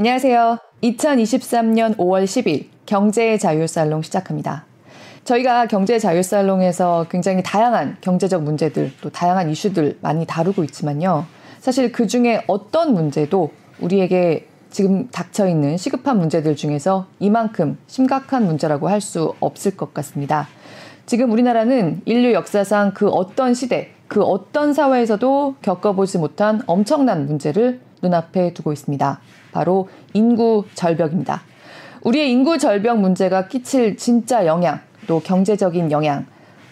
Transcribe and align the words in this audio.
안녕하세요. 0.00 0.58
2023년 0.84 1.96
5월 1.96 2.22
10일 2.22 2.66
경제의 2.86 3.36
자유살롱 3.40 4.02
시작합니다. 4.02 4.64
저희가 5.24 5.66
경제 5.66 5.98
자유살롱에서 5.98 7.06
굉장히 7.10 7.42
다양한 7.42 7.96
경제적 8.00 8.44
문제들 8.44 8.92
또 9.00 9.10
다양한 9.10 9.50
이슈들 9.50 9.98
많이 10.00 10.24
다루고 10.24 10.62
있지만요. 10.62 11.26
사실 11.58 11.90
그 11.90 12.06
중에 12.06 12.44
어떤 12.46 12.94
문제도 12.94 13.50
우리에게 13.80 14.46
지금 14.70 15.08
닥쳐 15.08 15.48
있는 15.48 15.76
시급한 15.76 16.16
문제들 16.20 16.54
중에서 16.54 17.06
이만큼 17.18 17.76
심각한 17.88 18.46
문제라고 18.46 18.88
할 18.88 19.00
수 19.00 19.34
없을 19.40 19.76
것 19.76 19.92
같습니다. 19.94 20.46
지금 21.06 21.32
우리나라는 21.32 22.02
인류 22.04 22.34
역사상 22.34 22.92
그 22.94 23.08
어떤 23.08 23.52
시대, 23.52 23.90
그 24.06 24.22
어떤 24.22 24.74
사회에서도 24.74 25.56
겪어보지 25.60 26.18
못한 26.18 26.62
엄청난 26.66 27.26
문제를 27.26 27.80
눈앞에 28.00 28.54
두고 28.54 28.72
있습니다. 28.72 29.20
바로 29.52 29.88
인구 30.14 30.64
절벽입니다. 30.74 31.42
우리의 32.02 32.30
인구 32.30 32.58
절벽 32.58 32.98
문제가 32.98 33.48
끼칠 33.48 33.96
진짜 33.96 34.46
영향, 34.46 34.80
또 35.06 35.20
경제적인 35.20 35.90
영향. 35.90 36.26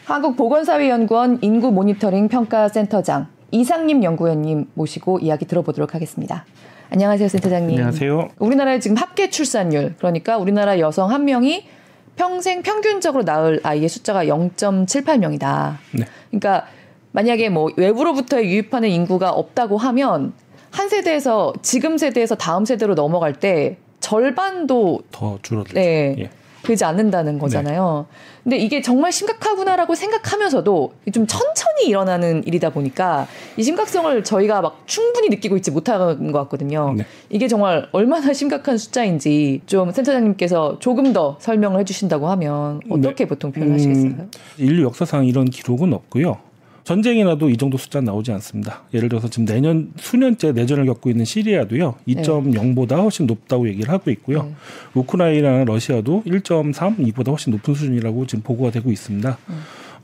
한국보건사회연구원 0.04 1.40
인구 1.42 1.72
모니터링 1.72 2.28
평가센터장 2.28 3.26
이상님 3.50 4.04
연구원님 4.04 4.66
모시고 4.74 5.18
이야기 5.18 5.46
들어보도록 5.46 5.94
하겠습니다. 5.94 6.44
안녕하세요, 6.90 7.28
센터장님. 7.28 7.76
안녕하세요. 7.76 8.28
우리나라의 8.38 8.80
지금 8.80 8.96
합계 8.96 9.30
출산율, 9.30 9.94
그러니까 9.98 10.38
우리나라 10.38 10.78
여성 10.78 11.10
한 11.10 11.24
명이 11.24 11.66
평생 12.14 12.62
평균적으로 12.62 13.24
낳을 13.24 13.60
아이의 13.62 13.88
숫자가 13.88 14.24
0.78명이다. 14.24 15.76
네. 15.92 16.04
그러니까 16.30 16.66
만약에 17.12 17.48
뭐 17.48 17.70
외부로부터 17.76 18.42
유입하는 18.42 18.88
인구가 18.88 19.30
없다고 19.30 19.78
하면 19.78 20.32
한 20.76 20.90
세대에서 20.90 21.54
지금 21.62 21.96
세대에서 21.96 22.34
다음 22.34 22.66
세대로 22.66 22.94
넘어갈 22.94 23.32
때 23.32 23.78
절반도 24.00 25.00
더 25.10 25.38
줄어들죠. 25.40 25.74
네. 25.74 26.14
예. 26.18 26.30
되지 26.64 26.84
않는다는 26.84 27.38
거잖아요. 27.38 28.06
네. 28.10 28.42
근데 28.42 28.56
이게 28.58 28.82
정말 28.82 29.12
심각하구나라고 29.12 29.94
생각하면서도 29.94 30.94
좀 31.12 31.26
천천히 31.28 31.86
일어나는 31.86 32.42
일이다 32.44 32.70
보니까 32.70 33.28
이 33.56 33.62
심각성을 33.62 34.24
저희가 34.24 34.62
막 34.62 34.82
충분히 34.86 35.28
느끼고 35.28 35.56
있지 35.56 35.70
못하는 35.70 36.32
것 36.32 36.40
같거든요. 36.40 36.94
네. 36.96 37.06
이게 37.30 37.46
정말 37.46 37.88
얼마나 37.92 38.32
심각한 38.32 38.78
숫자인지 38.78 39.62
좀 39.66 39.92
센터장님께서 39.92 40.78
조금 40.80 41.12
더 41.12 41.36
설명을 41.38 41.80
해주신다고 41.80 42.28
하면 42.30 42.80
어떻게 42.90 43.24
네. 43.24 43.28
보통 43.28 43.52
표현하시겠어요? 43.52 44.10
음, 44.10 44.30
인류 44.58 44.82
역사상 44.84 45.24
이런 45.24 45.46
기록은 45.46 45.92
없고요. 45.92 46.38
전쟁이 46.86 47.24
나도 47.24 47.50
이 47.50 47.56
정도 47.56 47.76
숫자 47.76 48.00
나오지 48.00 48.30
않습니다. 48.30 48.84
예를 48.94 49.08
들어서 49.08 49.28
지금 49.28 49.44
내년 49.44 49.92
수년째 49.96 50.52
내전을 50.52 50.86
겪고 50.86 51.10
있는 51.10 51.24
시리아도요. 51.24 51.96
2.0보다 52.06 53.02
훨씬 53.02 53.26
높다고 53.26 53.68
얘기를 53.68 53.92
하고 53.92 54.08
있고요. 54.12 54.44
네. 54.44 54.54
우크라이나나 54.94 55.64
러시아도 55.64 56.22
1.3, 56.24 56.98
2보다 57.12 57.30
훨씬 57.30 57.50
높은 57.50 57.74
수준이라고 57.74 58.28
지금 58.28 58.44
보고가 58.44 58.70
되고 58.70 58.92
있습니다. 58.92 59.36
네. 59.48 59.54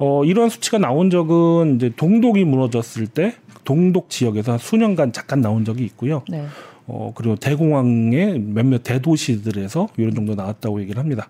어, 0.00 0.24
이런 0.24 0.48
수치가 0.48 0.78
나온 0.78 1.08
적은 1.08 1.76
이제 1.76 1.92
동독이 1.96 2.44
무너졌을 2.44 3.06
때 3.06 3.36
동독 3.62 4.10
지역에서 4.10 4.58
수년간 4.58 5.12
잠깐 5.12 5.40
나온 5.40 5.64
적이 5.64 5.84
있고요. 5.84 6.24
네. 6.28 6.46
어, 6.86 7.12
그리고 7.14 7.36
대공황의 7.36 8.38
몇몇 8.40 8.82
대도시들에서 8.82 9.88
이런 9.96 10.14
정도 10.14 10.34
나왔다고 10.34 10.80
얘기를 10.80 11.00
합니다. 11.00 11.28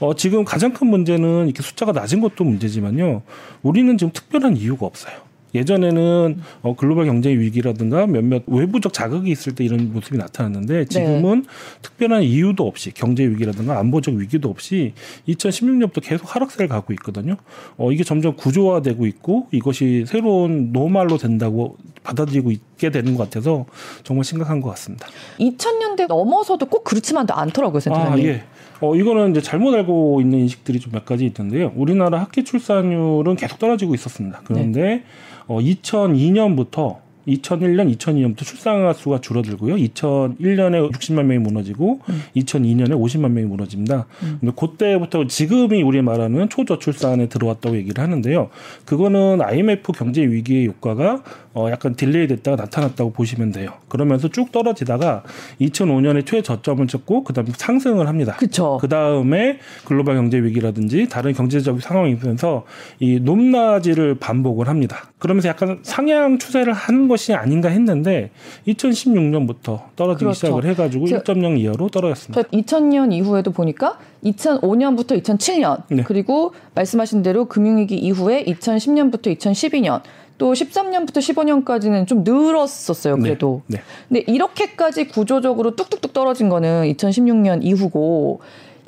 어, 0.00 0.14
지금 0.14 0.44
가장 0.44 0.72
큰 0.72 0.86
문제는 0.88 1.46
이렇게 1.46 1.62
숫자가 1.62 1.92
낮은 1.92 2.20
것도 2.20 2.44
문제지만요. 2.44 3.22
우리는 3.62 3.98
지금 3.98 4.12
특별한 4.12 4.56
이유가 4.56 4.86
없어요. 4.86 5.33
예전에는 5.54 6.40
어, 6.62 6.74
글로벌 6.76 7.06
경제 7.06 7.30
위기라든가 7.30 8.06
몇몇 8.06 8.42
외부적 8.46 8.92
자극이 8.92 9.30
있을 9.30 9.54
때 9.54 9.64
이런 9.64 9.92
모습이 9.92 10.16
나타났는데 10.16 10.86
지금은 10.86 11.42
네. 11.42 11.48
특별한 11.82 12.22
이유도 12.22 12.66
없이 12.66 12.92
경제 12.92 13.24
위기라든가 13.24 13.78
안보적 13.78 14.14
위기도 14.14 14.48
없이 14.48 14.94
2016년부터 15.28 16.00
계속 16.02 16.34
하락세를 16.34 16.68
가고 16.68 16.92
있거든요. 16.94 17.36
어, 17.76 17.92
이게 17.92 18.04
점점 18.04 18.34
구조화되고 18.36 19.06
있고 19.06 19.48
이것이 19.52 20.04
새로운 20.06 20.72
노말로 20.72 21.18
된다고 21.18 21.76
받아들이고 22.02 22.50
있게 22.50 22.90
되는 22.90 23.14
것 23.16 23.24
같아서 23.24 23.66
정말 24.02 24.24
심각한 24.24 24.60
것 24.60 24.70
같습니다. 24.70 25.06
2000년대 25.38 26.06
넘어서도 26.06 26.66
꼭 26.66 26.84
그렇지만도 26.84 27.34
않더라고요, 27.34 27.80
센터장님. 27.80 28.24
아, 28.26 28.28
예. 28.28 28.42
어, 28.80 28.94
이거는 28.94 29.30
이제 29.30 29.40
잘못 29.40 29.74
알고 29.74 30.20
있는 30.20 30.40
인식들이 30.40 30.80
좀 30.80 30.94
몇 30.94 31.04
가지 31.04 31.24
있는데요. 31.26 31.72
우리나라 31.74 32.20
합계 32.20 32.44
출산율은 32.44 33.34
계속 33.36 33.58
떨어지고 33.58 33.94
있었습니다. 33.94 34.42
그런데 34.44 34.80
네. 34.80 35.04
어, 35.46 35.60
2002년부터 35.60 37.04
2001년, 37.26 37.96
2002년부터 37.96 38.44
출생아 38.44 38.92
수가 38.92 39.20
줄어들고요. 39.20 39.76
2001년에 39.76 40.92
60만 40.92 41.24
명이 41.24 41.38
무너지고 41.38 42.00
음. 42.08 42.22
2002년에 42.36 42.90
50만 42.90 43.30
명이 43.30 43.46
무너집니다. 43.46 44.06
음. 44.22 44.38
근데 44.40 44.54
그때부터 44.54 45.26
지금이 45.26 45.82
우리 45.82 46.02
말하는 46.02 46.48
초저출산에 46.48 47.28
들어왔다고 47.28 47.76
얘기를 47.76 48.02
하는데요. 48.02 48.50
그거는 48.84 49.40
IMF 49.40 49.92
경제 49.92 50.22
위기의 50.22 50.66
효과가 50.68 51.22
어 51.54 51.70
약간 51.70 51.94
delay 51.94 52.26
됐다가 52.26 52.56
나타났다고 52.56 53.12
보시면 53.12 53.52
돼요. 53.52 53.72
그러면서 53.94 54.26
쭉 54.26 54.50
떨어지다가 54.50 55.22
2005년에 55.60 56.26
최저점을 56.26 56.84
찍고 56.88 57.22
그다음에 57.22 57.50
상승을 57.56 58.08
합니다. 58.08 58.34
그렇죠. 58.36 58.78
그다음에 58.80 59.60
글로벌 59.84 60.16
경제 60.16 60.36
위기라든지 60.38 61.08
다른 61.08 61.32
경제적 61.32 61.80
상황이 61.80 62.12
있으면서 62.12 62.64
이 62.98 63.20
높낮이를 63.20 64.16
반복을 64.16 64.66
합니다. 64.66 65.12
그러면서 65.20 65.48
약간 65.48 65.78
상향 65.82 66.38
추세를 66.38 66.72
하는 66.72 67.06
것이 67.06 67.34
아닌가 67.34 67.68
했는데 67.68 68.32
2016년부터 68.66 69.82
떨어지기 69.94 70.24
그렇죠. 70.24 70.34
시작을 70.34 70.64
해 70.64 70.74
가지고 70.74 71.06
1.0 71.06 71.60
이하로 71.60 71.88
떨어졌습니다. 71.88 72.42
2000년 72.48 73.12
이후에도 73.12 73.52
보니까 73.52 74.00
2005년부터 74.24 75.22
2007년 75.22 75.82
네. 75.88 76.02
그리고 76.02 76.52
말씀하신 76.74 77.22
대로 77.22 77.44
금융위기 77.44 77.96
이후에 77.96 78.44
2010년부터 78.44 79.36
2012년 79.38 80.00
또 80.36 80.52
13년부터 80.52 81.18
15년까지는 81.18 82.06
좀 82.06 82.24
늘었었어요. 82.24 83.16
그래도. 83.18 83.62
네, 83.66 83.78
네. 83.78 83.82
근데 84.08 84.32
이렇게까지 84.32 85.08
구조적으로 85.08 85.76
뚝뚝뚝 85.76 86.12
떨어진 86.12 86.48
거는 86.48 86.92
2016년 86.92 87.60
이후고 87.62 88.40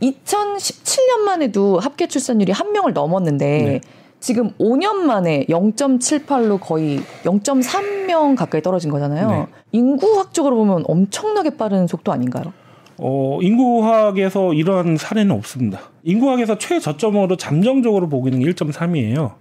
2017년만 0.02 1.42
해도 1.42 1.78
합계 1.78 2.06
출산율이 2.06 2.52
한 2.52 2.72
명을 2.72 2.92
넘었는데 2.92 3.46
네. 3.46 3.80
지금 4.20 4.50
5년 4.58 4.96
만에 4.96 5.44
0.78로 5.48 6.60
거의 6.60 6.98
0.3명 7.22 8.36
가까이 8.36 8.60
떨어진 8.60 8.90
거잖아요. 8.90 9.30
네. 9.30 9.46
인구학적으로 9.72 10.56
보면 10.56 10.84
엄청나게 10.86 11.50
빠른 11.50 11.86
속도 11.86 12.12
아닌가요? 12.12 12.52
어, 12.98 13.38
인구학에서 13.42 14.54
이런 14.54 14.96
사례는 14.96 15.30
없습니다. 15.36 15.80
인구학에서 16.02 16.58
최저점으로 16.58 17.36
잠정적으로 17.36 18.08
보기는 18.08 18.38
1.3이에요. 18.40 19.34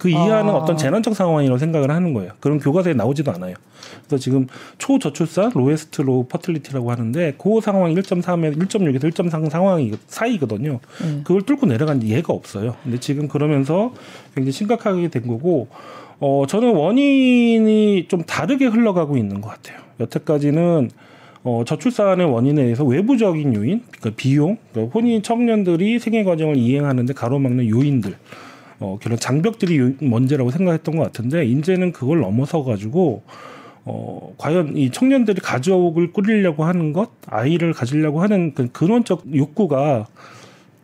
그 0.00 0.08
이하는 0.08 0.48
아. 0.48 0.56
어떤 0.56 0.78
재난적 0.78 1.14
상황이라고 1.14 1.58
생각을 1.58 1.90
하는 1.90 2.14
거예요. 2.14 2.32
그런 2.40 2.58
교과서에 2.58 2.94
나오지도 2.94 3.30
않아요. 3.32 3.54
그래서 4.06 4.16
지금 4.16 4.46
초저출산, 4.78 5.52
lowest 5.54 6.00
low 6.00 6.26
fertility라고 6.26 6.90
하는데 6.90 7.34
그 7.36 7.60
상황이 7.60 7.94
1.3에서 7.94 8.56
1.6에서 8.56 9.12
1.3 9.12 9.50
상황이 9.50 9.92
사이거든요. 10.06 10.80
음. 11.02 11.20
그걸 11.22 11.42
뚫고 11.42 11.66
내려간 11.66 12.02
예가 12.02 12.32
없어요. 12.32 12.76
근데 12.82 12.98
지금 12.98 13.28
그러면서 13.28 13.92
굉장히 14.34 14.52
심각하게 14.52 15.08
된 15.08 15.26
거고 15.26 15.68
어 16.18 16.44
저는 16.48 16.74
원인이 16.74 18.08
좀 18.08 18.22
다르게 18.22 18.66
흘러가고 18.66 19.18
있는 19.18 19.42
것 19.42 19.50
같아요. 19.50 19.80
여태까지는 20.00 20.90
어, 21.42 21.62
저출산의 21.66 22.30
원인에 22.30 22.62
대해서 22.64 22.84
외부적인 22.84 23.54
요인, 23.54 23.82
그러니까 23.90 24.10
비용, 24.14 24.58
그러니까 24.72 24.94
혼인 24.94 25.22
청년들이 25.22 25.98
생애 25.98 26.22
과정을 26.22 26.58
이행하는데 26.58 27.14
가로막는 27.14 27.66
요인들, 27.66 28.14
어, 28.80 28.98
그런 29.00 29.18
장벽들이 29.18 29.96
문제라고 30.00 30.50
생각했던 30.50 30.96
것 30.96 31.04
같은데 31.04 31.44
이제는 31.44 31.92
그걸 31.92 32.20
넘어서 32.20 32.64
가지고 32.64 33.22
어, 33.84 34.34
과연 34.38 34.76
이 34.76 34.90
청년들이 34.90 35.40
가족을 35.40 36.12
꾸리려고 36.12 36.64
하는 36.64 36.92
것, 36.92 37.10
아이를 37.26 37.72
가지려고 37.72 38.22
하는 38.22 38.54
그 38.54 38.68
근원적 38.72 39.24
욕구가 39.34 40.06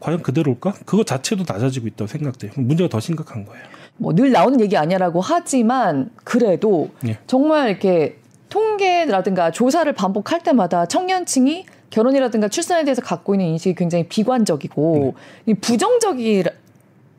과연 0.00 0.22
그대로일까? 0.22 0.75
그거 0.84 1.04
자체도 1.04 1.44
낮아지고 1.48 1.87
있다고 1.88 2.06
생각돼요. 2.06 2.52
문제가 2.56 2.88
더 2.88 3.00
심각한 3.00 3.44
거예요. 3.44 3.62
뭐 3.99 4.12
늘 4.12 4.31
나오는 4.31 4.60
얘기 4.60 4.76
아니라고 4.76 5.20
하지만 5.22 6.10
그래도 6.22 6.90
예. 7.06 7.19
정말 7.26 7.70
이렇게 7.70 8.19
통계라든가 8.50 9.50
조사를 9.50 9.90
반복할 9.94 10.42
때마다 10.42 10.87
청년층이 10.87 11.64
결혼이라든가 11.90 12.49
출산에 12.49 12.84
대해서 12.84 13.00
갖고 13.00 13.34
있는 13.34 13.46
인식이 13.49 13.75
굉장히 13.75 14.06
비관적이고 14.08 15.14
네. 15.46 15.54
부정적이 15.54 16.44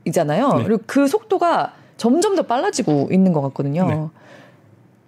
이잖아요. 0.08 0.54
네. 0.54 0.64
그리고 0.64 0.84
그 0.86 1.08
속도가 1.08 1.74
점점 1.98 2.36
더 2.36 2.44
빨라지고 2.44 3.10
있는 3.12 3.34
것 3.34 3.42
같거든요. 3.42 3.88
네. 3.88 4.08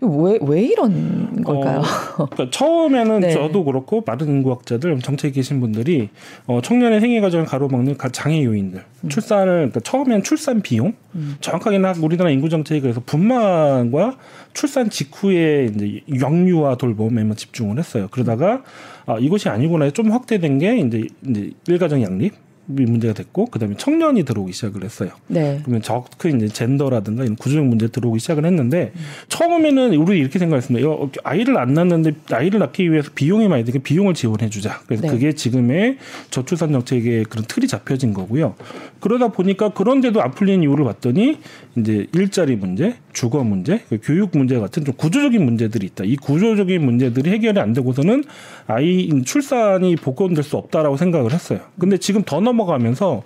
왜, 0.02 0.40
왜 0.42 0.62
이런 0.62 1.44
걸까요? 1.44 1.80
어, 1.80 2.26
그러니까 2.30 2.50
처음에는 2.52 3.20
네. 3.22 3.32
저도 3.32 3.66
그렇고 3.66 4.02
많은 4.06 4.28
인구학자들 4.28 5.00
정책에 5.00 5.34
계신 5.34 5.60
분들이 5.60 6.10
어, 6.48 6.62
청년의 6.62 7.02
생애 7.02 7.20
과정을 7.20 7.46
가로막는 7.46 7.98
장애 8.14 8.44
요인들, 8.44 8.82
음. 9.04 9.10
출산을 9.10 9.54
그러니까 9.54 9.82
처음엔 9.82 10.24
출산 10.24 10.62
비용, 10.62 10.94
음. 11.16 11.36
정확하게는 11.42 11.96
우리나라 11.98 12.30
인구 12.30 12.48
정책이 12.48 12.80
그래서 12.82 13.02
분만과 13.06 14.16
출산 14.54 14.90
직후에 14.90 15.70
이제 15.76 16.02
영유아 16.18 16.76
돌봄에만 16.76 17.36
집중을 17.36 17.78
했어요. 17.78 18.08
그러다가 18.10 18.64
아, 19.06 19.18
이것이 19.20 19.50
아니구나 19.50 19.92
좀 19.92 20.12
확대된 20.12 20.60
게 20.60 20.78
이제 20.78 21.08
이제 21.28 21.52
일가정 21.68 22.02
양립 22.04 22.34
문제가 22.70 23.14
됐고 23.14 23.48
그다음에 23.48 23.76
청년이 23.76 24.24
들어오기 24.24 24.54
시작을 24.54 24.84
했어요. 24.84 25.12
네. 25.28 25.60
그러면 25.64 25.82
적그 25.82 26.30
이제 26.30 26.48
젠더라든가 26.48 27.24
이런 27.24 27.36
구조적 27.36 27.66
문제 27.66 27.88
들어오기 27.88 28.20
시작을 28.20 28.46
했는데 28.46 28.92
음. 28.96 29.02
처음에는 29.28 29.96
우리 29.96 30.20
이렇게 30.20 30.40
생각했습니다. 30.40 30.88
아이를 31.24 31.58
안 31.58 31.74
낳는데 31.74 32.14
아이를 32.32 32.60
낳기 32.60 32.92
위해서 32.92 33.10
비용이 33.14 33.48
많이 33.48 33.66
드니까 33.66 33.84
비용을 33.84 34.14
지원해 34.14 34.50
주자. 34.50 34.80
그래서 34.86 35.04
네. 35.04 35.10
그게 35.10 35.34
지금의 35.34 35.98
저출산 36.30 36.72
정책의 36.72 37.26
그런 37.26 37.46
틀이 37.46 37.68
잡혀진 37.68 38.14
거고요. 38.14 38.56
그러다 39.00 39.30
보니까 39.30 39.70
그런데도 39.70 40.22
안 40.22 40.32
풀리는 40.32 40.62
이유를 40.64 40.86
봤더니 40.86 41.40
이제 41.78 42.08
일자리 42.14 42.56
문제, 42.56 42.96
주거 43.14 43.44
문제, 43.44 43.82
그 43.90 44.00
교육 44.02 44.38
문제 44.38 44.60
같은 44.60 44.86
좀 44.86 44.94
구조적인 44.96 45.44
문제들이 45.44 45.86
있다. 45.88 46.04
이 46.04 46.16
구조적인 46.16 46.84
문제들이 46.84 47.32
해결이 47.32 47.60
안 47.60 47.74
되고서는 47.74 48.24
아이 48.68 49.10
출산이 49.24 49.96
복원될 49.96 50.44
수 50.44 50.58
없다라고 50.58 50.98
생각을 50.98 51.34
했어요. 51.34 51.60
근데 51.80 51.98
지금 51.98 52.24
더 52.24 52.40
넘어 52.40 52.59
가면서 52.66 53.24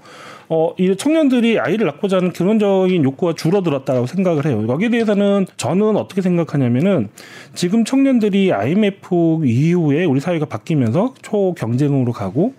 어, 0.50 0.74
이 0.78 0.96
청년들이 0.96 1.60
아이를 1.60 1.88
낳고자 1.88 2.18
하는 2.18 2.32
근원적인 2.32 3.04
욕구가 3.04 3.34
줄어들었다고 3.34 4.06
생각을 4.06 4.46
해요. 4.46 4.66
여기에 4.68 4.90
대해서는 4.90 5.48
저는 5.58 5.96
어떻게 5.96 6.22
생각하냐면은 6.22 7.10
지금 7.56 7.86
청년들이 7.86 8.52
IMF 8.54 9.42
이후에 9.46 10.06
우리 10.06 10.20
사회가 10.20 10.46
바뀌면서 10.46 11.14
초경쟁으로 11.22 12.12
가고 12.12 12.54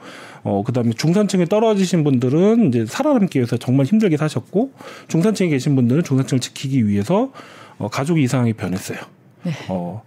어, 0.44 0.62
그 0.64 0.72
다음에 0.72 0.92
중산층에 0.92 1.46
떨어지신 1.46 2.04
분들은 2.04 2.68
이제 2.68 2.84
살아남기 2.86 3.38
위해서 3.38 3.56
정말 3.56 3.86
힘들게 3.86 4.18
사셨고, 4.18 4.72
중산층에 5.08 5.48
계신 5.48 5.74
분들은 5.74 6.04
중산층을 6.04 6.40
지키기 6.40 6.86
위해서 6.86 7.32
어, 7.78 7.88
가족 7.88 8.20
이상하게 8.20 8.52
변했어요. 8.52 8.98
네. 9.42 9.52
어, 9.70 10.02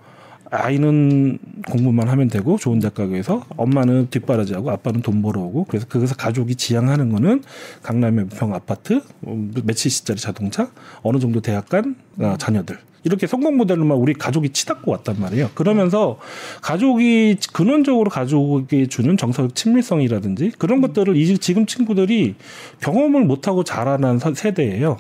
아이는 0.50 1.40
공부만 1.70 2.08
하면 2.08 2.28
되고 2.28 2.58
좋은 2.58 2.80
위해서 3.12 3.44
엄마는 3.58 4.10
뒷바라지하고 4.10 4.72
아빠는 4.72 5.02
돈 5.02 5.22
벌어오고 5.22 5.66
그래서 5.66 5.86
그래서 5.90 6.16
가족이 6.16 6.56
지향하는 6.56 7.12
거는 7.12 7.44
강남의 7.84 8.28
평 8.30 8.54
아파트 8.54 9.02
어, 9.24 9.48
몇십시짜리 9.64 10.20
자동차 10.20 10.70
어느 11.02 11.20
정도 11.20 11.42
대학 11.42 11.68
간 11.70 11.96
어, 12.20 12.36
자녀들 12.38 12.78
이렇게 13.04 13.26
성공 13.26 13.58
모델로만 13.58 13.98
우리 13.98 14.14
가족이 14.14 14.50
치닫고 14.50 14.92
왔단 14.92 15.20
말이에요. 15.20 15.52
그러면서 15.56 16.20
가족이 16.62 17.38
근원적으로 17.54 18.10
가족이 18.10 18.88
주는 18.88 19.16
정서적 19.16 19.56
친밀성이라든지 19.56 20.52
그런 20.58 20.82
것들을 20.82 21.16
이 21.16 21.38
지금 21.38 21.66
친구들이 21.66 22.36
경험을 22.82 23.24
못하고 23.24 23.64
자라난 23.64 24.20
세대예요. 24.20 24.98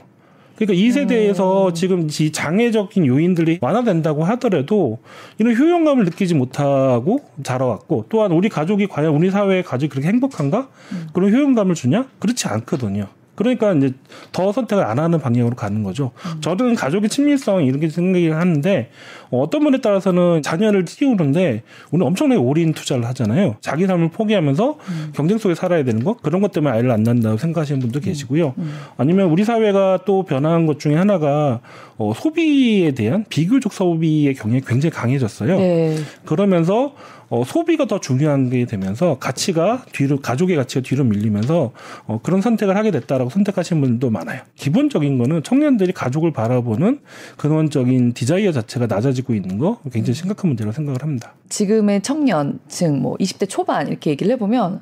그러니까 0.57 0.73
이 0.73 0.91
세대에서 0.91 1.67
음. 1.67 1.73
지금 1.73 2.07
이 2.09 2.31
장애적인 2.31 3.05
요인들이 3.05 3.59
완화된다고 3.61 4.23
하더라도 4.23 4.97
이런 5.37 5.55
효용감을 5.55 6.05
느끼지 6.05 6.33
못하고 6.33 7.21
자라왔고 7.43 8.05
또한 8.09 8.31
우리 8.31 8.49
가족이 8.49 8.87
과연 8.87 9.13
우리 9.13 9.29
사회의 9.29 9.63
가족이 9.63 9.89
그렇게 9.89 10.07
행복한가? 10.07 10.67
음. 10.91 11.07
그런 11.13 11.31
효용감을 11.31 11.75
주냐? 11.75 12.07
그렇지 12.19 12.47
않거든요. 12.47 13.07
그러니까 13.37 13.71
이제 13.73 13.93
더 14.31 14.51
선택을 14.51 14.83
안 14.83 14.97
하는 14.97 15.19
방향으로 15.19 15.55
가는 15.55 15.83
거죠. 15.83 16.11
음. 16.25 16.41
저는 16.41 16.73
가족의 16.73 17.07
친밀성 17.07 17.63
이렇게 17.65 17.87
생각을 17.87 18.35
하는데 18.35 18.89
어떤 19.29 19.63
분에 19.63 19.79
따라서는 19.79 20.41
자녀를 20.41 20.85
키우는데 20.85 21.61
우리는 21.91 22.07
엄청나게 22.07 22.41
올인 22.41 22.73
투자를 22.73 23.05
하잖아요. 23.05 23.55
자기 23.61 23.85
삶을 23.85 24.09
포기하면서 24.09 24.77
음. 24.89 25.11
경쟁 25.15 25.37
속에 25.37 25.53
살아야 25.53 25.83
되는 25.83 26.03
거 26.03 26.15
그런 26.17 26.41
것 26.41 26.51
때문에 26.51 26.73
아이를 26.73 26.89
안 26.89 27.03
낳는다고 27.03 27.37
생각하시는 27.37 27.79
분도 27.79 27.99
음. 27.99 28.01
계시고요. 28.01 28.55
음. 28.57 28.79
아니면 28.97 29.29
우리 29.29 29.43
사회가 29.43 29.99
또 30.05 30.23
변화한 30.23 30.65
것 30.65 30.79
중에 30.79 30.95
하나가 30.95 31.61
어, 31.97 32.13
소비에 32.15 32.91
대한 32.91 33.23
비교적 33.29 33.71
소비의 33.71 34.33
경향이 34.33 34.61
굉장히 34.61 34.91
강해졌어요. 34.91 35.57
네. 35.59 35.97
그러면서 36.25 36.93
어, 37.29 37.43
소비가 37.43 37.85
더 37.85 37.99
중요한 37.99 38.49
게 38.49 38.65
되면서 38.65 39.17
가치가 39.19 39.83
뒤로 39.91 40.19
가족의 40.19 40.55
가치가 40.55 40.81
뒤로 40.81 41.03
밀리면서 41.03 41.71
어, 42.05 42.19
그런 42.23 42.41
선택을 42.41 42.77
하게 42.77 42.91
됐다라고 42.91 43.29
선택하시는 43.29 43.81
분들도 43.81 44.09
많아요. 44.09 44.41
기본적인 44.55 45.17
거는 45.17 45.43
청년들이 45.43 45.91
가족을 45.93 46.31
바라보는 46.31 46.99
근원적인 47.37 48.13
desire 48.13 48.51
자체가 48.51 48.87
낮아지고 48.87 49.33
있는 49.33 49.57
거 49.57 49.79
굉장히 49.91 50.15
심각한 50.15 50.49
문제라고 50.49 50.73
생각을 50.73 51.03
합니다. 51.03 51.33
지금의 51.49 52.01
청년층 52.01 53.01
뭐 53.01 53.15
20대 53.17 53.49
초반 53.49 53.87
이렇게 53.87 54.11
얘기를 54.11 54.31
해보면 54.33 54.81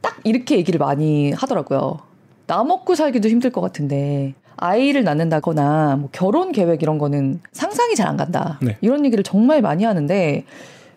딱 0.00 0.16
이렇게 0.24 0.56
얘기를 0.56 0.78
많이 0.78 1.32
하더라고요. 1.32 1.98
나 2.46 2.62
먹고 2.64 2.94
살기도 2.94 3.28
힘들 3.28 3.50
것 3.50 3.60
같은데 3.60 4.34
아이를 4.56 5.04
낳는다거나 5.04 5.96
뭐 5.96 6.08
결혼 6.12 6.50
계획 6.52 6.82
이런 6.82 6.98
거는 6.98 7.40
상상이 7.52 7.94
잘 7.94 8.08
안 8.08 8.16
간다. 8.16 8.58
네. 8.62 8.76
이런 8.80 9.04
얘기를 9.04 9.22
정말 9.24 9.60
많이 9.62 9.84
하는데 9.84 10.44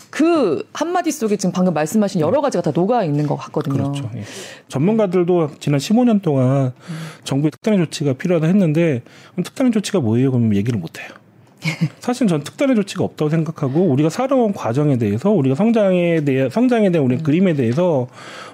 그 0.10 0.68
한마디 0.74 1.12
속에 1.12 1.38
지금 1.38 1.52
방금 1.54 1.74
말씀하신 1.74 2.22
여러 2.22 2.42
가지가 2.42 2.62
다 2.62 2.72
녹아 2.74 3.04
있는 3.04 3.28
것 3.28 3.36
같거든요. 3.36 3.92
그렇죠. 3.92 4.10
예. 4.16 4.24
전문가들도 4.68 5.52
지난 5.60 5.80
15년 5.80 6.22
동안 6.22 6.68
음. 6.68 6.96
정부의 7.24 7.52
특단의 7.52 7.80
조치가 7.80 8.14
필요하다 8.14 8.48
했는데 8.48 9.04
특단의 9.44 9.72
조치가 9.72 10.00
뭐예요? 10.00 10.32
그러면 10.32 10.56
얘기를 10.56 10.80
못 10.80 11.00
해요. 11.00 11.10
사실 12.00 12.28
전 12.28 12.44
특단의 12.44 12.76
조치가 12.76 13.04
없다고 13.04 13.30
생각하고 13.30 13.82
우리가 13.82 14.10
살아온 14.10 14.54
과정에 14.54 14.98
대해서 14.98 15.30
우리가 15.30 15.56
성장에 15.56 16.24
대해 16.24 16.50
성장에 16.50 16.90
대한 16.90 17.06
우리 17.06 17.18
음. 17.18 17.24
그림에 17.24 17.54
대해서 17.54 18.08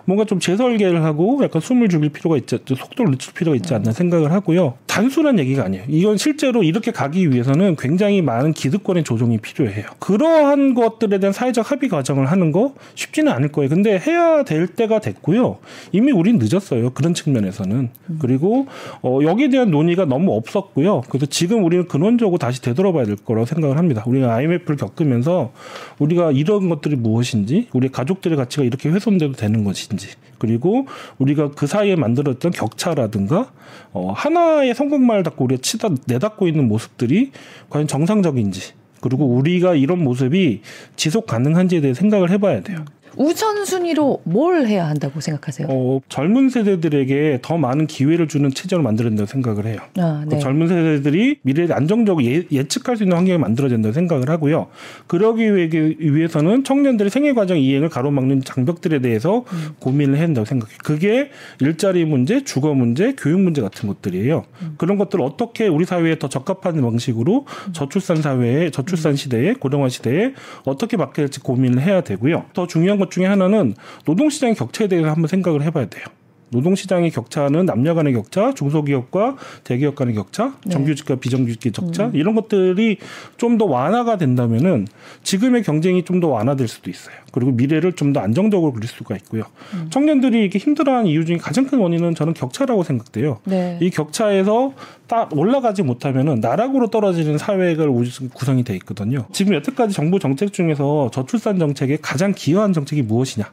뭔가 0.06 0.26
좀 0.26 0.40
재설계를 0.40 1.04
하고 1.04 1.40
약간 1.44 1.62
숨을 1.62 1.90
죽일 1.90 2.10
필요가 2.10 2.38
있지 2.38 2.58
속도를 2.66 3.12
늦출 3.12 3.34
필요가 3.34 3.56
있지 3.56 3.74
않나 3.74 3.92
생각을 3.92 4.32
하고요. 4.32 4.76
단순한 4.86 5.40
얘기가 5.40 5.66
아니에요. 5.66 5.84
이건 5.88 6.18
실제로 6.18 6.64
이렇게 6.64 6.92
가기 6.92 7.32
위해서는 7.32 7.76
굉장히 7.76 8.22
많은 8.22 8.54
기득권의 8.54 9.04
조정이 9.04 9.40
필요해요. 9.40 9.86
그러한 10.00 10.74
것들에 10.76 11.20
대한 11.20 11.34
사회적 11.34 11.72
합의 11.72 11.90
과정을 11.90 12.28
하는 12.28 12.52
거 12.52 12.76
쉽지는 12.94 13.32
않을 13.34 13.50
거예요. 13.52 13.70
근데 13.70 14.00
해야 14.00 14.44
될 14.44 14.68
때가 14.68 15.00
됐고요. 15.00 15.58
이미 15.92 16.12
우린 16.12 16.40
늦었어요. 16.40 16.92
그런 16.92 17.14
측면에서는. 17.14 17.76
음. 18.10 18.20
그리고 18.20 18.68
어, 19.02 19.20
여기에 19.24 19.50
대한 19.50 19.72
논의가 19.72 20.06
너무 20.06 20.36
없었고요. 20.36 21.02
그래서 21.10 21.26
지금 21.26 21.64
우리는 21.64 21.88
근원적으로 21.88 22.38
다시 22.38 22.62
되돌아봐야 22.62 23.06
될 23.06 23.16
거라고 23.16 23.46
생각을 23.46 23.78
합니다. 23.78 24.04
우리가 24.06 24.36
IMF를 24.36 24.78
겪으면서 24.78 25.52
우리가 26.00 26.32
이런 26.32 26.70
것들이 26.70 26.96
무엇인지, 26.96 27.68
우리 27.74 27.90
가족들의 27.90 28.38
가치가 28.38 28.64
이렇게 28.64 28.90
훼손돼도 28.90 29.34
되는 29.34 29.64
것인지 29.64 29.95
것인지 29.96 30.10
그리고 30.38 30.86
우리가 31.18 31.52
그 31.52 31.66
사이에 31.66 31.96
만들었던 31.96 32.52
격차라든가 32.52 33.52
어, 33.94 34.12
하나의 34.16 34.76
성공만을 34.76 35.24
닫고 35.24 35.46
우리가 35.46 35.62
치다 35.62 35.90
내닫고 36.06 36.48
있는 36.48 36.68
모습들이 36.68 37.32
과연 37.70 37.88
정상적인지 37.88 38.74
그리고 39.02 39.26
우리가 39.26 39.76
이런 39.76 40.04
모습이 40.04 40.62
지속 40.96 41.26
가능한지에 41.26 41.82
대해 41.82 41.94
생각을 41.94 42.30
해봐야 42.32 42.62
돼요. 42.62 42.84
우선순위로 43.18 44.22
뭘 44.24 44.68
해야 44.68 44.88
한다고 44.88 45.20
생각하세요? 45.22 45.68
어, 45.70 46.00
젊은 46.10 46.50
세대들에게 46.50 47.40
더 47.42 47.58
많은 47.58 47.88
기회를 47.88 48.28
주는 48.28 48.52
체제를 48.52 48.84
만들어야 48.84 49.10
된다고 49.10 49.28
생각을 49.28 49.66
해요. 49.68 49.78
아, 49.98 50.22
그 50.24 50.30
네. 50.30 50.36
그 50.36 50.42
젊은 50.42 50.68
세대들이 50.68 51.40
미래에 51.42 51.68
안정적으로 51.72 52.26
예, 52.26 52.64
측할수 52.68 53.04
있는 53.04 53.18
환경이 53.18 53.38
만들어야 53.38 53.70
된다고 53.70 53.94
생각을 53.94 54.30
하고요. 54.30 54.68
그러기 55.08 55.56
위해서는 56.00 56.64
청년들의 56.64 57.10
생애 57.10 57.34
과정 57.34 57.58
이행을 57.58 57.90
가로막는 57.90 58.44
장벽들에 58.44 59.00
대해서 59.00 59.46
음. 59.52 59.70
고민을 59.80 60.18
해야 60.18 60.26
된다고 60.26 60.46
생각해요. 60.46 60.78
그게 60.84 61.30
일자리 61.60 62.06
문제, 62.06 62.44
주거 62.44 62.74
문제, 62.74 63.14
교육 63.18 63.40
문제 63.40 63.62
같은 63.62 63.88
것들이에요. 63.88 64.44
음. 64.62 64.76
그런 64.78 64.98
것들을 64.98 65.24
어떻게 65.24 65.68
우리 65.68 65.86
사회에 65.86 66.20
더 66.20 66.28
적합한 66.28 66.82
방식으로 66.82 67.46
음. 67.68 67.74
저출산 67.74 68.22
사회에 68.22 68.72
저출산 68.72 69.16
시대에 69.16 69.54
고령화 69.54 69.90
시대에 69.90 70.34
어떻게 70.66 70.98
바뀔지 70.98 71.40
고민을 71.40 71.82
해야 71.82 72.02
되고요. 72.02 72.46
더 72.54 72.68
중요한 72.68 73.00
것 73.06 73.12
중에 73.12 73.26
하나는 73.26 73.76
노동시장의 74.06 74.56
격차에 74.56 74.88
대해서 74.88 75.10
한번 75.10 75.28
생각을 75.28 75.64
해봐야 75.64 75.86
돼요. 75.86 76.06
노동시장의 76.50 77.12
격차는 77.12 77.66
남녀 77.66 77.94
간의 77.96 78.14
격차, 78.14 78.54
중소기업과 78.54 79.36
대기업 79.64 79.96
간의 79.96 80.14
격차, 80.16 80.54
네. 80.66 80.72
정규직과 80.72 81.16
비정규직의 81.16 81.72
격차 81.72 82.06
음. 82.08 82.12
이런 82.16 82.36
것들이 82.36 82.98
좀 83.38 83.58
더 83.58 83.66
완화가 83.66 84.18
된다면은 84.18 84.86
지금의 85.24 85.64
경쟁이 85.64 86.04
좀 86.04 86.20
더 86.20 86.28
완화될 86.28 86.68
수도 86.68 86.90
있어요. 86.90 87.16
그리고 87.32 87.52
미래를 87.52 87.94
좀 87.94 88.14
더 88.14 88.20
안정적으로 88.22 88.72
그릴 88.74 88.88
수가 88.88 89.16
있고요. 89.18 89.44
음. 89.74 89.88
청년들이 89.90 90.40
이렇게 90.42 90.60
힘들어하는 90.60 91.08
이유 91.10 91.26
중에 91.26 91.38
가장 91.38 91.66
큰 91.66 91.80
원인은 91.80 92.16
저는 92.16 92.34
격차라고 92.34 92.84
생각돼요. 92.84 93.40
네. 93.46 93.78
이 93.82 93.90
격차에서 93.90 94.74
딱 95.08 95.36
올라가지 95.38 95.84
못하면은 95.84 96.40
나락으로 96.40 96.88
떨어지는 96.90 97.38
사회가 97.38 97.86
구성이 98.34 98.64
돼 98.64 98.76
있거든요. 98.76 99.26
지금 99.32 99.54
여태까지 99.56 99.94
정부 99.94 100.20
정책 100.20 100.54
중에서 100.54 101.10
저출산 101.14 101.60
정책에 101.60 101.98
가장 102.02 102.34
기여한 102.36 102.74
정책이 102.74 103.02
무엇이냐? 103.02 103.46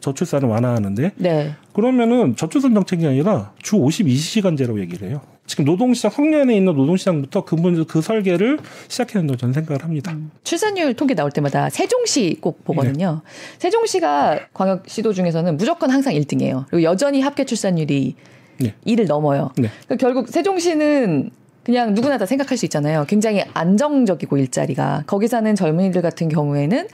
저출산을 0.00 0.48
완화하는데 0.48 1.12
네. 1.16 1.54
그러면은 1.72 2.36
저출산 2.36 2.74
정책이 2.74 3.06
아니라 3.06 3.52
주 3.62 3.76
52시간제라고 3.76 4.80
얘기를 4.80 5.08
해요. 5.08 5.20
지금 5.46 5.64
노동시장 5.64 6.12
성년에 6.12 6.56
있는 6.56 6.74
노동시장부터 6.74 7.44
그분 7.44 7.84
그 7.84 8.00
설계를 8.00 8.58
시작해야 8.86 9.20
된다고 9.20 9.36
저는 9.36 9.52
생각을 9.52 9.82
합니다. 9.82 10.12
음. 10.12 10.30
출산율 10.44 10.94
통계 10.94 11.14
나올 11.14 11.32
때마다 11.32 11.68
세종시 11.68 12.38
꼭 12.40 12.64
보거든요. 12.64 13.22
네. 13.24 13.30
세종시가 13.58 14.38
광역 14.54 14.88
시도 14.88 15.12
중에서는 15.12 15.56
무조건 15.56 15.90
항상 15.90 16.14
1등이에요. 16.14 16.66
그리고 16.70 16.84
여전히 16.84 17.20
합계 17.20 17.44
출산율이 17.44 18.14
네. 18.58 18.74
2를 18.86 19.08
넘어요. 19.08 19.50
네. 19.56 19.68
그러니까 19.86 19.96
결국 19.96 20.28
세종시는 20.28 21.30
그냥 21.64 21.94
누구나 21.94 22.16
다 22.16 22.26
생각할 22.26 22.56
수 22.56 22.64
있잖아요. 22.66 23.04
굉장히 23.06 23.42
안정적이고 23.52 24.36
일자리가 24.38 25.04
거기 25.06 25.28
사는 25.28 25.54
젊은이들 25.54 26.00
같은 26.00 26.28
경우에는 26.28 26.86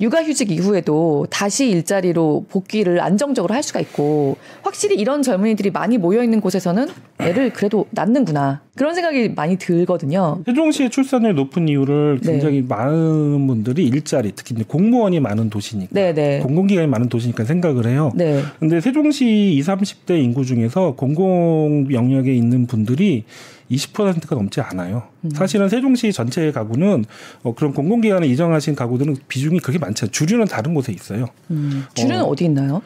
육아휴직 0.00 0.50
이후에도 0.50 1.26
다시 1.30 1.68
일자리로 1.68 2.46
복귀를 2.48 3.00
안정적으로 3.00 3.54
할 3.54 3.62
수가 3.62 3.80
있고 3.80 4.36
확실히 4.62 4.96
이런 4.96 5.22
젊은이들이 5.22 5.70
많이 5.70 5.98
모여 5.98 6.22
있는 6.22 6.40
곳에서는 6.40 6.86
애를 7.18 7.52
그래도 7.52 7.86
낳는구나 7.90 8.62
그런 8.76 8.94
생각이 8.94 9.30
많이 9.30 9.56
들거든요. 9.56 10.40
세종시의 10.46 10.90
출산율 10.90 11.34
높은 11.34 11.68
이유를 11.68 12.20
네. 12.22 12.32
굉장히 12.32 12.60
네. 12.60 12.66
많은 12.68 13.46
분들이 13.48 13.84
일자리 13.84 14.32
특히 14.36 14.54
공무원이 14.62 15.18
많은 15.18 15.50
도시니까 15.50 15.90
네네. 15.92 16.12
네. 16.12 16.38
공공기관이 16.40 16.86
많은 16.86 17.08
도시니까 17.08 17.44
생각을 17.44 17.88
해요. 17.88 18.12
네. 18.14 18.40
근데 18.60 18.80
세종시 18.80 19.54
20, 19.54 19.66
30대 19.66 20.22
인구 20.22 20.44
중에서 20.44 20.94
공공 20.94 21.88
영역에 21.90 22.32
있는 22.32 22.66
분들이 22.66 23.24
20%가 23.70 24.34
넘지 24.34 24.60
않아요. 24.60 25.04
음. 25.22 25.30
사실은 25.30 25.68
세종시 25.68 26.12
전체 26.12 26.50
가구는 26.50 27.04
어, 27.42 27.54
그런 27.54 27.72
공공기관에 27.74 28.26
이정하신 28.26 28.74
가구들은 28.74 29.16
비중이 29.28 29.60
그렇게 29.60 29.78
많지 29.78 30.04
않아요. 30.04 30.12
주류는 30.12 30.46
다른 30.46 30.74
곳에 30.74 30.92
있어요. 30.92 31.26
음. 31.50 31.84
주류는 31.94 32.24
어, 32.24 32.34
디 32.34 32.44
있나요? 32.46 32.82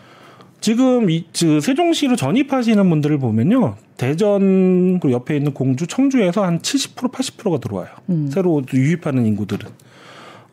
지금 0.61 1.11
이, 1.11 1.25
저, 1.33 1.61
세종시로 1.61 2.17
전입하시는 2.17 2.89
분들을 2.89 3.19
보면요. 3.19 3.77
대전 3.97 5.01
그 5.01 5.11
옆에 5.11 5.37
있는 5.37 5.53
공주, 5.53 5.87
청주에서 5.87 6.45
한 6.45 6.61
70% 6.61 7.11
80%가 7.11 7.59
들어와요. 7.59 7.89
음. 8.11 8.31
새로 8.33 8.63
유입하는 8.73 9.27
인구들은. 9.27 9.69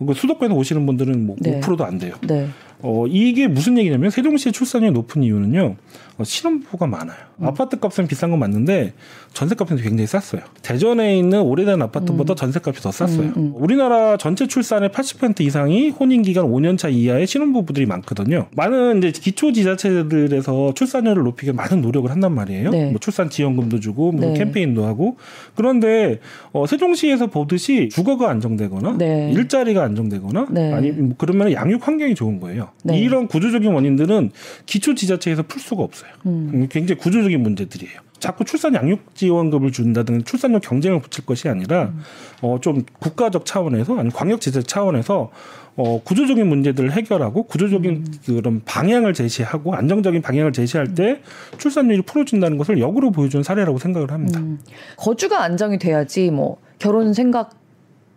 그 0.05 0.13
수도권에서 0.13 0.55
오시는 0.55 0.85
분들은 0.85 1.27
뭐 1.27 1.35
네. 1.39 1.59
5%도 1.59 1.85
안 1.85 1.97
돼요. 1.97 2.15
네. 2.21 2.47
어, 2.81 3.05
이게 3.07 3.47
무슨 3.47 3.77
얘기냐면 3.77 4.09
세종시의 4.09 4.53
출산율이 4.53 4.91
높은 4.93 5.23
이유는요. 5.23 5.75
어, 6.19 6.23
신혼부부가 6.23 6.85
많아요. 6.85 7.17
음. 7.37 7.47
아파트 7.47 7.79
값은 7.79 8.07
비싼 8.07 8.29
건 8.29 8.39
맞는데 8.39 8.93
전세값은 9.33 9.77
굉장히 9.77 10.05
쌌어요. 10.05 10.43
대전에 10.61 11.17
있는 11.17 11.41
오래된 11.41 11.81
아파트보다 11.81 12.33
음. 12.33 12.35
전세값이 12.35 12.81
더 12.81 12.91
쌌어요. 12.91 13.27
음, 13.27 13.33
음. 13.37 13.51
우리나라 13.55 14.17
전체 14.17 14.45
출산의 14.45 14.89
80% 14.89 15.41
이상이 15.41 15.89
혼인 15.89 16.21
기간 16.21 16.45
5년 16.45 16.77
차 16.77 16.89
이하의 16.89 17.25
신혼부부들이 17.25 17.85
많거든요. 17.85 18.47
많은 18.55 18.97
이제 18.97 19.11
기초 19.11 19.53
지자체들에서 19.53 20.73
출산율을 20.73 21.23
높이기 21.23 21.53
많은 21.53 21.81
노력을 21.81 22.09
한단 22.11 22.33
말이에요. 22.33 22.71
네. 22.71 22.89
뭐 22.89 22.99
출산 22.99 23.29
지원금도 23.29 23.79
주고 23.79 24.11
뭐 24.11 24.31
네. 24.31 24.39
캠페인도 24.39 24.85
하고 24.85 25.17
그런데 25.55 26.19
어, 26.51 26.65
세종시에서 26.65 27.27
보듯이 27.27 27.87
주거가 27.89 28.29
안정되거나 28.29 28.97
네. 28.97 29.31
일자리가 29.33 29.83
안정되거나 29.83 30.47
네. 30.51 30.73
아니 30.73 30.91
뭐 30.91 31.15
그러면 31.17 31.53
양육 31.53 31.87
환경이 31.87 32.15
좋은 32.15 32.39
거예요. 32.41 32.68
네. 32.83 32.99
이런 32.99 33.27
구조적인 33.27 33.71
원인들은 33.71 34.31
기초 34.65 34.95
지자체에서 34.95 35.43
풀 35.43 35.61
수가 35.61 35.83
없어요. 35.83 36.11
음. 36.25 36.67
굉장히 36.69 36.99
구조적인 36.99 37.41
문제들이에요. 37.41 37.99
자꾸 38.19 38.43
출산 38.43 38.75
양육 38.75 39.15
지원금을 39.15 39.71
준다든가 39.71 40.25
출산력 40.25 40.61
경쟁을 40.61 41.01
붙일 41.01 41.25
것이 41.25 41.47
아니라 41.47 41.85
음. 41.85 42.01
어좀 42.41 42.83
국가적 42.99 43.45
차원에서 43.45 43.97
아니 43.97 44.11
광역 44.11 44.41
지자 44.41 44.61
차원에서 44.61 45.31
어 45.77 46.01
구조적인 46.03 46.45
문제들을 46.45 46.91
해결하고 46.91 47.43
구조적인 47.43 47.91
음. 47.91 48.05
그런 48.25 48.61
방향을 48.65 49.13
제시하고 49.13 49.73
안정적인 49.73 50.21
방향을 50.21 50.51
제시할 50.51 50.93
때 50.93 51.21
출산율이 51.57 52.01
풀어준다는 52.01 52.57
것을 52.57 52.79
역으로 52.79 53.11
보여준 53.11 53.43
사례라고 53.43 53.77
생각을 53.77 54.11
합니다. 54.11 54.41
음. 54.41 54.59
거주가 54.97 55.41
안정이 55.43 55.79
돼야지 55.79 56.29
뭐 56.31 56.57
결혼 56.77 57.13
생각 57.13 57.57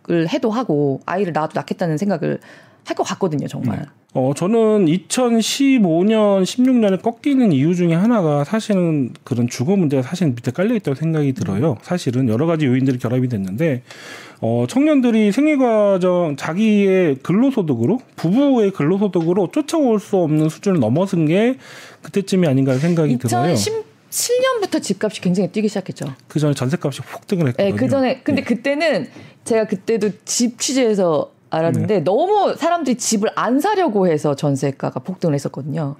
을 0.09 0.27
해도 0.27 0.51
하고 0.51 0.99
아이를 1.05 1.31
낳아도 1.31 1.53
낳겠다는 1.55 1.97
생각을 1.97 2.39
할 2.85 2.95
것 2.95 3.03
같거든요, 3.03 3.47
정말. 3.47 3.79
네. 3.79 3.85
어, 4.15 4.31
저는 4.35 4.85
2015년, 4.85 6.43
16년에 6.43 7.01
꺾이는 7.01 7.51
이유 7.51 7.75
중에 7.75 7.93
하나가 7.93 8.43
사실은 8.43 9.11
그런 9.23 9.47
주거 9.47 9.75
문제가 9.75 10.03
사실 10.03 10.27
밑에 10.27 10.51
깔려 10.51 10.75
있다고 10.75 10.95
생각이 10.95 11.33
들어요. 11.33 11.77
사실은 11.81 12.29
여러 12.29 12.45
가지 12.45 12.65
요인들이 12.67 12.99
결합이 12.99 13.27
됐는데, 13.27 13.81
어, 14.41 14.65
청년들이 14.67 15.31
생애과정, 15.31 16.35
자기의 16.37 17.17
근로소득으로, 17.23 17.99
부부의 18.15 18.71
근로소득으로 18.71 19.49
쫓아올 19.51 19.99
수 19.99 20.17
없는 20.17 20.49
수준을 20.49 20.79
넘어선 20.79 21.25
게 21.25 21.57
그때쯤이 22.03 22.47
아닌가 22.47 22.77
생각이 22.77 23.17
들어요. 23.17 23.55
7년부터 24.13 24.79
집값이 24.79 25.21
굉장히 25.21 25.51
뛰기 25.51 25.67
시작했죠. 25.67 26.05
그 26.27 26.39
전에 26.39 26.53
전세값이 26.53 27.01
폭등을 27.01 27.47
했거든요. 27.47 27.71
네, 27.71 27.75
그 27.75 27.89
전에 27.89 28.21
근데 28.21 28.43
네. 28.43 28.45
그때는 28.45 29.07
제가 29.43 29.65
그때도 29.65 30.11
집 30.23 30.59
취재해서 30.59 31.32
알았는데 31.53 31.95
네. 31.95 32.03
너무 32.03 32.55
사람들이 32.55 32.97
집을 32.97 33.29
안 33.35 33.59
사려고 33.59 34.07
해서 34.07 34.35
전세가가 34.35 34.99
폭등을 35.01 35.35
했었거든요. 35.35 35.95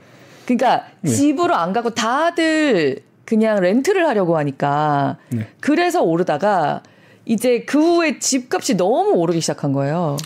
그러니까 0.46 0.86
네. 1.02 1.12
집으로 1.12 1.56
안 1.56 1.74
가고 1.74 1.92
다들 1.92 3.02
그냥 3.26 3.62
렌트를 3.62 4.06
하려고 4.08 4.38
하니까 4.38 5.18
네. 5.30 5.48
그래서 5.60 6.02
오르다가 6.02 6.82
이제 7.26 7.64
그 7.64 7.80
후에 7.80 8.20
집값이 8.20 8.76
너무 8.76 9.12
오르기 9.12 9.40
시작한 9.42 9.72
거예요. 9.72 10.18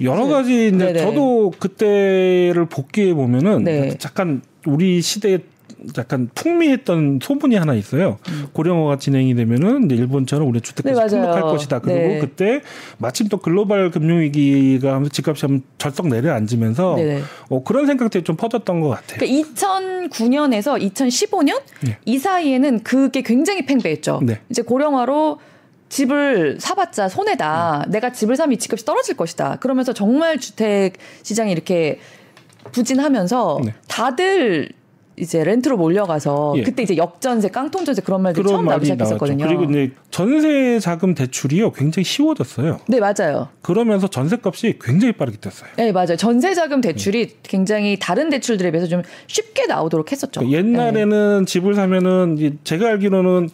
여러 0.00 0.26
가지 0.26 0.68
이제 0.74 0.94
저도 0.94 1.52
그때를 1.58 2.66
복귀해 2.68 3.14
보면은 3.14 3.64
네. 3.64 3.96
잠깐 3.98 4.42
우리 4.66 5.02
시대에 5.02 5.38
약간 5.98 6.30
풍미했던 6.34 7.20
소문이 7.22 7.56
하나 7.56 7.74
있어요. 7.74 8.18
음. 8.28 8.46
고령화가 8.52 8.98
진행이 8.98 9.34
되면은 9.34 9.86
이제 9.86 9.94
일본처럼 9.94 10.48
우리 10.48 10.60
주택까지 10.60 11.14
네, 11.14 11.20
등록할 11.20 11.42
것이다. 11.42 11.80
그리고 11.80 11.98
네. 11.98 12.18
그때 12.18 12.62
마침 12.98 13.28
또 13.28 13.38
글로벌 13.38 13.90
금융위기가 13.90 14.94
하면서 14.94 15.10
집값이 15.10 15.46
한번 15.46 15.62
절썩 15.78 16.08
내려앉으면서 16.08 16.94
네. 16.96 17.22
어, 17.48 17.62
그런 17.62 17.86
생각들이 17.86 18.24
좀 18.24 18.36
퍼졌던 18.36 18.80
것 18.80 18.88
같아요. 18.88 19.18
그러니까 19.18 19.50
2009년에서 19.50 20.80
2015년 20.92 21.60
이 22.04 22.18
사이에는 22.18 22.82
그게 22.82 23.22
굉장히 23.22 23.66
팽배했죠. 23.66 24.20
네. 24.22 24.40
이제 24.50 24.62
고령화로 24.62 25.38
집을 25.88 26.56
사봤자 26.58 27.08
손해다. 27.08 27.84
네. 27.86 27.92
내가 27.92 28.12
집을 28.12 28.36
사면 28.36 28.58
집값이 28.58 28.84
떨어질 28.84 29.14
것이다. 29.16 29.56
그러면서 29.60 29.92
정말 29.92 30.38
주택 30.38 30.94
시장이 31.22 31.52
이렇게 31.52 31.98
부진하면서 32.72 33.60
네. 33.64 33.74
다들 33.88 34.70
이제 35.16 35.44
렌트로 35.44 35.76
몰려가서 35.76 36.54
예. 36.56 36.62
그때 36.62 36.82
이제 36.82 36.96
역전세, 36.96 37.48
깡통전세 37.48 38.02
그런 38.02 38.22
말들이 38.22 38.48
처음 38.48 38.64
나오기 38.64 38.86
시작했었거든요. 38.86 39.46
그리고 39.46 39.64
이제 39.64 39.92
전세 40.10 40.78
자금 40.80 41.14
대출이요 41.14 41.72
굉장히 41.72 42.04
쉬워졌어요. 42.04 42.78
네 42.88 42.98
맞아요. 43.00 43.48
그러면서 43.60 44.08
전세값이 44.08 44.78
굉장히 44.80 45.12
빠르게 45.12 45.36
뛰었어요. 45.38 45.70
네 45.76 45.92
맞아요. 45.92 46.16
전세 46.16 46.54
자금 46.54 46.80
대출이 46.80 47.26
네. 47.26 47.34
굉장히 47.42 47.98
다른 48.00 48.30
대출들에 48.30 48.70
비해서 48.70 48.88
좀 48.88 49.02
쉽게 49.26 49.66
나오도록 49.66 50.12
했었죠. 50.12 50.40
그러니까 50.40 50.58
옛날에는 50.58 51.40
네. 51.40 51.44
집을 51.44 51.74
사면은 51.74 52.58
제가 52.64 52.88
알기로는 52.88 53.50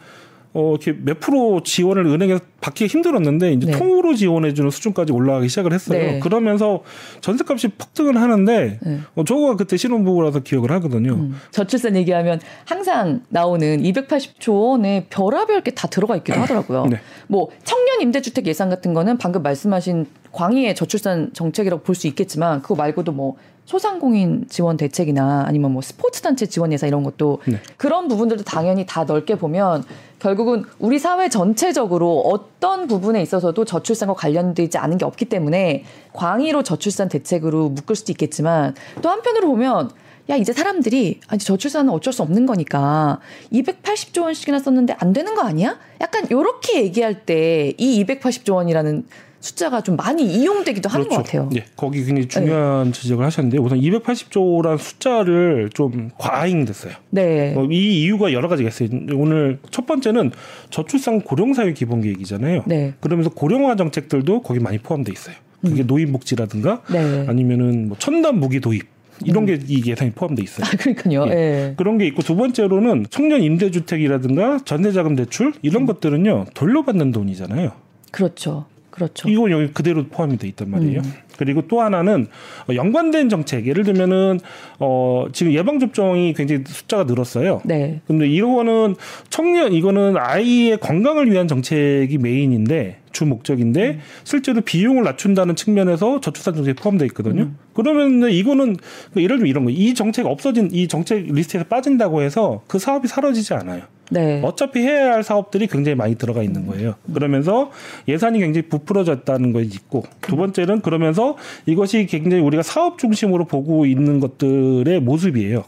어, 0.54 0.70
이렇게 0.70 0.98
몇 0.98 1.20
프로 1.20 1.62
지원을 1.62 2.06
은행에서 2.06 2.40
받기 2.60 2.86
힘들었는데 2.86 3.52
이제 3.52 3.66
네. 3.70 3.72
통으로 3.78 4.14
지원해주는 4.14 4.70
수준까지 4.70 5.12
올라가기 5.12 5.48
시작을 5.48 5.72
했어요. 5.72 5.98
네. 5.98 6.18
그러면서 6.20 6.82
전세값이 7.20 7.68
폭등을 7.78 8.20
하는데 8.20 8.78
네. 8.82 8.98
어, 9.14 9.24
저가 9.24 9.56
그때 9.56 9.76
신혼부부라서 9.76 10.40
기억을 10.40 10.70
하거든요. 10.72 11.12
음. 11.14 11.36
저출산 11.50 11.96
얘기하면 11.96 12.40
항상 12.64 13.20
나오는 13.28 13.82
280조 13.82 14.70
원에 14.70 15.06
별하별 15.10 15.62
게 15.62 15.70
다 15.78 15.86
들어가 15.86 16.16
있기도 16.16 16.40
하더라고요. 16.40 16.86
네. 16.86 16.98
뭐 17.28 17.48
청년 17.62 18.00
임대주택 18.00 18.46
예산 18.46 18.68
같은 18.70 18.94
거는 18.94 19.18
방금 19.18 19.42
말씀하신 19.42 20.06
광의의 20.32 20.74
저출산 20.74 21.30
정책이라고 21.34 21.82
볼 21.82 21.94
수 21.94 22.06
있겠지만 22.08 22.62
그거 22.62 22.74
말고도 22.74 23.12
뭐 23.12 23.36
소상공인 23.68 24.46
지원 24.48 24.78
대책이나 24.78 25.44
아니면 25.46 25.72
뭐 25.72 25.82
스포츠 25.82 26.22
단체 26.22 26.46
지원 26.46 26.72
예산 26.72 26.88
이런 26.88 27.02
것도 27.02 27.42
네. 27.44 27.60
그런 27.76 28.08
부분들도 28.08 28.42
당연히 28.44 28.86
다 28.86 29.04
넓게 29.04 29.34
보면 29.34 29.84
결국은 30.18 30.64
우리 30.78 30.98
사회 30.98 31.28
전체적으로 31.28 32.20
어떤 32.20 32.86
부분에 32.86 33.20
있어서도 33.20 33.66
저출산과 33.66 34.14
관련되지 34.14 34.78
않은 34.78 34.96
게 34.96 35.04
없기 35.04 35.26
때문에 35.26 35.84
광의로 36.14 36.62
저출산 36.62 37.10
대책으로 37.10 37.68
묶을 37.68 37.94
수도 37.94 38.10
있겠지만 38.12 38.74
또 39.02 39.10
한편으로 39.10 39.48
보면 39.48 39.90
야 40.30 40.36
이제 40.36 40.54
사람들이 40.54 41.20
아니 41.28 41.38
저출산은 41.38 41.92
어쩔 41.92 42.14
수 42.14 42.22
없는 42.22 42.46
거니까 42.46 43.20
280조 43.52 44.22
원씩이나 44.22 44.60
썼는데 44.60 44.96
안 44.98 45.12
되는 45.12 45.34
거 45.34 45.42
아니야? 45.42 45.78
약간 46.00 46.26
요렇게 46.30 46.84
얘기할 46.84 47.26
때 47.26 47.74
이 47.76 48.02
280조 48.02 48.54
원이라는 48.54 49.04
숫자가 49.40 49.82
좀 49.82 49.96
많이 49.96 50.24
이용되기도 50.24 50.88
하는 50.88 51.06
그렇죠. 51.06 51.22
것 51.22 51.26
같아요. 51.26 51.50
네, 51.52 51.64
거기 51.76 52.04
굉장히 52.04 52.28
중요한 52.28 52.86
네. 52.86 52.92
지적을 52.92 53.24
하셨는데 53.24 53.58
우선 53.58 53.80
280조라는 53.80 54.78
숫자를 54.78 55.70
좀 55.72 56.10
과잉됐어요. 56.18 56.94
네. 57.10 57.54
어, 57.56 57.64
이 57.70 58.02
이유가 58.02 58.32
여러 58.32 58.48
가지가 58.48 58.68
있어요. 58.68 58.88
오늘 59.14 59.58
첫 59.70 59.86
번째는 59.86 60.32
저출산 60.70 61.22
고령사회 61.22 61.72
기본계획이잖아요. 61.72 62.64
네. 62.66 62.94
그러면서 63.00 63.30
고령화 63.30 63.76
정책들도 63.76 64.42
거기 64.42 64.60
많이 64.60 64.78
포함돼 64.78 65.12
있어요. 65.12 65.36
그게 65.62 65.82
음. 65.82 65.86
노인복지라든가 65.86 66.82
네. 66.90 67.26
아니면은 67.28 67.88
뭐 67.88 67.96
첨단 67.98 68.38
무기 68.38 68.60
도입 68.60 68.86
이런 69.24 69.46
게이 69.46 69.82
예산이 69.84 70.12
포함돼 70.12 70.42
있어요. 70.42 70.66
아, 70.66 70.76
그러니까요. 70.76 71.26
예. 71.28 71.32
예. 71.32 71.74
그런 71.76 71.98
게 71.98 72.06
있고 72.06 72.22
두 72.22 72.36
번째로는 72.36 73.06
청년 73.10 73.42
임대주택이라든가 73.42 74.60
전세자금 74.64 75.16
대출 75.16 75.52
이런 75.62 75.86
것들은요 75.86 76.46
돌려받는 76.54 77.12
돈이잖아요. 77.12 77.72
그렇죠. 78.10 78.66
그렇죠. 78.98 79.28
이거 79.28 79.50
여기 79.50 79.68
그대로 79.72 80.06
포함이 80.08 80.36
돼 80.36 80.48
있단 80.48 80.70
말이에요. 80.70 81.00
그리고 81.38 81.62
또 81.68 81.80
하나는 81.80 82.26
어, 82.68 82.74
연관된 82.74 83.28
정책 83.28 83.66
예를 83.66 83.84
들면은 83.84 84.40
어 84.80 85.26
지금 85.32 85.52
예방 85.52 85.78
접종이 85.78 86.34
굉장히 86.34 86.64
숫자가 86.66 87.04
늘었어요. 87.04 87.62
네. 87.64 88.00
근데 88.08 88.28
이거는 88.28 88.96
청년 89.30 89.72
이거는 89.72 90.16
아이의 90.18 90.78
건강을 90.78 91.30
위한 91.30 91.46
정책이 91.46 92.18
메인인데 92.18 92.98
주 93.12 93.24
목적인데 93.24 93.88
음. 93.90 93.98
실제로 94.24 94.60
비용을 94.60 95.04
낮춘다는 95.04 95.54
측면에서 95.56 96.20
저출산 96.20 96.54
정책에 96.54 96.74
포함되어 96.74 97.06
있거든요. 97.06 97.42
음. 97.42 97.56
그러면 97.72 98.28
이거는 98.30 98.76
예를 99.16 99.38
들면 99.38 99.46
이런 99.46 99.64
거 99.64 99.70
이 99.70 99.94
정책 99.94 100.26
없어진 100.26 100.68
이 100.72 100.88
정책 100.88 101.32
리스트에서 101.32 101.64
빠진다고 101.66 102.22
해서 102.22 102.62
그 102.66 102.80
사업이 102.80 103.06
사라지지 103.06 103.54
않아요. 103.54 103.82
네. 104.10 104.40
어차피 104.42 104.80
해야 104.80 105.12
할 105.12 105.22
사업들이 105.22 105.66
굉장히 105.66 105.96
많이 105.96 106.14
들어가 106.16 106.42
있는 106.42 106.66
거예요. 106.66 106.94
그러면서 107.12 107.70
예산이 108.06 108.38
굉장히 108.38 108.68
부풀어졌다는 108.68 109.52
것이 109.52 109.66
있고 109.66 110.04
두 110.20 110.36
번째는 110.36 110.80
그러면서 110.80 111.36
이것이 111.66 112.06
굉장히 112.06 112.42
우리가 112.42 112.62
사업 112.62 112.98
중심으로 112.98 113.44
보고 113.44 113.86
있는 113.86 114.20
것들의 114.20 115.00
모습이에요. 115.00 115.64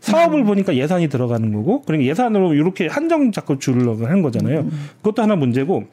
사업을 0.00 0.44
보니까 0.44 0.74
예산이 0.74 1.08
들어가는 1.08 1.52
거고 1.52 1.82
그러니까 1.82 2.10
예산으로 2.10 2.54
이렇게 2.54 2.88
한정 2.88 3.30
자꾸 3.30 3.58
주려고 3.58 4.04
하는 4.04 4.22
거잖아요. 4.22 4.68
그것도 4.98 5.22
하나 5.22 5.36
문제고 5.36 5.84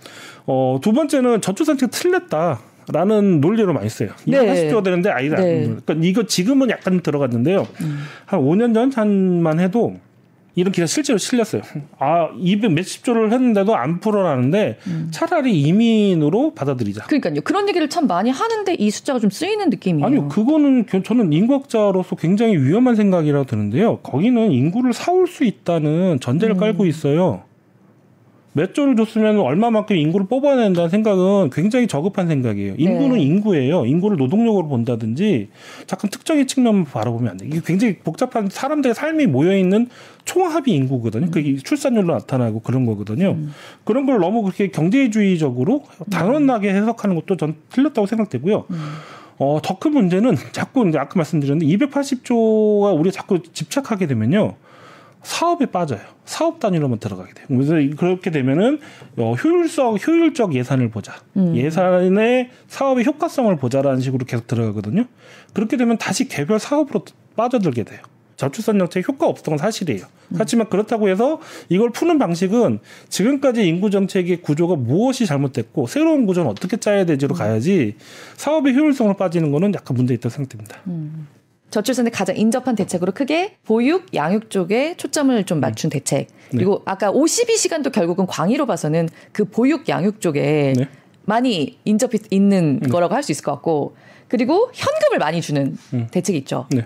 어, 0.48 0.80
두 0.82 0.94
번째는 0.94 1.42
저출산책 1.42 1.92
틀렸다. 1.92 2.60
라는 2.92 3.40
논리로 3.40 3.72
많이 3.72 3.88
써요. 3.88 4.10
이거 4.26 4.42
네. 4.42 4.68
80조가 4.68 4.84
되는데 4.84 5.12
아이들 5.12 5.38
안 5.38 5.44
네. 5.44 5.62
그러니까 5.86 5.94
이거 6.02 6.24
지금은 6.24 6.72
약간 6.72 7.02
들어갔는데요. 7.02 7.68
한 8.26 8.40
5년 8.40 8.74
전 8.74 8.92
한만 8.92 9.60
해도 9.60 10.00
이런 10.60 10.72
기사 10.74 10.86
실제로 10.86 11.18
실렸어요. 11.18 11.62
아, 12.00 12.30
200 12.38 12.74
몇십 12.74 13.04
조를 13.06 13.32
했는데도 13.32 13.76
안 13.76 14.00
풀어라는데 14.00 14.78
차라리 15.12 15.60
이민으로 15.62 16.54
받아들이자. 16.54 17.06
그러니까요. 17.06 17.42
그런 17.42 17.68
얘기를 17.70 17.90
참 17.90 18.08
많이 18.08 18.30
하는데 18.30 18.74
이 18.74 18.92
숫자가 18.92 19.20
좀 19.20 19.30
쓰이는 19.30 19.70
느낌이에요. 19.70 20.06
아니요, 20.06 20.28
그거는 20.28 20.86
겨- 20.86 21.02
저는 21.02 21.32
인구학자로서 21.32 22.16
굉장히 22.18 22.58
위험한 22.58 22.96
생각이라고 22.96 23.46
드는데요. 23.46 24.00
거기는 24.00 24.52
인구를 24.52 24.94
사올 24.94 25.28
수 25.28 25.44
있다는 25.46 26.20
전제를 26.20 26.56
깔고 26.58 26.86
있어요. 26.86 27.44
몇 28.60 28.74
조를 28.74 28.98
줬으면 28.98 29.40
얼마만큼 29.40 29.96
인구를 29.96 30.28
뽑아낸다는 30.28 30.90
생각은 30.90 31.50
굉장히 31.50 31.88
저급한 31.88 32.28
생각이에요. 32.28 32.76
인구는 32.78 33.18
네. 33.18 33.24
인구예요. 33.24 33.86
인구를 33.86 34.18
노동력으로 34.18 34.68
본다든지 34.68 35.48
잠깐 35.88 36.10
특정의 36.10 36.46
측면만 36.46 36.84
바라보면 36.84 37.32
안 37.32 37.38
돼요. 37.38 37.50
이게 37.50 37.62
굉장히 37.66 38.00
복잡한 38.00 38.50
사람들의 38.50 38.96
삶이 38.96 39.28
모여 39.28 39.56
있는 39.56 39.88
총합이 40.26 40.74
인구거든요. 40.74 41.32
그게 41.32 41.56
출산율로 41.56 42.14
나타나고 42.14 42.60
그런 42.60 42.86
거거든요. 42.86 43.38
그런 43.86 44.06
걸 44.06 44.20
너무 44.20 44.44
그렇게 44.44 44.68
경제주의적으로 44.68 45.86
단언하게 46.12 46.74
해석하는 46.74 47.16
것도 47.16 47.38
전 47.38 47.56
틀렸다고 47.70 48.08
생각되고요. 48.08 48.66
어, 49.38 49.60
더 49.64 49.80
큰 49.80 49.94
문제는 49.94 50.36
자꾸 50.52 50.86
이제 50.90 50.98
아까 50.98 51.14
말씀드렸는데 51.16 51.66
280조가 51.78 53.00
우리가 53.00 53.14
자꾸 53.14 53.42
집착하게 53.42 54.06
되면요. 54.08 54.56
사업에 55.24 55.66
빠져요. 55.68 56.00
사업 56.26 56.60
단위로만 56.60 57.00
들어가게 57.00 57.34
돼요. 57.34 57.46
그래서 57.50 57.74
그렇게 57.98 58.32
되면은 58.32 58.80
어, 59.18 59.34
효율성, 59.34 59.98
효율적 60.06 60.56
예산을 60.56 60.90
보자. 60.90 61.14
예산의 61.56 62.50
사업의 62.68 63.06
효과성을 63.06 63.54
보자라는 63.58 64.00
식으로 64.02 64.26
계속 64.26 64.48
들어가거든요. 64.48 65.06
그렇게 65.54 65.76
되면 65.78 65.98
다시 65.98 66.28
개별 66.28 66.60
사업으로 66.60 67.04
빠져들게 67.36 67.84
돼요. 67.84 68.00
저출산 68.38 68.80
정책 68.80 69.06
효과 69.10 69.28
없었던 69.28 69.54
건 69.54 69.58
사실이에요. 69.58 70.06
하지만 70.38 70.70
그렇다고 70.70 71.10
해서 71.10 71.42
이걸 71.68 71.90
푸는 71.90 72.20
방식은 72.20 72.80
지금까지 73.10 73.68
인구 73.68 73.90
정책의 73.90 74.42
구조가 74.42 74.76
무엇이 74.78 75.26
잘못됐고 75.26 75.88
새로운 75.88 76.26
구조는 76.26 76.50
어떻게 76.50 76.78
짜야 76.78 77.06
되지로 77.06 77.36
가야지 77.36 77.96
사업의 78.38 78.76
효율성으로 78.76 79.18
빠지는 79.18 79.52
거는 79.52 79.74
약간 79.74 79.98
문제 79.98 80.14
있다고 80.14 80.30
생각됩니다. 80.30 80.80
저출산에 81.70 82.10
가장 82.10 82.36
인접한 82.36 82.76
대책으로 82.76 83.12
크게 83.12 83.58
보육, 83.66 84.14
양육 84.16 84.50
쪽에 84.50 84.96
초점을 84.98 85.44
좀 85.46 85.60
맞춘 85.60 85.90
대책. 85.90 86.28
그리고 86.52 86.82
아까 86.86 87.12
52시간도 87.12 87.92
결국은 87.92 88.26
광의로 88.26 88.66
봐서는 88.66 89.08
그 89.32 89.46
보육, 89.46 89.88
양육 89.88 90.20
쪽에 90.20 90.74
네. 90.76 90.88
많이 91.26 91.78
인접해 91.86 92.18
있는 92.32 92.80
거라고 92.80 93.14
할 93.14 93.22
수 93.22 93.32
있을 93.32 93.44
것 93.44 93.52
같고 93.54 93.96
그리고 94.28 94.70
현금을 94.74 95.20
많이 95.20 95.42
주는 95.42 95.78
대책이 96.12 96.40
있죠. 96.40 96.66
네. 96.72 96.86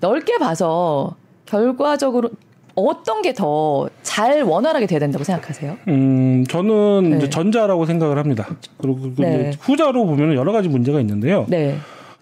넓게 0.00 0.38
봐서 0.38 1.16
결과적으로 1.46 2.30
어떤 2.74 3.20
게 3.22 3.32
더 3.34 3.88
잘 4.02 4.42
원활하게 4.42 4.86
돼야 4.86 4.98
된다고 5.00 5.24
생각하세요? 5.24 5.76
음, 5.88 6.44
저는 6.48 7.18
네. 7.18 7.28
전자라고 7.30 7.84
생각을 7.84 8.16
합니다. 8.16 8.46
그리고 8.78 9.00
그 9.14 9.20
네. 9.22 9.50
후자로 9.60 10.06
보면 10.06 10.34
여러 10.34 10.52
가지 10.52 10.68
문제가 10.68 11.00
있는데요. 11.00 11.46
네. 11.48 11.76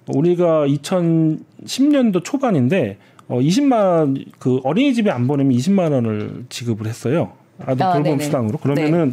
우리가 0.06 0.66
2010년도 0.66 2.24
초반인데 2.24 2.98
어 3.28 3.38
20만 3.38 4.24
그 4.38 4.60
어린이집에 4.64 5.10
안 5.10 5.26
보내면 5.26 5.56
20만 5.56 5.92
원을 5.92 6.44
지급을 6.48 6.86
했어요. 6.86 7.32
아들 7.64 7.84
아, 7.84 7.92
돌봄 7.94 8.12
네네. 8.12 8.24
수당으로. 8.24 8.58
그러면은 8.58 9.12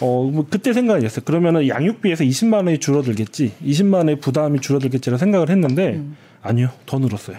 어, 0.00 0.28
뭐 0.32 0.46
그때 0.48 0.72
생각이 0.72 1.02
됐어요. 1.02 1.24
그러면은 1.24 1.68
양육비에서 1.68 2.24
20만 2.24 2.54
원이 2.66 2.78
줄어들겠지. 2.78 3.52
20만 3.64 3.94
원의 3.94 4.16
부담이 4.16 4.60
줄어들겠지라고 4.60 5.18
생각을 5.18 5.50
했는데 5.50 6.02
아니요. 6.42 6.70
더 6.86 6.98
늘었어요. 6.98 7.38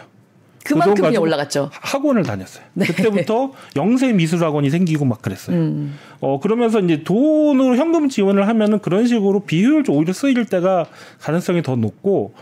그 0.64 0.76
그만큼 0.76 0.92
돈 0.92 0.96
그냥 0.96 1.10
가지고 1.10 1.24
올라갔죠. 1.24 1.70
학원을 1.74 2.24
다녔어요. 2.24 2.64
그때부터 2.80 3.52
영세 3.76 4.14
미술학원이 4.14 4.70
생기고 4.70 5.04
막 5.04 5.22
그랬어요. 5.22 5.58
음. 5.58 5.96
어 6.22 6.40
그러면서 6.40 6.80
이제 6.80 7.04
돈으로 7.04 7.76
현금 7.76 8.08
지원을 8.08 8.48
하면은 8.48 8.80
그런 8.80 9.06
식으로 9.06 9.42
비효율적 9.42 9.94
오히려 9.94 10.14
쓰일 10.14 10.46
때가 10.46 10.86
가능성이 11.20 11.62
더 11.64 11.76
높고 11.76 12.34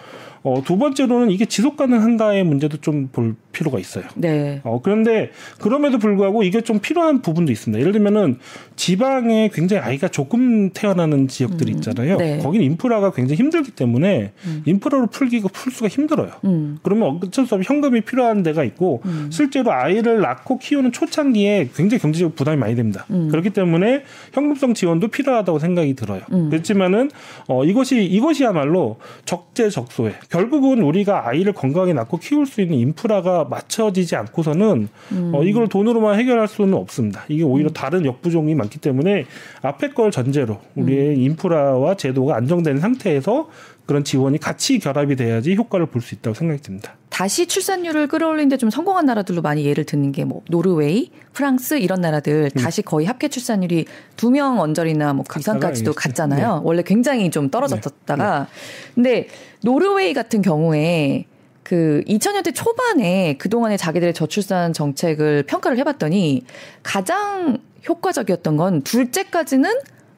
어 0.43 0.62
두 0.63 0.77
번째로는 0.77 1.30
이게 1.32 1.45
지속 1.45 1.77
가능한가의 1.77 2.43
문제도 2.43 2.77
좀 2.77 3.10
볼 3.12 3.36
필요가 3.51 3.79
있어요. 3.79 4.05
네. 4.15 4.61
어 4.63 4.79
그런데 4.81 5.31
그럼에도 5.59 5.97
불구하고 5.97 6.43
이게 6.43 6.61
좀 6.61 6.79
필요한 6.79 7.21
부분도 7.21 7.51
있습니다. 7.51 7.79
예를 7.79 7.91
들면은 7.91 8.37
지방에 8.75 9.49
굉장히 9.53 9.83
아이가 9.83 10.07
조금 10.07 10.69
태어나는 10.71 11.27
지역들이 11.27 11.71
있잖아요. 11.73 12.17
네. 12.17 12.37
거기는 12.39 12.65
인프라가 12.65 13.11
굉장히 13.11 13.37
힘들기 13.37 13.71
때문에 13.71 14.31
인프라로 14.65 15.07
풀기가 15.07 15.49
풀 15.51 15.71
수가 15.71 15.87
힘들어요. 15.87 16.31
음. 16.45 16.79
그러면 16.83 17.19
어쩔 17.21 17.45
수 17.45 17.55
없이 17.55 17.67
현금이 17.67 18.01
필요한 18.01 18.43
데가 18.43 18.63
있고 18.63 19.01
실제로 19.29 19.71
아이를 19.71 20.21
낳고 20.21 20.57
키우는 20.57 20.91
초창기에 20.91 21.69
굉장히 21.75 22.01
경제적 22.01 22.35
부담이 22.35 22.57
많이 22.57 22.75
됩니다. 22.75 23.05
그렇기 23.07 23.51
때문에 23.51 24.03
현금성 24.33 24.73
지원도 24.73 25.09
필요하다고 25.09 25.59
생각이 25.59 25.93
들어요. 25.95 26.21
그렇지만은 26.49 27.11
어 27.47 27.63
이것이 27.65 28.03
이것이야말로 28.03 28.97
적재적소에 29.25 30.13
결국은 30.29 30.81
우리가 30.81 31.27
아이를 31.27 31.53
건강하게 31.53 31.93
낳고 31.93 32.17
키울 32.17 32.45
수 32.45 32.61
있는 32.61 32.77
인프라가 32.77 33.40
맞춰지지 33.45 34.15
않고서는 34.15 34.88
어 35.34 35.43
이걸 35.43 35.67
돈으로만 35.67 36.19
해결할 36.19 36.47
수는 36.47 36.73
없습니다. 36.75 37.23
이게 37.27 37.43
오히려 37.43 37.69
다른 37.69 38.06
역부종이 38.06 38.56
많기 38.56 38.80
때문에 38.80 39.25
앞에 39.62 39.89
걸 39.89 40.12
전제로 40.12 40.60
우리의 40.75 41.17
인프라와 41.23 41.95
제도가 41.95 42.36
안정된 42.36 42.80
상태에서 42.80 43.49
그런 43.86 44.04
지원이 44.06 44.38
같이 44.38 44.80
결합이 44.80 45.15
돼야지 45.17 45.56
효과를 45.56 45.88
볼 45.88 46.01
수 46.01 46.15
있다고 46.15 46.34
생각이 46.34 46.62
듭니다. 46.62 46.95
다시 47.10 47.45
출산율을 47.45 48.08
끌어올리는데 48.08 48.56
좀 48.58 48.69
성공한 48.69 49.06
나라들로 49.06 49.41
많이 49.41 49.65
예를 49.65 49.84
드는 49.84 50.12
게 50.13 50.23
뭐 50.23 50.41
노르웨이, 50.49 51.12
프랑스 51.34 51.77
이런 51.77 51.99
나라들 51.99 52.49
다시 52.51 52.82
거의 52.84 53.06
합계 53.06 53.27
출산율이 53.27 53.86
두 54.15 54.30
명 54.32 54.60
언저리나 54.60 55.13
뭐 55.13 55.25
그 55.27 55.39
이상까지도 55.39 55.93
갔잖아요. 55.93 56.62
원래 56.63 56.84
굉장히 56.84 57.30
좀 57.32 57.49
떨어졌다가. 57.49 58.47
근데 58.95 59.27
노르웨이 59.63 60.13
같은 60.13 60.41
경우에 60.41 61.25
그 61.63 62.04
2000년대 62.08 62.54
초반에 62.56 63.36
그동안의 63.38 63.78
자기들의 63.78 64.13
저출산 64.13 64.74
정책을 64.74 65.43
평가를 65.43 65.78
해봤더니 65.78 66.43
가장 66.84 67.60
효과적이었던 67.88 68.58
건 68.58 68.82
둘째까지는 68.82 69.69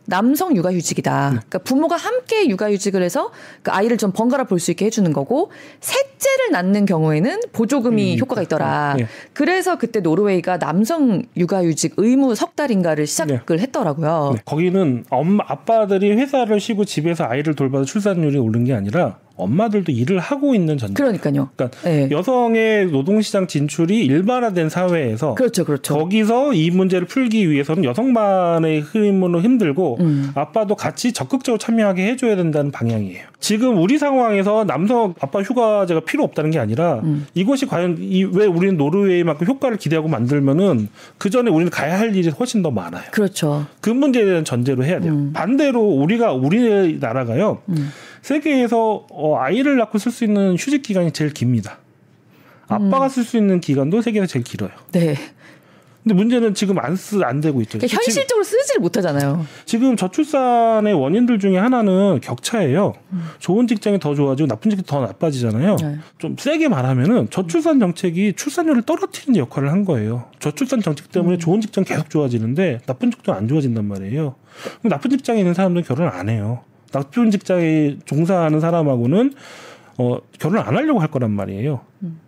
남성 0.05 0.53
육아휴직이다. 0.53 1.29
그러니까 1.29 1.59
부모가 1.59 1.95
함께 1.95 2.49
육아휴직을 2.49 3.01
해서 3.01 3.31
그 3.61 3.71
아이를 3.71 3.95
좀 3.97 4.11
번갈아 4.11 4.43
볼 4.45 4.59
수 4.59 4.71
있게 4.71 4.85
해주는 4.87 5.11
거고 5.13 5.49
셋째를 5.79 6.51
낳는 6.51 6.85
경우에는 6.85 7.39
보조금이 7.53 8.15
음, 8.15 8.19
효과가 8.19 8.41
있더라. 8.41 8.95
네. 8.97 9.07
그래서 9.31 9.77
그때 9.77 10.01
노르웨이가 10.01 10.59
남성 10.59 11.21
육아휴직 11.37 11.93
의무 11.95 12.35
석 12.35 12.57
달인가를 12.57 13.07
시작을 13.07 13.59
했더라고요. 13.61 14.31
네, 14.35 14.41
거기는 14.43 15.05
엄마 15.09 15.45
아빠들이 15.47 16.11
회사를 16.13 16.59
쉬고 16.59 16.83
집에서 16.83 17.23
아이를 17.23 17.55
돌봐서 17.55 17.85
출산율이 17.85 18.37
오른 18.39 18.65
게 18.65 18.73
아니라 18.73 19.19
엄마들도 19.35 19.91
일을 19.91 20.19
하고 20.19 20.53
있는 20.53 20.77
전제. 20.77 20.93
그러니까요. 20.93 21.49
그러니까 21.55 21.81
네. 21.83 22.07
여성의 22.11 22.87
노동시장 22.87 23.47
진출이 23.47 24.05
일반화된 24.05 24.69
사회에서 24.69 25.33
그렇죠, 25.33 25.65
그렇죠. 25.65 25.97
거기서 25.97 26.53
이 26.53 26.69
문제를 26.69 27.07
풀기 27.07 27.49
위해서는 27.49 27.83
여성만의 27.83 28.81
힘으로 28.81 29.41
힘들고 29.41 29.97
음. 30.01 30.31
아빠도 30.35 30.75
같이 30.75 31.13
적극적으로 31.13 31.57
참여하게 31.57 32.07
해줘야 32.09 32.35
된다는 32.35 32.71
방향이에요. 32.71 33.23
지금 33.39 33.81
우리 33.81 33.97
상황에서 33.97 34.65
남성 34.65 35.15
아빠 35.19 35.41
휴가제가 35.41 36.01
필요 36.01 36.23
없다는 36.23 36.51
게 36.51 36.59
아니라 36.59 37.01
음. 37.03 37.25
이것이 37.33 37.65
과연 37.65 37.97
이, 37.99 38.23
왜 38.23 38.45
우리는 38.45 38.77
노르웨이만큼 38.77 39.47
효과를 39.47 39.77
기대하고 39.77 40.07
만들면은 40.07 40.89
그 41.17 41.29
전에 41.29 41.49
우리는 41.49 41.71
가야 41.71 41.97
할 41.97 42.15
일이 42.15 42.29
훨씬 42.29 42.61
더 42.61 42.69
많아요. 42.69 43.03
그렇죠. 43.11 43.65
그 43.81 43.89
문제에 43.89 44.25
대한 44.25 44.45
전제로 44.45 44.85
해야 44.85 44.99
돼요. 44.99 45.11
음. 45.11 45.31
반대로 45.33 45.81
우리가 45.81 46.33
우리나라가요. 46.33 47.61
음. 48.23 48.25
세계에서 48.25 49.05
어, 49.11 49.37
아이를 49.37 49.77
낳고 49.77 49.97
쓸 49.97 50.11
수 50.11 50.23
있는 50.23 50.55
휴직 50.55 50.81
기간이 50.81 51.11
제일 51.11 51.31
깁니다. 51.33 51.77
아빠가 52.67 53.05
음. 53.05 53.09
쓸수 53.09 53.37
있는 53.37 53.59
기간도 53.59 54.01
세계에서 54.01 54.25
제일 54.27 54.43
길어요. 54.45 54.71
네. 54.93 55.15
근데 56.03 56.15
문제는 56.15 56.53
지금 56.53 56.79
안 56.79 56.95
쓰 56.97 57.23
안 57.23 57.39
되고 57.39 57.61
있죠. 57.61 57.77
그러니까 57.77 57.95
현실적으로 57.95 58.43
쓰지를 58.43 58.81
못하잖아요. 58.81 59.45
지금 59.65 59.95
저출산의 59.95 60.93
원인들 60.93 61.39
중에 61.39 61.57
하나는 61.57 62.19
격차예요. 62.21 62.93
음. 63.13 63.23
좋은 63.39 63.67
직장이 63.67 63.99
더 63.99 64.13
좋아지고 64.13 64.47
나쁜 64.47 64.69
직장이 64.69 64.85
더 64.85 65.05
나빠지잖아요. 65.07 65.75
네. 65.77 65.97
좀 66.17 66.35
세게 66.37 66.67
말하면은 66.67 67.29
저출산 67.29 67.79
정책이 67.79 68.33
출산율을 68.33 68.81
떨어뜨리는 68.81 69.37
역할을 69.39 69.71
한 69.71 69.85
거예요. 69.85 70.25
저출산 70.39 70.81
정책 70.81 71.09
때문에 71.11 71.35
음. 71.37 71.39
좋은 71.39 71.61
직장 71.61 71.85
계속 71.85 72.09
좋아지는데 72.09 72.79
나쁜 72.85 73.09
직장 73.11 73.35
안 73.35 73.47
좋아진단 73.47 73.85
말이에요. 73.85 74.35
나쁜 74.83 75.09
직장에 75.11 75.39
있는 75.39 75.53
사람들은 75.53 75.85
결혼 75.85 76.09
안 76.09 76.27
해요. 76.27 76.63
나쁜 76.93 77.31
직장에 77.31 77.97
종사하는 78.05 78.59
사람하고는 78.61 79.33
어, 79.97 80.17
결혼 80.39 80.59
안 80.59 80.77
하려고 80.77 80.99
할 80.99 81.09
거란 81.09 81.31
말이에요. 81.31 81.81
음. 82.03 82.19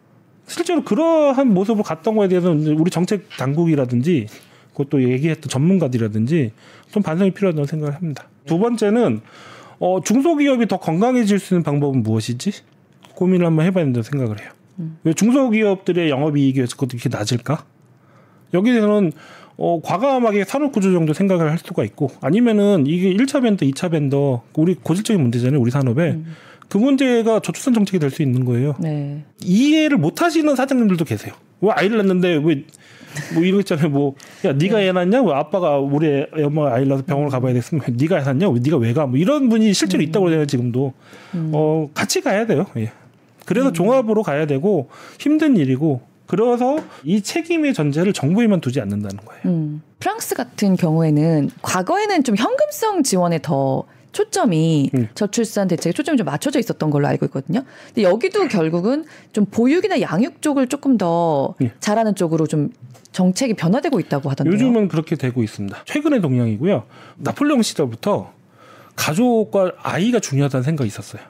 실제로 0.47 0.83
그러한 0.83 1.53
모습을 1.53 1.83
갔던 1.83 2.15
거에 2.15 2.27
대해서는 2.27 2.77
우리 2.77 2.91
정책 2.91 3.29
당국이라든지 3.37 4.27
그것도 4.71 5.03
얘기했던 5.03 5.49
전문가들이라든지 5.49 6.51
좀 6.91 7.01
반성이 7.01 7.31
필요하다고 7.31 7.65
생각을 7.65 7.95
합니다. 7.95 8.27
두 8.45 8.59
번째는 8.59 9.21
어, 9.79 10.01
중소기업이 10.03 10.67
더 10.67 10.77
건강해질 10.77 11.39
수 11.39 11.53
있는 11.53 11.63
방법은 11.63 12.03
무엇이지? 12.03 12.51
고민을 13.15 13.45
한번 13.45 13.65
해봐야 13.65 13.85
된다고 13.85 14.03
생각을 14.03 14.41
해요. 14.41 14.51
음. 14.79 14.97
왜 15.03 15.13
중소기업들의 15.13 16.09
영업이익이 16.09 16.59
왜 16.59 16.65
그것도 16.65 16.97
이렇게 16.97 17.09
낮을까? 17.09 17.65
여기에서는 18.53 19.11
어, 19.57 19.79
과감하게 19.83 20.43
산업구조 20.43 20.91
정도 20.91 21.13
생각을 21.13 21.49
할 21.49 21.57
수가 21.57 21.83
있고 21.85 22.09
아니면은 22.21 22.85
이게 22.87 23.13
1차 23.13 23.41
밴더, 23.41 23.65
2차 23.65 23.91
밴더 23.91 24.43
우리 24.53 24.75
고질적인 24.75 25.21
문제잖아요. 25.21 25.59
우리 25.59 25.71
산업에. 25.71 26.11
음. 26.11 26.35
그 26.67 26.77
문제가 26.77 27.39
저출산 27.41 27.73
정책이 27.73 27.99
될 27.99 28.09
수 28.09 28.23
있는 28.23 28.43
거예요. 28.43 28.75
네. 28.79 29.23
이해를 29.43 29.97
못 29.97 30.21
하시는 30.21 30.55
사장님들도 30.55 31.05
계세요. 31.05 31.33
왜 31.61 31.69
아이를 31.71 31.97
낳는데 31.97 32.41
왜 32.43 32.63
뭐 33.33 33.43
이런 33.43 33.53
거 33.55 33.59
있잖아요. 33.61 33.89
뭐, 33.89 34.15
야, 34.43 34.53
네가 34.53 34.81
애 34.81 34.91
낳냐? 34.91 35.21
왜 35.21 35.33
아빠가 35.33 35.79
우리 35.79 36.25
엄마 36.43 36.73
아이를 36.73 36.89
낳아서 36.89 37.03
병원을 37.05 37.29
가봐야 37.31 37.53
됐으면 37.53 37.83
네가 37.97 38.19
애 38.19 38.23
낳냐? 38.23 38.49
왜 38.49 38.59
네가 38.61 38.77
왜 38.77 38.93
가? 38.93 39.05
뭐 39.07 39.17
이런 39.17 39.49
분이 39.49 39.73
실제로 39.73 40.03
음. 40.03 40.07
있다고 40.09 40.31
해요, 40.31 40.45
지금도. 40.45 40.93
음. 41.35 41.51
어, 41.53 41.89
같이 41.93 42.21
가야 42.21 42.45
돼요. 42.45 42.65
예. 42.77 42.91
그래서 43.45 43.69
음. 43.69 43.73
종합으로 43.73 44.23
가야 44.23 44.45
되고 44.47 44.89
힘든 45.19 45.55
일이고 45.55 46.01
그래서 46.27 46.77
이 47.03 47.21
책임의 47.21 47.73
전제를 47.73 48.13
정부에만 48.13 48.61
두지 48.61 48.81
않는다는 48.81 49.17
거예요. 49.25 49.41
음. 49.45 49.81
프랑스 49.99 50.35
같은 50.35 50.75
경우에는 50.75 51.49
과거에는 51.61 52.23
좀 52.23 52.35
현금성 52.35 53.03
지원에 53.03 53.39
더 53.41 53.83
초점이 54.11 54.91
음. 54.95 55.09
저출산 55.13 55.67
대책에 55.67 55.91
초점이 55.91 56.17
좀 56.17 56.25
맞춰져 56.25 56.59
있었던 56.59 56.89
걸로 56.89 57.07
알고 57.07 57.25
있거든요. 57.25 57.63
근데 57.87 58.03
여기도 58.03 58.47
결국은 58.47 59.03
좀 59.33 59.45
보육이나 59.45 59.99
양육 59.99 60.41
쪽을 60.41 60.67
조금 60.67 60.97
더 60.97 61.53
예. 61.61 61.73
잘하는 61.79 62.15
쪽으로 62.15 62.47
좀 62.47 62.69
정책이 63.11 63.55
변화되고 63.55 63.99
있다고 63.99 64.29
하던데요. 64.29 64.53
요즘은 64.53 64.87
그렇게 64.87 65.15
되고 65.15 65.43
있습니다. 65.43 65.83
최근의 65.85 66.21
동향이고요. 66.21 66.83
나폴레옹 67.17 67.61
시절부터 67.61 68.31
가족과 68.95 69.73
아이가 69.81 70.19
중요하다는 70.19 70.63
생각이 70.63 70.87
있었어요. 70.87 71.21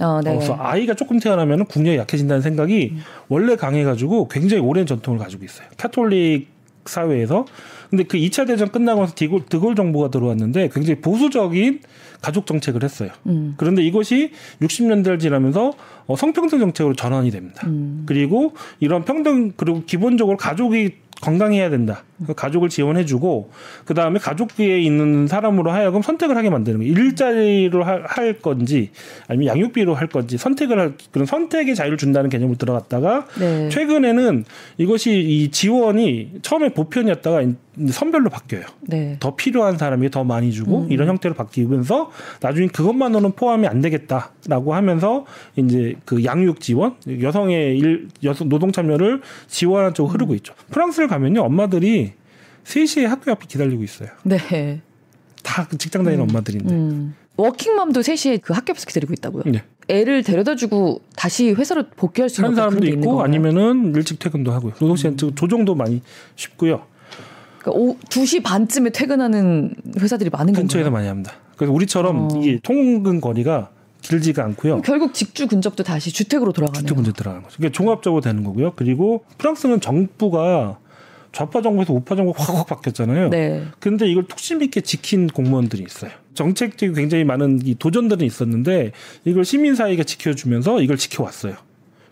어, 0.00 0.20
네. 0.22 0.34
그래서 0.34 0.56
아이가 0.58 0.94
조금 0.94 1.18
태어나면 1.18 1.66
국력이 1.66 1.96
약해진다는 1.96 2.42
생각이 2.42 2.90
음. 2.92 3.00
원래 3.28 3.56
강해가지고 3.56 4.28
굉장히 4.28 4.62
오랜 4.62 4.86
전통을 4.86 5.18
가지고 5.18 5.44
있어요. 5.44 5.68
카톨릭 5.76 6.48
사회에서. 6.84 7.46
근데 7.90 8.04
그 8.04 8.18
2차 8.18 8.46
대전 8.46 8.70
끝나고 8.70 9.02
나서 9.02 9.14
디골, 9.14 9.46
드골 9.46 9.74
정부가 9.74 10.10
들어왔는데 10.10 10.70
굉장히 10.72 11.00
보수적인 11.00 11.80
가족 12.20 12.46
정책을 12.46 12.82
했어요. 12.82 13.10
음. 13.26 13.54
그런데 13.56 13.82
이것이 13.82 14.32
60년대를 14.60 15.20
지나면서 15.20 15.72
어, 16.06 16.16
성평등 16.16 16.58
정책으로 16.58 16.94
전환이 16.94 17.30
됩니다. 17.30 17.66
음. 17.66 18.04
그리고 18.06 18.52
이런 18.80 19.04
평등 19.04 19.52
그리고 19.56 19.84
기본적으로 19.84 20.36
가족이 20.36 20.94
건강해야 21.20 21.70
된다. 21.70 22.04
그 22.26 22.34
가족을 22.34 22.68
지원해주고 22.68 23.50
그 23.84 23.94
다음에 23.94 24.18
가족비에 24.18 24.80
있는 24.80 25.26
사람으로 25.26 25.70
하여금 25.70 26.02
선택을 26.02 26.36
하게 26.36 26.50
만드는 26.50 26.78
거예요. 26.78 26.92
일자리로 26.92 27.84
할, 27.84 28.04
할 28.06 28.34
건지 28.34 28.90
아니면 29.28 29.48
양육비로 29.48 29.94
할 29.94 30.08
건지 30.08 30.38
선택을 30.38 30.78
할 30.78 30.94
그런 31.10 31.26
선택의 31.26 31.74
자유를 31.74 31.98
준다는 31.98 32.30
개념으로 32.30 32.56
들어갔다가 32.56 33.26
네. 33.38 33.68
최근에는 33.68 34.44
이것이 34.78 35.18
이 35.18 35.50
지원이 35.50 36.40
처음에 36.42 36.70
보편이었다가 36.70 37.42
선별로 37.90 38.30
바뀌어요. 38.30 38.64
네. 38.82 39.16
더 39.20 39.36
필요한 39.36 39.76
사람이 39.76 40.10
더 40.10 40.24
많이 40.24 40.50
주고 40.50 40.82
음. 40.82 40.90
이런 40.90 41.08
형태로 41.08 41.34
바뀌면서 41.34 42.10
나중에 42.40 42.68
그것만으로는 42.68 43.32
포함이 43.32 43.66
안 43.66 43.82
되겠다라고 43.82 44.74
하면서 44.74 45.26
이제 45.56 45.94
그 46.06 46.24
양육 46.24 46.60
지원 46.60 46.94
여성의 47.20 47.76
일 47.76 48.08
여성 48.24 48.48
노동 48.48 48.72
참여를 48.72 49.20
지원하는 49.46 49.92
쪽으로 49.92 50.12
흐르고 50.14 50.32
음. 50.32 50.36
있죠. 50.36 50.54
프랑스를 50.70 51.05
가면요 51.08 51.42
엄마들이 51.42 52.12
3시에 52.64 53.04
학교 53.04 53.30
앞에 53.32 53.46
기다리고 53.46 53.82
있어요. 53.82 54.08
네. 54.24 54.80
다그 55.42 55.78
직장 55.78 56.04
다니는 56.04 56.24
음. 56.24 56.28
엄마들인데. 56.30 56.74
음. 56.74 57.14
워킹맘도 57.36 58.00
3시에 58.00 58.40
그 58.40 58.52
학교 58.54 58.72
앞에서 58.72 58.86
기다리고 58.86 59.12
있다고요? 59.12 59.44
네. 59.46 59.62
애를 59.88 60.22
데려다 60.22 60.56
주고 60.56 61.02
다시 61.16 61.52
회사로 61.52 61.84
복귀할 61.96 62.28
수 62.28 62.40
있는 62.40 62.56
사람도 62.56 62.86
있고 62.86 63.22
아니면은 63.22 63.94
일찍 63.94 64.18
퇴근도 64.18 64.52
하고요. 64.52 64.72
노동시간 64.80 65.16
음. 65.22 65.34
조정도 65.34 65.74
많이 65.74 66.02
쉽고요. 66.34 66.82
그러니까 67.58 67.72
오, 67.72 67.96
2시 67.98 68.42
반쯤에 68.42 68.90
퇴근하는 68.90 69.74
회사들이 69.98 70.30
많은 70.30 70.46
건가요? 70.46 70.62
근처에서 70.62 70.90
많이 70.90 71.08
합니다. 71.08 71.32
그래서 71.56 71.72
우리처럼 71.72 72.16
어. 72.32 72.40
이게 72.40 72.58
통근 72.62 73.20
거리가 73.20 73.70
길지가 74.00 74.44
않고요. 74.44 74.82
결국 74.82 75.14
직주 75.14 75.46
근접도 75.46 75.82
다시 75.82 76.12
주택으로 76.12 76.52
돌아가네요. 76.52 76.80
주택 76.80 76.94
근접 76.94 77.16
들어가는 77.16 77.42
거죠. 77.42 77.56
그러니까 77.56 77.76
종합적으로 77.76 78.20
되는 78.20 78.44
거고요. 78.44 78.72
그리고 78.76 79.24
프랑스는 79.38 79.80
정부가 79.80 80.78
좌파 81.36 81.60
정부에서 81.60 81.92
우파 81.92 82.16
정부 82.16 82.32
확확 82.34 82.66
바뀌었잖아요. 82.66 83.28
네. 83.28 83.62
근데 83.78 84.08
이걸 84.10 84.24
툭심 84.24 84.62
있게 84.62 84.80
지킨 84.80 85.26
공무원들이 85.26 85.84
있어요. 85.86 86.10
정책적인 86.32 86.94
굉장히 86.94 87.24
많은 87.24 87.60
이 87.62 87.74
도전들은 87.74 88.24
있었는데 88.24 88.92
이걸 89.26 89.44
시민사회가 89.44 90.04
지켜주면서 90.04 90.80
이걸 90.80 90.96
지켜왔어요. 90.96 91.56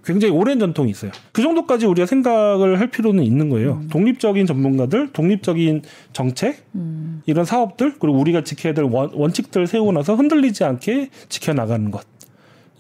굉장히 0.05 0.35
오랜 0.35 0.59
전통이 0.59 0.91
있어요. 0.91 1.11
그 1.33 1.41
정도까지 1.41 1.87
우리가 1.87 2.05
생각을 2.05 2.79
할 2.79 2.91
필요는 2.91 3.25
있는 3.25 3.49
거예요. 3.49 3.81
음. 3.85 3.89
독립적인 3.89 4.45
전문가들, 4.45 5.15
독립적인 5.15 5.81
정책, 6.13 6.63
음. 6.75 7.23
이런 7.25 7.47
사업들, 7.47 7.95
그리고 7.99 8.19
우리가 8.19 8.45
지켜야 8.45 8.75
될 8.75 8.85
원, 8.85 9.09
원칙들 9.15 9.67
세우고 9.67 9.93
나서 9.93 10.17
흔들리지 10.17 10.65
않게 10.65 11.09
지켜나가는 11.31 11.91
것. 11.91 12.05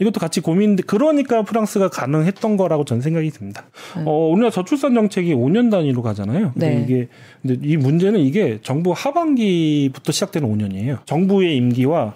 이것도 0.00 0.18
같이 0.18 0.40
고민, 0.40 0.76
그러니까 0.76 1.42
프랑스가 1.42 1.88
가능했던 1.88 2.56
거라고 2.56 2.84
저는 2.84 3.00
생각이 3.00 3.30
듭니다. 3.30 3.64
네. 3.96 4.02
어, 4.04 4.28
우리나라 4.28 4.50
저출산 4.50 4.94
정책이 4.94 5.34
5년 5.34 5.70
단위로 5.70 6.02
가잖아요. 6.02 6.52
근데 6.52 6.70
네. 6.70 6.82
이게, 6.82 7.08
근데 7.42 7.66
이 7.66 7.76
문제는 7.76 8.20
이게 8.20 8.58
정부 8.62 8.92
하반기부터 8.92 10.10
시작되는 10.10 10.48
5년이에요. 10.48 11.06
정부의 11.06 11.56
임기와 11.56 12.14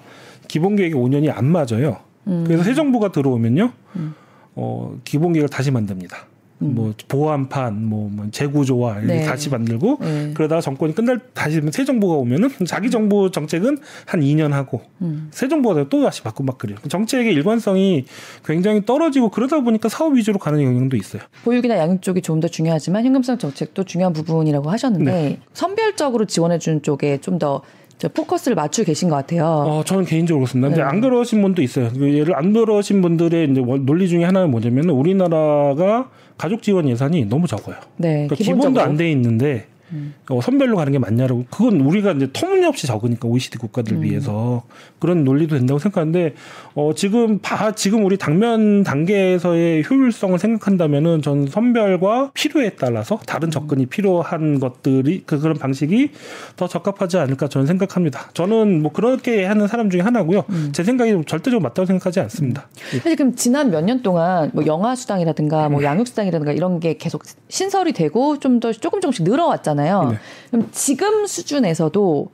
기본 0.48 0.74
계획의 0.76 1.00
5년이 1.00 1.30
안 1.32 1.44
맞아요. 1.46 1.98
음. 2.26 2.44
그래서 2.46 2.64
새 2.64 2.74
정부가 2.74 3.12
들어오면요. 3.12 3.72
음. 3.96 4.14
어, 4.56 4.98
기본 5.04 5.32
계획을 5.32 5.48
다시 5.48 5.70
만듭니다. 5.70 6.16
음. 6.62 6.74
뭐 6.74 6.92
보안판, 7.06 7.84
뭐, 7.84 8.10
뭐 8.12 8.26
재구조화 8.30 8.98
이렇게 9.00 9.20
네. 9.20 9.24
다시 9.24 9.48
만들고 9.50 9.98
네. 10.00 10.32
그러다가 10.34 10.60
정권이 10.60 10.94
끝날 10.94 11.20
다시 11.34 11.60
새 11.70 11.84
정부가 11.84 12.14
오면은 12.14 12.50
자기 12.66 12.90
정부 12.90 13.30
정책은 13.30 13.78
한 14.06 14.20
2년 14.20 14.50
하고 14.50 14.82
음. 15.02 15.28
새 15.30 15.48
정부가 15.48 15.88
또 15.88 16.02
다시 16.02 16.22
바꾸고 16.22 16.44
막 16.44 16.58
그래요. 16.58 16.78
정책의 16.88 17.32
일관성이 17.32 18.04
굉장히 18.44 18.84
떨어지고 18.84 19.30
그러다 19.30 19.60
보니까 19.60 19.88
사업 19.88 20.14
위주로 20.14 20.38
가는 20.38 20.62
영향도 20.62 20.96
있어요. 20.96 21.22
보육이나 21.44 21.76
양육 21.76 22.02
쪽이 22.02 22.22
좀 22.22 22.38
더 22.38 22.46
중요하지만 22.46 23.04
현금성 23.04 23.38
정책도 23.38 23.82
중요한 23.82 24.12
부분이라고 24.12 24.70
하셨는데 24.70 25.10
네. 25.10 25.40
선별적으로 25.54 26.24
지원해 26.24 26.58
주는 26.60 26.82
쪽에 26.82 27.18
좀 27.20 27.38
더 27.38 27.62
포커스를 28.06 28.54
맞추고 28.54 28.86
계신 28.86 29.08
것 29.08 29.16
같아요. 29.16 29.44
어, 29.44 29.82
저는 29.84 30.04
개인적으로 30.04 30.42
그렇습니다. 30.44 30.68
근데 30.68 30.82
네. 30.82 30.86
안 30.88 31.00
그러신 31.00 31.42
분도 31.42 31.62
있어요. 31.62 31.90
그 31.92 32.14
예를 32.14 32.36
안 32.36 32.52
그러신 32.52 33.02
분들의 33.02 33.50
이제 33.50 33.60
논리 33.60 34.06
중에 34.08 34.22
하나는 34.24 34.52
뭐냐면 34.52 34.90
우리나라가 34.90 36.08
가족 36.36 36.62
지원 36.62 36.88
예산이 36.88 37.24
너무 37.24 37.48
적어요. 37.48 37.74
네, 37.96 38.28
그러니까 38.28 38.36
기본도 38.36 38.80
안 38.80 38.96
돼 38.96 39.10
있는데 39.10 39.66
음. 39.92 40.14
어, 40.28 40.40
선별로 40.40 40.76
가는 40.76 40.92
게 40.92 40.98
맞냐라고 40.98 41.46
그건 41.50 41.80
우리가 41.80 42.12
이제 42.12 42.28
터무니없이 42.32 42.86
적으니까 42.86 43.26
OECD 43.28 43.58
국가들 43.58 43.94
음. 43.96 44.00
비해서 44.02 44.62
그런 44.98 45.24
논리도 45.24 45.56
된다고 45.56 45.78
생각하는데 45.78 46.34
어, 46.74 46.92
지금 46.94 47.38
바, 47.40 47.72
지금 47.72 48.04
우리 48.04 48.16
당면 48.18 48.82
단계에서의 48.82 49.84
효율성을 49.88 50.38
생각한다면은 50.38 51.22
전 51.22 51.46
선별과 51.46 52.32
필요에 52.34 52.70
따라서 52.70 53.18
다른 53.26 53.50
접근이 53.50 53.86
필요한 53.86 54.60
것들이 54.60 55.22
그 55.26 55.38
그런 55.40 55.56
방식이 55.56 56.10
더 56.56 56.68
적합하지 56.68 57.16
않을까 57.18 57.48
저는 57.48 57.66
생각합니다. 57.66 58.30
저는 58.34 58.82
뭐 58.82 58.92
그렇게 58.92 59.44
하는 59.44 59.66
사람 59.66 59.88
중에 59.90 60.00
하나고요. 60.02 60.44
음. 60.50 60.70
제 60.72 60.84
생각이 60.84 61.12
절대적으로 61.26 61.60
맞다고 61.60 61.86
생각하지 61.86 62.20
않습니다. 62.20 62.68
음. 62.94 62.98
사실 63.00 63.16
그럼 63.16 63.34
지난 63.34 63.70
몇 63.70 63.78
년 63.88 64.02
동안 64.02 64.50
뭐 64.52 64.66
영아 64.66 64.94
수당이라든가 64.96 65.68
뭐 65.70 65.80
음. 65.80 65.84
양육 65.84 66.06
수당이라든가 66.08 66.52
이런 66.52 66.80
게 66.80 66.98
계속 66.98 67.22
신설이 67.48 67.92
되고 67.92 68.38
좀 68.38 68.58
더 68.58 68.72
조금 68.72 69.00
조금씩 69.00 69.22
늘어왔잖아요. 69.24 69.77
네. 70.10 70.18
그럼 70.50 70.68
지금 70.72 71.26
수준에서도 71.26 72.28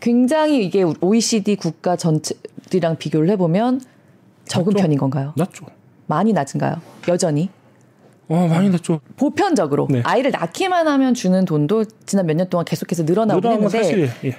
굉장히 0.00 0.64
이게 0.64 0.84
OECD 1.00 1.56
국가 1.56 1.96
전체들이랑 1.96 2.96
비교를 2.96 3.30
해보면 3.30 3.80
적은 4.46 4.72
낮죠? 4.72 4.82
편인 4.82 4.98
건가요? 4.98 5.32
낮죠. 5.36 5.66
많이 6.06 6.32
낮은가요? 6.32 6.76
여전히? 7.08 7.50
어, 8.28 8.46
많이 8.48 8.68
낮죠. 8.70 9.00
보편적으로 9.16 9.86
네. 9.90 10.02
아이를 10.04 10.30
낳기만 10.32 10.86
하면 10.88 11.14
주는 11.14 11.44
돈도 11.44 11.84
지난 12.06 12.26
몇 12.26 12.34
년 12.36 12.48
동안 12.48 12.64
계속해서 12.64 13.04
늘어나고 13.04 13.40
있는데 13.52 13.68
사실이에요. 13.78 14.10
예. 14.24 14.36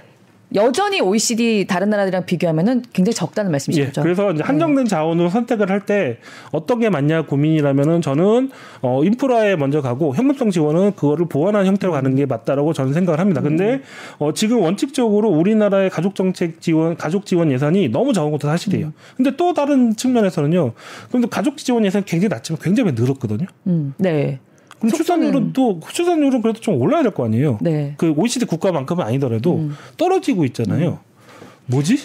여전히 0.55 1.01
OECD 1.01 1.65
다른 1.67 1.89
나라들이랑 1.89 2.25
비교하면은 2.25 2.83
굉장히 2.93 3.13
적다는 3.13 3.51
말씀이시죠. 3.51 4.01
예, 4.01 4.03
그래서 4.03 4.31
이제 4.31 4.43
한정된 4.43 4.86
네. 4.86 4.89
자원으로 4.89 5.29
선택을 5.29 5.69
할 5.69 5.88
때 5.88 6.17
어떤 6.51 6.79
게 6.79 6.89
맞냐 6.89 7.21
고민이라면은 7.23 8.01
저는 8.01 8.49
어 8.81 9.03
인프라에 9.03 9.55
먼저 9.55 9.81
가고 9.81 10.13
현금성 10.15 10.51
지원은 10.51 10.93
그거를 10.95 11.27
보완한 11.27 11.65
형태로 11.65 11.93
가는 11.93 12.15
게 12.15 12.25
맞다라고 12.25 12.73
저는 12.73 12.93
생각을 12.93 13.19
합니다. 13.19 13.41
근데 13.41 13.75
음. 13.75 13.81
어 14.19 14.33
지금 14.33 14.60
원칙적으로 14.62 15.29
우리나라의 15.29 15.89
가족 15.89 16.15
정책 16.15 16.60
지원 16.60 16.97
가족 16.97 17.25
지원 17.25 17.51
예산이 17.51 17.89
너무 17.89 18.12
적은 18.12 18.31
것도 18.31 18.47
사실이에요. 18.47 18.88
음. 18.88 18.93
근데 19.15 19.36
또 19.38 19.53
다른 19.53 19.95
측면에서는요. 19.95 20.73
그런데 21.10 21.27
가족 21.29 21.57
지원 21.57 21.86
예산 21.86 22.03
굉장히 22.03 22.29
낮지만 22.29 22.60
굉장히 22.62 22.91
늘었거든요. 22.93 23.47
음. 23.67 23.93
네. 23.97 24.39
그럼 24.79 24.91
출산율은 24.91 25.53
또 25.53 25.79
출산율은 25.91 26.41
그래도 26.41 26.59
좀 26.59 26.79
올라야 26.81 27.01
될 27.03 27.11
거 27.11 27.25
아니에요. 27.25 27.57
네. 27.61 27.95
그 27.97 28.11
OECD 28.15 28.45
국가만큼은 28.45 29.03
아니더라도 29.05 29.55
음. 29.55 29.75
떨어지고 29.97 30.45
있잖아요. 30.45 30.89
음. 30.89 31.45
뭐지? 31.67 31.97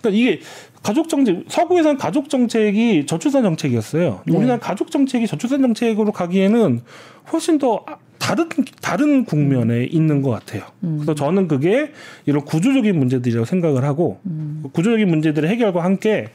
그러니까 0.00 0.18
이게 0.18 0.40
가족 0.82 1.08
정책 1.10 1.44
서구에서는 1.48 1.98
가족 1.98 2.30
정책이 2.30 3.04
저출산 3.06 3.42
정책이었어요. 3.42 4.22
네. 4.26 4.36
우리나라 4.36 4.58
가족 4.58 4.90
정책이 4.90 5.26
저출산 5.26 5.60
정책으로 5.60 6.12
가기에는 6.12 6.80
훨씬 7.32 7.58
더 7.58 7.84
다른 8.18 8.48
다른 8.80 9.24
국면에 9.24 9.84
있는 9.84 10.22
것 10.22 10.30
같아요. 10.30 10.62
음. 10.84 10.96
그래서 10.98 11.14
저는 11.14 11.48
그게 11.48 11.92
이런 12.26 12.44
구조적인 12.44 12.98
문제들이라고 12.98 13.44
생각을 13.44 13.84
하고 13.84 14.20
음. 14.26 14.64
구조적인 14.72 15.08
문제들의 15.08 15.50
해결과 15.50 15.84
함께 15.84 16.28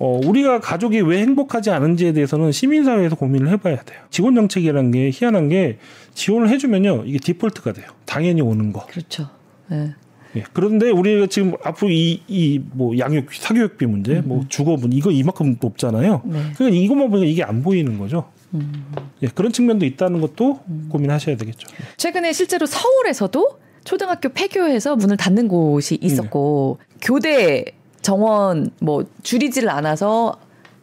어, 0.00 0.18
우리가 0.24 0.60
가족이 0.60 1.02
왜 1.02 1.18
행복하지 1.20 1.70
않은지에 1.70 2.14
대해서는 2.14 2.52
시민사회에서 2.52 3.16
고민을 3.16 3.50
해봐야 3.50 3.76
돼요. 3.82 4.00
지원 4.08 4.34
정책이라는 4.34 4.90
게 4.92 5.10
희한한 5.12 5.50
게 5.50 5.76
지원을 6.14 6.48
해주면요. 6.48 7.04
이게 7.04 7.18
디폴트가 7.18 7.74
돼요. 7.74 7.86
당연히 8.06 8.40
오는 8.40 8.72
거. 8.72 8.86
그렇죠. 8.86 9.28
네. 9.68 9.92
예. 10.36 10.44
그런데 10.54 10.90
우리가 10.90 11.26
지금 11.26 11.52
앞으로 11.62 11.90
이, 11.90 12.22
이, 12.28 12.62
뭐, 12.72 12.96
양육, 12.96 13.34
사교육비 13.34 13.84
문제, 13.84 14.14
음. 14.20 14.22
뭐, 14.24 14.44
주거분, 14.48 14.94
이거 14.94 15.10
이만큼 15.10 15.58
높잖아요. 15.60 16.22
네. 16.24 16.40
그러니까 16.56 16.78
이것만 16.78 17.10
보니까 17.10 17.30
이게 17.30 17.42
안 17.42 17.62
보이는 17.62 17.98
거죠. 17.98 18.30
음. 18.54 18.86
예, 19.22 19.28
그런 19.28 19.52
측면도 19.52 19.84
있다는 19.84 20.22
것도 20.22 20.60
음. 20.66 20.88
고민하셔야 20.90 21.36
되겠죠. 21.36 21.68
최근에 21.98 22.32
실제로 22.32 22.64
서울에서도 22.64 23.58
초등학교 23.84 24.30
폐교해서 24.30 24.96
문을 24.96 25.18
닫는 25.18 25.48
곳이 25.48 25.98
있었고, 26.00 26.78
네. 26.80 26.96
교대 27.02 27.64
정원 28.02 28.70
뭐 28.80 29.04
줄이지를 29.22 29.68
않아서 29.70 30.36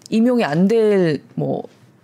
임용이 0.10 0.43
안 0.43 0.67
될 0.67 1.21
뭐 1.36 1.63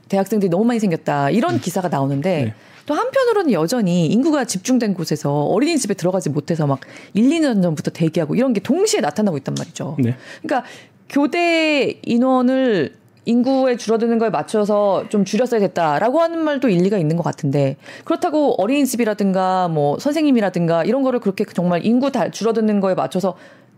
대학생들이 0.10 0.50
너무 0.50 0.64
많이 0.64 0.80
생겼다 0.80 1.32
이런 1.32 1.56
네. 1.56 1.60
기사가 1.62 1.88
나오는데 1.88 2.46
네. 2.46 2.54
또 2.86 2.94
한편으로는 2.94 3.52
여전히 3.54 4.06
인구가 4.08 4.46
집중된 4.46 4.94
곳에서 4.94 5.46
어린이집에 5.46 5.94
들어가지 5.96 6.30
못해서 6.30 6.68
막 6.68 6.82
1, 7.14 7.30
2년 7.30 7.64
전부터 7.64 7.92
대기하고 7.92 8.36
이런 8.36 8.54
게 8.54 8.60
동시에 8.60 9.00
나타나고 9.00 9.38
있단 9.38 9.56
말이죠. 9.58 9.96
네. 10.00 10.16
그러니까 10.44 10.70
교대 11.10 12.00
인원을 12.04 12.94
인구에 13.26 13.78
줄어드는 13.78 14.20
거에 14.20 14.30
맞춰서 14.30 15.06
좀 15.10 15.24
줄였어야 15.24 15.62
됐다라고 15.62 16.20
하는 16.20 16.40
말도 16.40 16.68
일리가 16.68 16.98
있는 16.98 17.16
것 17.16 17.24
같은데 17.24 17.78
그렇다고 18.04 18.62
어린이집이라든가 18.62 19.70
뭐 19.70 19.98
선생님이라든가 19.98 20.84
이런 20.84 21.04
거를 21.04 21.22
그렇게 21.22 21.46
정말 21.46 21.86
인구 21.86 22.12
다 22.12 22.30
줄어드는 22.30 22.82
거에 22.82 22.96
맞춰서 22.96 23.36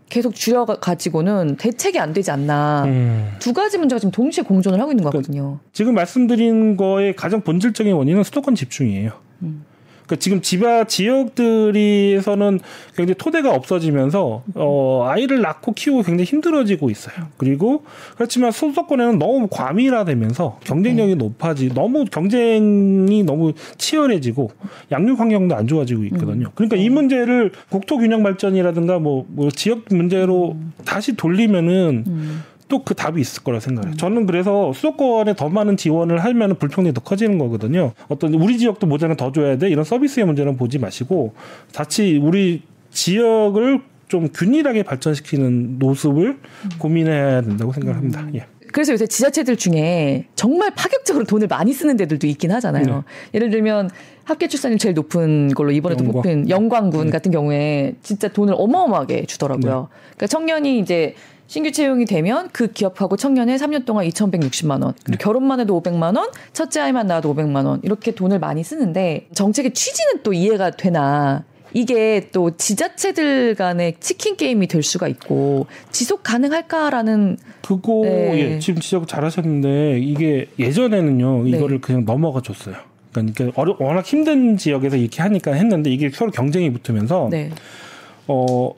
계속 0.08 0.34
줄여가지고는 0.34 1.56
대책이 1.56 1.98
안 1.98 2.12
되지 2.12 2.30
않나. 2.30 2.84
음. 2.86 3.32
두 3.38 3.52
가지 3.52 3.76
문제가 3.78 3.98
지금 3.98 4.12
동시에 4.12 4.44
공존을 4.44 4.80
하고 4.80 4.92
있는 4.92 5.04
거거든요. 5.04 5.58
지금 5.72 5.94
말씀드린 5.94 6.76
거의 6.76 7.14
가장 7.14 7.40
본질적인 7.42 7.92
원인은 7.92 8.22
수도권 8.22 8.54
집중이에요. 8.54 9.12
음. 9.42 9.64
그러니까 10.06 10.16
지금 10.16 10.40
지바 10.40 10.84
지역들에서는 10.84 12.60
굉장히 12.96 13.14
토대가 13.18 13.52
없어지면서 13.52 14.42
어 14.54 15.04
아이를 15.08 15.40
낳고 15.40 15.72
키우고 15.72 16.02
굉장히 16.02 16.24
힘들어지고 16.24 16.90
있어요. 16.90 17.14
그리고 17.36 17.84
그렇지만 18.14 18.52
수도권에는 18.52 19.18
너무 19.18 19.48
과밀화되면서 19.50 20.60
경쟁력이 20.64 21.12
네. 21.12 21.14
높아지 21.16 21.74
너무 21.74 22.04
경쟁이 22.04 23.24
너무 23.24 23.52
치열해지고 23.78 24.50
양육 24.92 25.18
환경도 25.18 25.54
안 25.54 25.66
좋아지고 25.66 26.04
있거든요. 26.04 26.48
음. 26.48 26.52
그러니까 26.54 26.76
이 26.76 26.84
네. 26.84 26.88
문제를 26.88 27.52
국토 27.68 27.98
균형 27.98 28.22
발전이라든가 28.22 28.98
뭐, 28.98 29.26
뭐 29.28 29.50
지역 29.50 29.82
문제로 29.90 30.52
음. 30.52 30.72
다시 30.84 31.16
돌리면은 31.16 32.04
음. 32.06 32.42
또 32.68 32.82
그 32.84 32.94
답이 32.94 33.20
있을 33.20 33.42
거라 33.42 33.60
생각해요. 33.60 33.92
음. 33.92 33.96
저는 33.96 34.26
그래서 34.26 34.72
수도권에 34.72 35.34
더 35.34 35.48
많은 35.48 35.76
지원을 35.76 36.24
하면 36.24 36.56
불평등이 36.56 36.94
더 36.94 37.00
커지는 37.00 37.38
거거든요. 37.38 37.92
어떤 38.08 38.34
우리 38.34 38.58
지역도 38.58 38.86
모자는 38.86 39.16
더 39.16 39.32
줘야 39.32 39.56
돼 39.56 39.68
이런 39.68 39.84
서비스의 39.84 40.26
문제는 40.26 40.56
보지 40.56 40.78
마시고 40.78 41.34
자칫 41.72 42.18
우리 42.18 42.62
지역을 42.90 43.80
좀 44.08 44.28
균일하게 44.32 44.82
발전시키는 44.84 45.78
모습을 45.78 46.28
음. 46.30 46.70
고민해야 46.78 47.42
된다고 47.42 47.72
생각합니다. 47.72 48.20
음. 48.20 48.32
예. 48.36 48.46
그래서 48.72 48.92
요새 48.92 49.06
지자체들 49.06 49.56
중에 49.56 50.26
정말 50.34 50.70
파격적으로 50.74 51.24
돈을 51.24 51.46
많이 51.48 51.72
쓰는 51.72 51.96
데들도 51.96 52.26
있긴 52.26 52.52
하잖아요. 52.52 52.84
네. 52.84 52.92
예를 53.34 53.50
들면 53.50 53.90
합계 54.24 54.48
출산율 54.48 54.78
제일 54.78 54.94
높은 54.94 55.48
걸로 55.54 55.70
이번에도 55.70 56.04
영광. 56.04 56.22
뽑힌 56.22 56.48
영광군 56.50 57.06
네. 57.06 57.10
같은 57.10 57.30
경우에 57.32 57.94
진짜 58.02 58.28
돈을 58.28 58.54
어마어마하게 58.56 59.24
주더라고요. 59.26 59.88
네. 59.90 59.96
그러니까 60.16 60.26
청년이 60.26 60.78
이제 60.80 61.14
신규 61.46 61.70
채용이 61.70 62.04
되면 62.04 62.48
그 62.52 62.72
기업하고 62.72 63.16
청년에 63.16 63.56
3년 63.56 63.84
동안 63.84 64.06
2,160만 64.06 64.82
원. 64.82 64.94
그리고 65.04 65.12
네. 65.12 65.16
결혼만 65.18 65.60
해도 65.60 65.80
500만 65.80 66.16
원, 66.16 66.30
첫째 66.52 66.80
아이만 66.80 67.06
낳아도 67.06 67.34
500만 67.34 67.66
원. 67.66 67.80
이렇게 67.82 68.12
돈을 68.12 68.38
많이 68.38 68.64
쓰는데 68.64 69.28
정책의 69.34 69.72
취지는 69.72 70.22
또 70.22 70.32
이해가 70.32 70.70
되나 70.72 71.44
이게 71.72 72.28
또 72.32 72.56
지자체들 72.56 73.54
간의 73.54 73.96
치킨 74.00 74.36
게임이 74.36 74.66
될 74.66 74.82
수가 74.82 75.08
있고 75.08 75.66
지속 75.90 76.22
가능할까라는 76.22 77.36
그거 77.62 78.00
네. 78.04 78.54
예, 78.54 78.58
지금 78.60 78.80
지적 78.80 79.06
잘하셨는데 79.06 79.98
이게 80.00 80.46
예전에는요 80.58 81.44
네. 81.44 81.50
이거를 81.50 81.76
네. 81.76 81.80
그냥 81.80 82.04
넘어가 82.04 82.40
줬어요. 82.40 82.76
그러니까 83.12 83.50
어려, 83.56 83.76
워낙 83.78 84.06
힘든 84.06 84.56
지역에서 84.56 84.96
이렇게 84.96 85.22
하니까 85.22 85.52
했는데 85.52 85.90
이게 85.90 86.10
서로 86.10 86.30
경쟁이 86.30 86.72
붙으면서 86.72 87.28
네. 87.30 87.50
어 88.26 88.70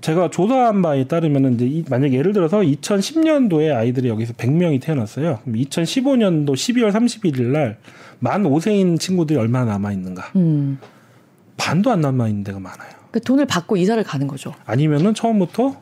제가 0.00 0.30
조사한 0.30 0.82
바에 0.82 1.04
따르면은 1.04 1.54
이제 1.54 1.66
이, 1.66 1.84
만약 1.90 2.12
예를 2.12 2.32
들어서 2.32 2.60
2010년도에 2.60 3.74
아이들이 3.74 4.08
여기서 4.08 4.32
100명이 4.34 4.80
태어났어요. 4.80 5.40
그럼 5.44 5.58
2015년도 5.58 6.50
12월 6.52 6.92
31일 6.92 7.42
날 7.48 7.78
만 8.20 8.42
5세인 8.44 9.00
친구들이 9.00 9.38
얼마나 9.38 9.72
남아 9.72 9.92
있는가? 9.92 10.30
음. 10.36 10.78
반도 11.56 11.90
안 11.90 12.00
남아 12.00 12.28
있는 12.28 12.44
데가 12.44 12.60
많아요. 12.60 12.90
그 13.10 13.20
돈을 13.20 13.46
받고 13.46 13.76
이사를 13.76 14.02
가는 14.04 14.26
거죠. 14.26 14.54
아니면은 14.66 15.14
처음부터 15.14 15.80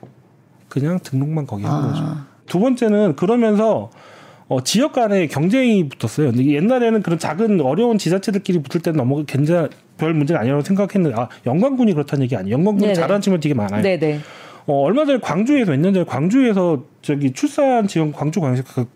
그냥 0.68 0.98
등록만 1.02 1.46
거기 1.46 1.66
아. 1.66 1.70
한 1.74 1.90
거죠. 1.90 2.16
두 2.46 2.60
번째는 2.60 3.16
그러면서 3.16 3.90
어, 4.48 4.62
지역 4.62 4.92
간에 4.92 5.26
경쟁이 5.26 5.88
붙었어요. 5.88 6.32
근데 6.32 6.46
옛날에는 6.52 7.02
그런 7.02 7.18
작은 7.18 7.60
어려운 7.60 7.98
지자체들끼리 7.98 8.60
붙을 8.62 8.82
때는 8.82 8.96
너무 8.96 9.24
괜찮 9.26 9.68
별 9.98 10.14
문제가 10.14 10.40
아니라고 10.40 10.62
생각했는데 10.62 11.16
아 11.20 11.28
영광군이 11.44 11.92
그렇다는 11.92 12.22
얘기 12.24 12.34
아니에요. 12.36 12.54
영광군 12.54 12.94
잘하는 12.94 13.20
친구들 13.20 13.40
되게 13.42 13.54
많아요. 13.54 13.82
네네. 13.82 14.20
어, 14.66 14.82
얼마 14.82 15.04
전에 15.04 15.18
광주에서 15.20 15.72
몇 15.72 15.78
년 15.80 15.92
전에 15.92 16.04
광주에서 16.06 16.84
저기 17.02 17.32
출산 17.32 17.86
지원 17.88 18.12
광주 18.12 18.40
광역 18.40 18.64
그 18.74 18.86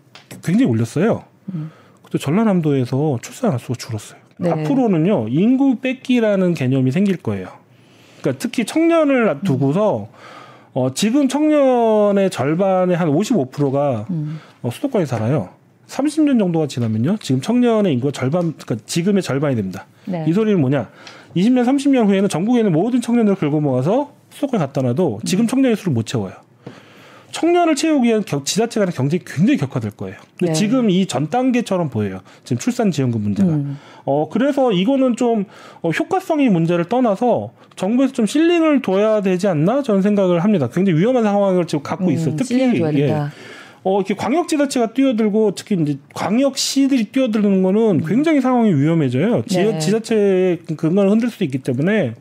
굉장히 0.44 0.64
올렸어요. 0.66 1.24
음. 1.52 1.70
근데 2.02 2.18
전라남도에서 2.18 3.18
출산 3.20 3.52
횟수가 3.52 3.74
줄었어요. 3.78 4.20
네. 4.38 4.50
앞으로는요 4.50 5.26
인구 5.28 5.76
뺏기라는 5.80 6.54
개념이 6.54 6.90
생길 6.92 7.16
거예요. 7.16 7.48
그러니까 8.20 8.38
특히 8.40 8.64
청년을 8.64 9.40
두고서 9.44 10.08
어, 10.72 10.94
지금 10.94 11.28
청년의 11.28 12.30
절반의 12.30 12.96
한 12.96 13.08
55%가 13.08 14.06
음. 14.10 14.40
어, 14.62 14.70
수도권에 14.70 15.06
살아요. 15.06 15.50
30년 15.88 16.38
정도가 16.38 16.66
지나면요. 16.68 17.18
지금 17.20 17.40
청년의 17.40 17.92
인구가 17.92 18.12
절반, 18.12 18.54
그러니까 18.56 18.76
지금의 18.86 19.22
절반이 19.22 19.56
됩니다. 19.56 19.86
네. 20.06 20.24
이 20.26 20.32
소리는 20.32 20.60
뭐냐? 20.60 20.88
20년, 21.36 21.64
30년 21.66 22.06
후에는 22.06 22.28
전국에 22.28 22.60
있는 22.60 22.72
모든 22.72 23.00
청년들을 23.00 23.36
긁어 23.36 23.60
모아서 23.60 24.12
수도권에 24.30 24.64
갖다 24.64 24.80
놔도 24.82 25.20
지금 25.24 25.46
청년의 25.46 25.76
수를 25.76 25.92
못 25.92 26.06
채워요. 26.06 26.32
청년을 27.32 27.74
채우기 27.76 28.08
위한 28.08 28.22
지자체 28.44 28.78
간의 28.78 28.94
경쟁이 28.94 29.22
굉장히 29.26 29.56
격화될 29.58 29.92
거예요. 29.92 30.16
근데 30.38 30.52
네. 30.52 30.58
지금 30.58 30.90
이 30.90 31.06
전 31.06 31.30
단계처럼 31.30 31.88
보여요. 31.88 32.20
지금 32.44 32.58
출산 32.58 32.90
지원금 32.90 33.22
문제가. 33.22 33.48
음. 33.48 33.78
어 34.04 34.28
그래서 34.30 34.70
이거는 34.70 35.16
좀 35.16 35.46
어, 35.80 35.90
효과성이 35.90 36.50
문제를 36.50 36.84
떠나서 36.86 37.52
정부에서 37.76 38.12
좀 38.12 38.26
실링을 38.26 38.82
둬야 38.82 39.22
되지 39.22 39.48
않나 39.48 39.82
저는 39.82 40.02
생각을 40.02 40.40
합니다. 40.44 40.68
굉장히 40.70 40.98
위험한 41.00 41.22
상황을 41.22 41.66
지금 41.66 41.82
갖고 41.82 42.06
음, 42.06 42.10
있어요. 42.12 42.36
특히 42.36 42.54
예. 43.00 43.26
어, 43.84 43.98
이렇게 43.98 44.14
광역지자체가 44.14 44.92
뛰어들고 44.92 45.54
특히 45.54 45.76
이제 45.80 45.98
광역시들이 46.14 47.06
뛰어드는 47.06 47.62
거는 47.62 48.04
굉장히 48.04 48.40
상황이 48.40 48.72
위험해져요. 48.72 49.42
지, 49.46 49.58
네. 49.58 49.78
지자체의 49.78 50.58
근간을 50.76 51.10
흔들 51.10 51.30
수도 51.30 51.44
있기 51.44 51.58
때문에 51.58 52.14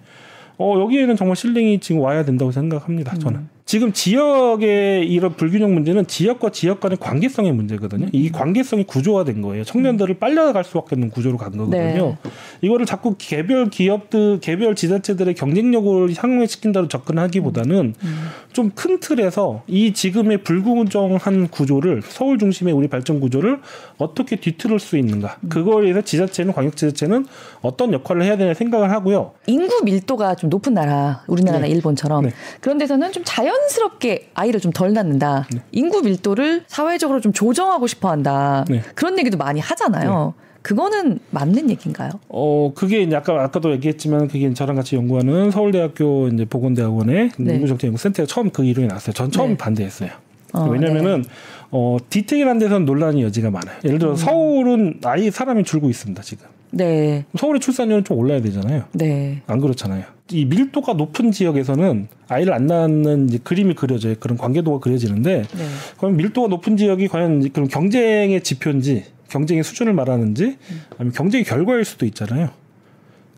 어, 0.57 0.79
여기에는 0.79 1.15
정말 1.15 1.35
실링이 1.35 1.79
지금 1.79 2.01
와야 2.01 2.25
된다고 2.25 2.51
생각합니다. 2.51 3.15
저는. 3.17 3.39
음. 3.39 3.49
지금 3.65 3.93
지역의 3.93 5.07
이런 5.07 5.33
불균형 5.35 5.73
문제는 5.73 6.07
지역과 6.07 6.49
지역 6.51 6.79
간의 6.79 6.97
관계성의 6.99 7.51
문제거든요. 7.53 8.07
이 8.11 8.27
음. 8.27 8.31
관계성이 8.31 8.83
구조화된 8.83 9.41
거예요. 9.41 9.63
청년들을 9.63 10.15
빨려갈 10.15 10.63
수밖에 10.63 10.95
없는 10.95 11.09
구조로 11.09 11.37
간 11.37 11.51
거거든요. 11.51 12.17
네. 12.23 12.29
이거를 12.61 12.85
자꾸 12.85 13.15
개별 13.17 13.69
기업들, 13.69 14.39
개별 14.39 14.75
지자체들의 14.75 15.33
경쟁력을 15.35 16.13
향상시킨다고 16.15 16.87
접근하기보다는 16.87 17.93
음. 18.03 18.29
좀큰 18.53 18.99
틀에서 18.99 19.63
이 19.67 19.93
지금의 19.93 20.43
불공정한 20.43 21.47
구조를 21.47 22.01
서울 22.03 22.37
중심의 22.37 22.73
우리 22.73 22.87
발전 22.87 23.19
구조를 23.19 23.59
어떻게 23.97 24.35
뒤틀을 24.35 24.79
수 24.79 24.97
있는가. 24.97 25.37
음. 25.41 25.49
그거에 25.49 25.83
대해서 25.83 26.01
지자체는 26.01 26.53
광역지자체는 26.53 27.25
어떤 27.61 27.93
역할을 27.93 28.23
해야 28.23 28.37
되냐 28.37 28.53
생각을 28.53 28.91
하고요. 28.91 29.33
인구 29.47 29.83
밀도가 29.83 30.35
좀 30.35 30.49
높은 30.49 30.73
나라, 30.73 31.23
우리나라나 31.27 31.65
네. 31.65 31.71
일본처럼 31.71 32.25
네. 32.25 32.33
그런 32.59 32.77
데서는 32.77 33.11
좀 33.11 33.23
자연 33.25 33.50
자연스럽게 33.55 34.29
아이를 34.33 34.59
좀 34.59 34.71
덜 34.71 34.93
낳는다. 34.93 35.47
네. 35.53 35.59
인구 35.73 36.01
밀도를 36.01 36.63
사회적으로 36.67 37.19
좀 37.19 37.33
조정하고 37.33 37.87
싶어 37.87 38.09
한다. 38.09 38.65
네. 38.69 38.81
그런 38.95 39.19
얘기도 39.19 39.37
많이 39.37 39.59
하잖아요. 39.59 40.33
네. 40.37 40.43
그거는 40.61 41.19
맞는 41.31 41.69
얘기인가요? 41.69 42.11
어, 42.29 42.71
그게 42.73 43.01
이제 43.01 43.15
아까 43.15 43.43
아까도 43.43 43.71
얘기했지만 43.73 44.27
그게 44.27 44.53
저랑 44.53 44.75
같이 44.77 44.95
연구하는 44.95 45.51
서울대학교 45.51 46.29
이제 46.29 46.45
보건대학원의 46.45 47.31
네. 47.37 47.53
인구정책 47.55 47.87
연구센터가 47.89 48.27
처음 48.27 48.49
그 48.51 48.63
이론이 48.63 48.87
나왔어요. 48.87 49.13
전 49.13 49.29
처음 49.29 49.49
네. 49.51 49.57
반대했어요. 49.57 50.09
어, 50.53 50.67
왜냐면은 50.69 51.23
네. 51.23 51.29
어, 51.71 51.97
디테일한 52.09 52.59
데서는 52.59 52.85
논란이 52.85 53.23
여지가 53.23 53.51
많아요. 53.51 53.77
예를 53.83 53.99
들어 53.99 54.11
음. 54.11 54.15
서울은 54.15 54.99
아예 55.03 55.29
사람이 55.31 55.63
줄고 55.63 55.89
있습니다, 55.89 56.21
지금. 56.21 56.45
네. 56.71 57.25
서울의 57.37 57.59
출산율은 57.59 58.03
좀 58.03 58.17
올라야 58.17 58.41
되잖아요. 58.41 58.85
네. 58.93 59.41
안 59.47 59.59
그렇잖아요. 59.59 60.03
이 60.31 60.45
밀도가 60.45 60.93
높은 60.93 61.31
지역에서는 61.31 62.07
아이를 62.27 62.53
안 62.53 62.65
낳는 62.65 63.39
그림이 63.43 63.75
그려져요. 63.75 64.15
그런 64.19 64.37
관계도가 64.37 64.79
그려지는데 64.79 65.43
네. 65.43 65.65
그럼 65.97 66.15
밀도가 66.15 66.47
높은 66.47 66.77
지역이 66.77 67.09
과연 67.09 67.51
그런 67.51 67.67
경쟁의 67.67 68.41
지표인지 68.41 69.05
경쟁의 69.29 69.63
수준을 69.63 69.93
말하는지 69.93 70.57
아니면 70.97 71.13
경쟁의 71.13 71.45
결과일 71.45 71.85
수도 71.85 72.05
있잖아요. 72.05 72.49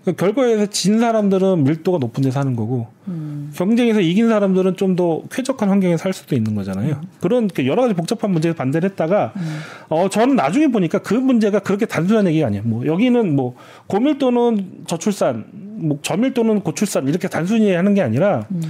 그 0.05 0.13
결과에서 0.13 0.65
진 0.65 0.99
사람들은 0.99 1.63
밀도가 1.63 1.97
높은 1.97 2.23
데 2.23 2.31
사는 2.31 2.55
거고 2.55 2.87
음. 3.07 3.51
경쟁에서 3.55 4.01
이긴 4.01 4.27
사람들은 4.29 4.75
좀 4.75 4.93
더 4.95 5.23
쾌적한 5.31 5.69
환경에 5.69 5.97
살 5.97 6.13
수도 6.13 6.35
있는 6.35 6.53
거잖아요. 6.55 6.99
음. 7.01 7.07
그런 7.19 7.49
여러 7.65 7.81
가지 7.81 7.95
복잡한 7.95 8.31
문제에 8.31 8.53
반대를 8.53 8.91
했다가 8.91 9.33
음. 9.35 9.59
어 9.89 10.07
저는 10.09 10.35
나중에 10.35 10.67
보니까 10.67 10.99
그 10.99 11.13
문제가 11.13 11.59
그렇게 11.59 11.85
단순한 11.85 12.27
얘기가 12.27 12.47
아니에요. 12.47 12.63
뭐 12.65 12.85
여기는 12.85 13.35
뭐 13.35 13.55
고밀도는 13.87 14.83
저출산, 14.85 15.45
뭐 15.51 15.97
저밀도는 16.01 16.61
고출산 16.61 17.07
이렇게 17.07 17.27
단순히 17.27 17.71
하는 17.71 17.93
게 17.95 18.01
아니라 18.01 18.45
음. 18.51 18.61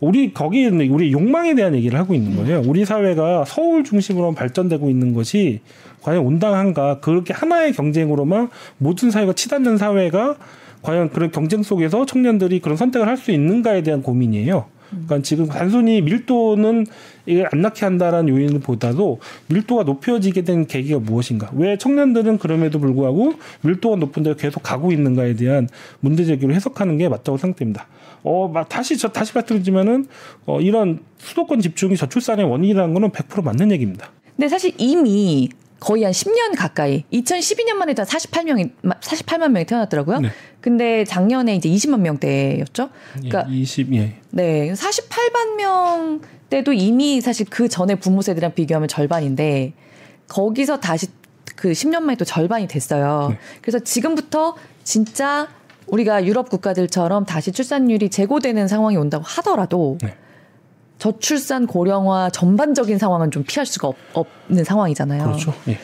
우리 0.00 0.32
거기는 0.34 0.90
우리 0.90 1.12
욕망에 1.12 1.54
대한 1.54 1.74
얘기를 1.74 1.98
하고 1.98 2.14
있는 2.14 2.36
거예요. 2.36 2.62
우리 2.66 2.84
사회가 2.84 3.44
서울 3.46 3.84
중심으로 3.84 4.32
발전되고 4.32 4.90
있는 4.90 5.14
것이 5.14 5.60
과연 6.02 6.24
온당한가? 6.24 7.00
그렇게 7.00 7.32
하나의 7.34 7.72
경쟁으로만 7.72 8.48
모든 8.78 9.10
사회가 9.10 9.34
치닫는 9.34 9.76
사회가 9.76 10.36
과연 10.82 11.10
그런 11.10 11.30
경쟁 11.30 11.62
속에서 11.62 12.06
청년들이 12.06 12.60
그런 12.60 12.76
선택을 12.76 13.06
할 13.06 13.16
수 13.20 13.30
있는가에 13.32 13.82
대한 13.82 14.02
고민이에요. 14.02 14.64
그러니까 14.90 15.20
지금 15.22 15.46
단순히 15.46 16.00
밀도는 16.00 16.86
안 17.52 17.60
낳게 17.60 17.84
한다라는 17.84 18.28
요인보다도 18.30 19.20
밀도가 19.48 19.84
높여지게 19.84 20.42
된 20.42 20.66
계기가 20.66 20.98
무엇인가? 20.98 21.50
왜 21.54 21.76
청년들은 21.76 22.38
그럼에도 22.38 22.80
불구하고 22.80 23.34
밀도가 23.62 23.96
높은 23.96 24.22
데 24.22 24.34
계속 24.36 24.62
가고 24.62 24.90
있는가에 24.90 25.34
대한 25.36 25.68
문제 26.00 26.24
제기를 26.24 26.54
해석하는 26.54 26.98
게 26.98 27.08
맞다고 27.08 27.38
생각됩니다. 27.38 27.86
어, 28.22 28.48
막 28.48 28.68
다시 28.68 28.96
저 28.96 29.08
다시 29.08 29.32
말씀드리지만은 29.34 30.06
어, 30.46 30.60
이런 30.60 31.00
수도권 31.18 31.60
집중이 31.60 31.96
저출산의 31.96 32.46
원인이라는 32.46 32.92
거는 32.94 33.10
100% 33.10 33.44
맞는 33.44 33.70
얘기입니다. 33.72 34.10
근데 34.36 34.48
사실 34.48 34.72
이미 34.78 35.50
거의 35.80 36.04
한 36.04 36.12
10년 36.12 36.56
가까이 36.56 37.04
2012년만 37.12 37.88
해도 37.88 38.02
48명이 38.02 38.70
48만 38.82 39.50
명이 39.50 39.64
태어났더라고요. 39.64 40.20
네. 40.20 40.28
근데 40.60 41.04
작년에 41.04 41.56
이제 41.56 41.70
20만 41.70 42.00
명대였죠. 42.00 42.90
그러니까 43.14 43.46
예, 43.50 43.54
20 43.56 43.94
예. 43.94 44.14
네, 44.30 44.72
48만 44.72 45.56
명 45.56 46.20
때도 46.50 46.74
이미 46.74 47.20
사실 47.20 47.46
그 47.48 47.68
전에 47.68 47.94
부모 47.94 48.20
세대랑 48.20 48.54
비교하면 48.54 48.88
절반인데 48.88 49.72
거기서 50.28 50.80
다시 50.80 51.06
그 51.56 51.72
10년 51.72 52.00
만에 52.00 52.16
또 52.16 52.24
절반이 52.24 52.68
됐어요. 52.68 53.28
네. 53.30 53.38
그래서 53.62 53.78
지금부터 53.78 54.56
진짜 54.84 55.48
우리가 55.86 56.24
유럽 56.26 56.50
국가들처럼 56.50 57.24
다시 57.24 57.52
출산율이 57.52 58.10
제고되는 58.10 58.68
상황이 58.68 58.96
온다고 58.96 59.24
하더라도 59.24 59.98
네. 60.02 60.14
저출산 61.00 61.66
고령화 61.66 62.28
전반적인 62.30 62.98
상황은 62.98 63.30
좀 63.32 63.42
피할 63.42 63.64
수가 63.66 63.90
없, 64.12 64.26
는 64.48 64.62
상황이잖아요. 64.62 65.24
그렇죠. 65.24 65.54
예. 65.68 65.78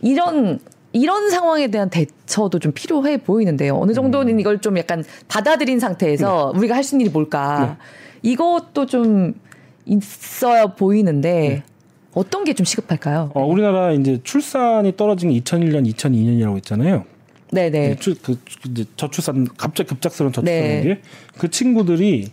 이런 0.00 0.60
이런 0.92 1.28
상황에 1.28 1.66
대한 1.68 1.90
대처도 1.90 2.60
좀 2.60 2.70
필요해 2.72 3.18
보이는데요. 3.18 3.76
어느 3.76 3.92
정도는 3.92 4.34
음. 4.34 4.40
이걸 4.40 4.60
좀 4.60 4.78
약간 4.78 5.02
받아들인 5.26 5.80
상태에서 5.80 6.52
네. 6.52 6.58
우리가 6.58 6.76
할 6.76 6.84
수 6.84 6.94
있는 6.94 7.06
일이 7.06 7.12
뭘까? 7.12 7.76
네. 8.22 8.30
이것도 8.30 8.86
좀 8.86 9.34
있어야 9.86 10.66
보이는데 10.68 11.30
네. 11.30 11.62
어떤 12.14 12.44
게 12.44 12.54
좀 12.54 12.64
시급할까요? 12.64 13.32
어, 13.34 13.44
우리나라 13.44 13.90
이제 13.92 14.20
출산이 14.22 14.96
떨어진 14.96 15.30
게 15.30 15.40
2001년, 15.40 15.92
2002년이라고 15.92 16.56
했잖아요. 16.58 17.04
네네. 17.50 17.70
네, 17.70 17.96
그, 18.00 18.14
그 18.22 18.36
이제 18.70 18.84
저출산 18.96 19.48
갑자기 19.56 19.88
급작스러운 19.88 20.32
저출산인 20.32 20.84
네. 20.84 21.00
게그 21.34 21.50
친구들이 21.50 22.28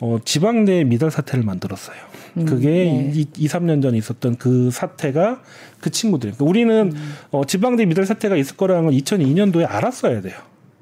어, 0.00 0.18
지방대 0.24 0.84
미달 0.84 1.10
사태를 1.10 1.44
만들었어요. 1.44 1.96
음, 2.38 2.46
그게 2.46 2.68
네. 2.68 3.12
2, 3.14 3.26
2, 3.36 3.48
3년 3.48 3.82
전에 3.82 3.98
있었던 3.98 4.36
그 4.36 4.70
사태가 4.70 5.42
그 5.80 5.90
친구들. 5.90 6.32
그러니까 6.32 6.44
우리는 6.44 6.92
음. 6.94 7.14
어, 7.30 7.44
지방대 7.44 7.84
미달 7.84 8.06
사태가 8.06 8.36
있을 8.36 8.56
거라는 8.56 8.84
걸 8.84 8.94
2002년도에 8.94 9.66
알았어야 9.68 10.20
돼요. 10.22 10.34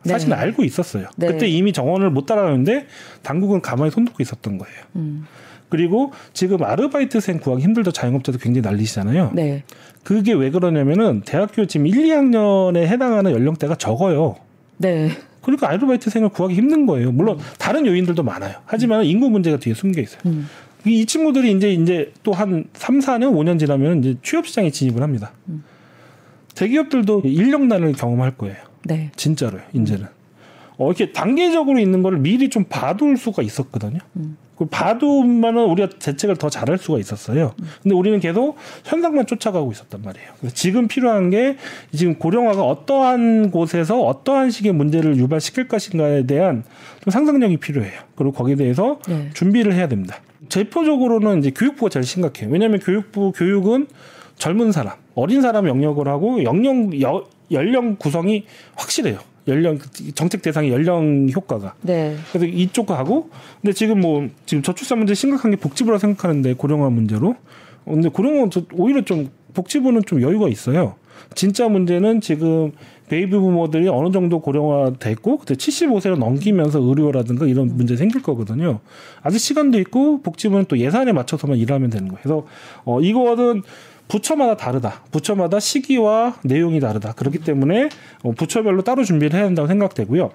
사실은 0.04 0.34
네. 0.34 0.40
알고 0.40 0.64
있었어요. 0.64 1.08
네. 1.16 1.26
그때 1.26 1.46
이미 1.46 1.72
정원을 1.72 2.10
못 2.10 2.24
따라가는데 2.24 2.86
당국은 3.22 3.60
가만히 3.60 3.90
손 3.90 4.04
놓고 4.04 4.22
있었던 4.22 4.56
거예요. 4.58 4.76
음. 4.96 5.26
그리고 5.68 6.12
지금 6.32 6.62
아르바이트생 6.64 7.38
구하기 7.38 7.62
힘들다 7.62 7.92
자영업자도 7.92 8.38
굉장히 8.38 8.62
난리시잖아요. 8.66 9.32
네. 9.34 9.62
그게 10.02 10.32
왜 10.32 10.50
그러냐면은 10.50 11.22
대학교 11.24 11.66
지금 11.66 11.86
1, 11.86 11.94
2학년에 11.94 12.78
해당하는 12.86 13.32
연령대가 13.32 13.76
적어요. 13.76 14.36
네. 14.78 15.10
그러니까 15.42 15.70
아르바이트생을 15.70 16.30
구하기 16.30 16.54
힘든 16.54 16.86
거예요. 16.86 17.12
물론 17.12 17.38
음. 17.38 17.44
다른 17.58 17.86
요인들도 17.86 18.22
많아요. 18.22 18.56
하지만 18.66 19.04
인구 19.04 19.30
문제가 19.30 19.58
뒤에 19.58 19.74
숨겨 19.74 20.00
있어요. 20.00 20.20
음. 20.26 20.48
이 20.86 21.04
친구들이 21.04 21.52
이제 21.52 21.72
이제 21.72 22.12
또한 22.22 22.64
3, 22.72 23.00
4년, 23.00 23.32
5년 23.32 23.58
지나면 23.58 24.00
이제 24.00 24.16
취업 24.22 24.46
시장에 24.46 24.70
진입을 24.70 25.02
합니다. 25.02 25.32
음. 25.48 25.62
대기업들도 26.54 27.22
인력난을 27.24 27.92
경험할 27.92 28.36
거예요. 28.36 28.56
네. 28.84 29.10
진짜로요. 29.16 29.62
이제는. 29.72 30.06
어, 30.78 30.86
이렇게 30.86 31.12
단계적으로 31.12 31.78
있는 31.78 32.02
거를 32.02 32.18
미리 32.18 32.48
좀 32.48 32.64
봐둘 32.64 33.16
수가 33.18 33.42
있었거든요. 33.42 33.98
음. 34.60 34.66
그 34.66 34.66
봐두면은 34.66 35.64
우리가 35.64 35.88
대책을 35.98 36.36
더 36.36 36.50
잘할 36.50 36.76
수가 36.76 36.98
있었어요. 36.98 37.54
근데 37.82 37.94
우리는 37.94 38.20
계속 38.20 38.56
현상만 38.84 39.26
쫓아가고 39.26 39.72
있었단 39.72 40.02
말이에요. 40.02 40.28
지금 40.52 40.86
필요한 40.86 41.30
게 41.30 41.56
지금 41.94 42.16
고령화가 42.16 42.62
어떠한 42.62 43.50
곳에서 43.50 44.02
어떠한 44.02 44.50
식의 44.50 44.72
문제를 44.72 45.16
유발시킬 45.16 45.68
것인가에 45.68 46.26
대한 46.26 46.64
좀 47.02 47.10
상상력이 47.10 47.56
필요해요. 47.56 48.00
그리고 48.14 48.32
거기에 48.32 48.56
대해서 48.56 48.98
네. 49.08 49.30
준비를 49.32 49.72
해야 49.72 49.88
됩니다. 49.88 50.16
대표적으로는 50.50 51.38
이제 51.38 51.50
교육부가 51.50 51.88
제일 51.88 52.04
심각해요. 52.04 52.50
왜냐하면 52.50 52.80
교육부 52.80 53.32
교육은 53.32 53.86
젊은 54.36 54.72
사람, 54.72 54.94
어린 55.14 55.42
사람 55.42 55.68
영역을 55.68 56.08
하고 56.08 56.42
영영 56.42 57.00
여, 57.00 57.24
연령 57.50 57.96
구성이 57.96 58.44
확실해요. 58.76 59.18
연령 59.48 59.78
정책 60.14 60.42
대상의 60.42 60.70
연령 60.70 61.28
효과가. 61.34 61.74
네. 61.82 62.16
그래서 62.30 62.46
이쪽 62.46 62.90
하고 62.90 63.30
근데 63.60 63.72
지금 63.72 64.00
뭐 64.00 64.28
지금 64.46 64.62
저출산 64.62 64.98
문제 64.98 65.14
심각한 65.14 65.50
게 65.50 65.56
복지부라 65.56 65.98
생각하는데 65.98 66.54
고령화 66.54 66.90
문제로. 66.90 67.36
근데 67.84 68.08
고령화 68.08 68.48
오히려 68.74 69.02
좀 69.02 69.30
복지부는 69.54 70.02
좀 70.06 70.22
여유가 70.22 70.48
있어요. 70.48 70.94
진짜 71.34 71.68
문제는 71.68 72.20
지금 72.20 72.72
베이비 73.08 73.32
부모들이 73.32 73.88
어느 73.88 74.12
정도 74.12 74.40
고령화 74.40 74.92
됐고 74.98 75.38
그때 75.38 75.54
75세를 75.54 76.16
넘기면서 76.16 76.80
의료라든가 76.80 77.46
이런 77.46 77.76
문제 77.76 77.96
생길 77.96 78.22
거거든요. 78.22 78.78
아직 79.22 79.38
시간도 79.38 79.78
있고 79.80 80.22
복지부는 80.22 80.66
또 80.66 80.78
예산에 80.78 81.12
맞춰서만 81.12 81.58
일하면 81.58 81.90
되는 81.90 82.08
거예요. 82.08 82.20
그래서 82.22 82.46
어 82.84 83.00
이거는 83.00 83.62
부처마다 84.10 84.56
다르다. 84.56 85.02
부처마다 85.12 85.60
시기와 85.60 86.34
내용이 86.42 86.80
다르다. 86.80 87.12
그렇기 87.12 87.38
때문에 87.38 87.88
어, 88.22 88.32
부처별로 88.32 88.82
따로 88.82 89.04
준비를 89.04 89.38
해야 89.38 89.46
된다고 89.46 89.68
생각되고요. 89.68 90.30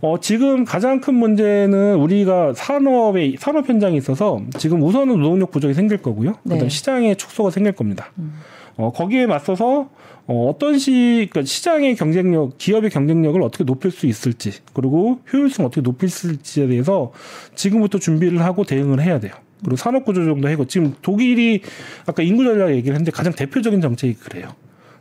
어, 0.00 0.20
지금 0.20 0.64
가장 0.64 1.00
큰 1.00 1.14
문제는 1.14 1.96
우리가 1.96 2.52
산업의 2.54 3.36
산업 3.38 3.68
현장에 3.68 3.96
있어서 3.96 4.40
지금 4.58 4.82
우선은 4.82 5.18
노동력 5.20 5.50
부족이 5.50 5.74
생길 5.74 5.98
거고요. 5.98 6.34
그다음 6.42 6.60
네. 6.60 6.68
시장의 6.68 7.16
축소가 7.16 7.50
생길 7.50 7.72
겁니다. 7.72 8.12
음. 8.18 8.34
어, 8.76 8.92
거기에 8.92 9.26
맞서서 9.26 9.88
어, 10.28 10.50
어떤 10.50 10.78
시, 10.78 11.28
그러니까 11.30 11.42
시장의 11.42 11.94
경쟁력, 11.94 12.58
기업의 12.58 12.90
경쟁력을 12.90 13.40
어떻게 13.42 13.62
높일 13.62 13.92
수 13.92 14.06
있을지, 14.06 14.52
그리고 14.72 15.20
효율성 15.32 15.64
어떻게 15.64 15.82
높일 15.82 16.08
수 16.08 16.26
있을지에 16.26 16.66
대해서 16.66 17.12
지금부터 17.54 17.98
준비를 17.98 18.42
하고 18.42 18.64
대응을 18.64 19.00
해야 19.00 19.20
돼요. 19.20 19.32
그리고 19.66 19.76
산업 19.76 20.04
구조 20.04 20.24
정도 20.24 20.48
해고 20.48 20.66
지금 20.66 20.94
독일이 21.02 21.60
아까 22.06 22.22
인구 22.22 22.44
전략 22.44 22.70
얘기를 22.70 22.94
했는데 22.94 23.10
가장 23.10 23.32
대표적인 23.32 23.80
정책이 23.80 24.14
그래요. 24.14 24.54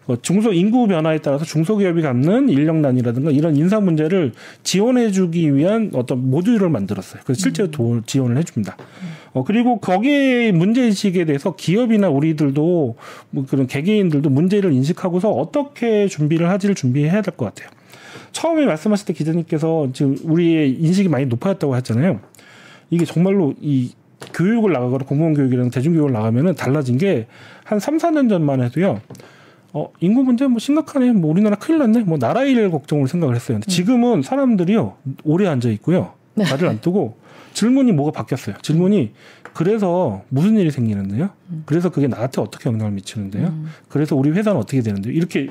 어, 0.07 0.15
중소 0.19 0.53
인구 0.53 0.87
변화에 0.87 1.19
따라서 1.19 1.45
중소기업이 1.45 2.01
갖는 2.01 2.49
인력난이라든가 2.49 3.29
이런 3.29 3.55
인사 3.55 3.79
문제를 3.79 4.33
지원해주기 4.63 5.55
위한 5.55 5.91
어떤 5.93 6.29
모듈을 6.29 6.69
만들었어요. 6.69 7.21
그래서 7.25 7.39
실제로 7.41 7.69
도, 7.69 8.01
지원을 8.05 8.37
해줍니다. 8.37 8.75
어, 9.33 9.43
그리고 9.43 9.79
거기에 9.79 10.51
문제의식에 10.51 11.25
대해서 11.25 11.55
기업이나 11.55 12.09
우리들도 12.09 12.95
뭐 13.29 13.45
그런 13.47 13.67
개개인들도 13.67 14.29
문제를 14.29 14.73
인식하고서 14.73 15.29
어떻게 15.31 16.07
준비를 16.07 16.49
하지를 16.49 16.73
준비해야 16.73 17.21
될 17.21 17.35
것 17.35 17.45
같아요. 17.45 17.69
처음에 18.31 18.65
말씀하실 18.65 19.07
때 19.07 19.13
기자님께서 19.13 19.89
지금 19.93 20.17
우리의 20.23 20.71
인식이 20.71 21.07
많이 21.09 21.25
높아졌다고 21.25 21.75
했잖아요. 21.77 22.19
이게 22.89 23.05
정말로 23.05 23.53
이 23.59 23.91
교육을 24.35 24.73
나가거나 24.73 25.05
공무원 25.05 25.33
교육이랑 25.33 25.71
대중교육을 25.71 26.11
나가면은 26.11 26.55
달라진 26.55 26.97
게한 26.97 27.79
3, 27.79 27.97
4년 27.97 28.29
전만 28.29 28.61
해도요. 28.61 29.01
어, 29.73 29.91
인구 29.99 30.23
문제 30.23 30.47
뭐 30.47 30.59
심각하네. 30.59 31.13
뭐 31.13 31.31
우리나라 31.31 31.55
큰일 31.55 31.79
났네. 31.79 32.01
뭐 32.01 32.17
나라 32.17 32.43
일 32.43 32.69
걱정을 32.69 33.07
생각을 33.07 33.35
했어요. 33.35 33.57
근데 33.57 33.71
지금은 33.71 34.21
사람들이요. 34.21 34.93
오래 35.23 35.47
앉아 35.47 35.69
있고요. 35.69 36.13
다들 36.37 36.67
안 36.67 36.81
뜨고 36.81 37.17
질문이 37.53 37.93
뭐가 37.93 38.11
바뀌었어요. 38.11 38.55
질문이 38.61 39.13
그래서 39.53 40.23
무슨 40.27 40.57
일이 40.57 40.69
생기는데요? 40.69 41.29
그래서 41.65 41.89
그게 41.89 42.07
나한테 42.07 42.41
어떻게 42.41 42.69
영향을 42.69 42.91
미치는데요? 42.91 43.47
음. 43.47 43.69
그래서 43.87 44.15
우리 44.17 44.31
회사는 44.31 44.59
어떻게 44.59 44.81
되는데요? 44.81 45.13
이렇게 45.13 45.49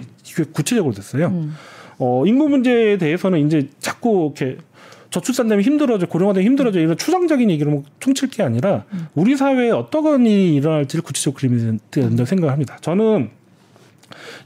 구체적으로 0.53 0.93
됐어요. 0.93 1.29
음. 1.29 1.55
어, 1.99 2.25
인구 2.27 2.49
문제에 2.49 2.99
대해서는 2.99 3.47
이제 3.47 3.69
자꾸 3.79 4.33
이렇게 4.37 4.59
저출산 5.15 5.47
되면 5.47 5.63
힘들어져 5.63 6.07
고령화 6.07 6.33
되면 6.33 6.45
힘들어져 6.45 6.81
이런 6.81 6.97
추상적인 6.97 7.49
얘기를 7.49 7.71
뭐 7.71 7.85
퉁칠 8.01 8.31
게 8.31 8.43
아니라 8.43 8.85
우리 9.15 9.37
사회에 9.37 9.71
어떤 9.71 10.27
일이 10.27 10.57
일어날지를 10.57 11.05
구체적으로 11.05 11.39
그리면 11.39 11.79
된다고 11.93 12.25
생각합니다. 12.25 12.79
저는 12.81 13.31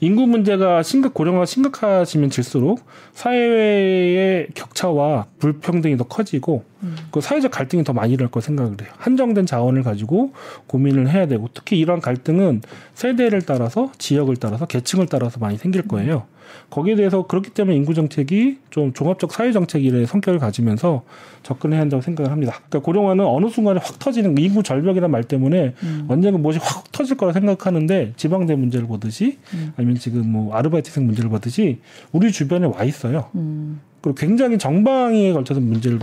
인구 0.00 0.26
문제가 0.26 0.82
심각 0.82 1.14
고령화 1.14 1.46
심각하시면 1.46 2.28
질수록 2.28 2.84
사회의 3.14 4.48
격차와 4.54 5.26
불평등이 5.38 5.96
더 5.96 6.04
커지고 6.04 6.64
음. 6.82 6.96
그 7.10 7.22
사회적 7.22 7.50
갈등이 7.50 7.82
더 7.82 7.94
많이 7.94 8.12
일어날 8.12 8.30
거 8.30 8.42
생각을 8.42 8.76
해요. 8.82 8.90
한정된 8.98 9.46
자원을 9.46 9.82
가지고 9.82 10.34
고민을 10.66 11.08
해야 11.10 11.26
되고 11.26 11.48
특히 11.54 11.78
이러한 11.78 12.02
갈등은 12.02 12.60
세대를 12.92 13.42
따라서 13.42 13.90
지역을 13.96 14.36
따라서 14.36 14.66
계층을 14.66 15.06
따라서 15.06 15.40
많이 15.40 15.56
생길 15.56 15.88
거예요. 15.88 16.26
음. 16.30 16.37
거기에 16.70 16.96
대해서 16.96 17.26
그렇기 17.26 17.50
때문에 17.50 17.76
인구 17.76 17.94
정책이 17.94 18.58
좀 18.70 18.92
종합적 18.92 19.32
사회 19.32 19.52
정책의 19.52 20.06
성격을 20.06 20.38
가지면서 20.38 21.02
접근해야 21.42 21.80
한다고 21.80 22.02
생각을 22.02 22.30
합니다. 22.30 22.60
그러니까 22.68 22.80
고령화는 22.80 23.24
어느 23.24 23.48
순간에 23.48 23.80
확 23.82 23.98
터지는 23.98 24.36
인구 24.38 24.62
절벽이라는 24.62 25.10
말 25.10 25.24
때문에 25.24 25.74
음. 25.82 26.06
언젠가 26.08 26.38
무엇이 26.38 26.58
확 26.60 26.90
터질 26.92 27.16
거라 27.16 27.32
생각하는데 27.32 28.12
지방대 28.16 28.54
문제를 28.54 28.86
보듯이 28.86 29.38
음. 29.54 29.72
아니면 29.76 29.96
지금 29.96 30.30
뭐 30.30 30.54
아르바이트생 30.54 31.04
문제를 31.06 31.30
보듯이 31.30 31.78
우리 32.12 32.30
주변에 32.32 32.66
와 32.66 32.84
있어요. 32.84 33.30
음. 33.34 33.80
그리고 34.00 34.14
굉장히 34.14 34.58
정방위에 34.58 35.32
걸쳐서 35.32 35.60
문제를 35.60 36.00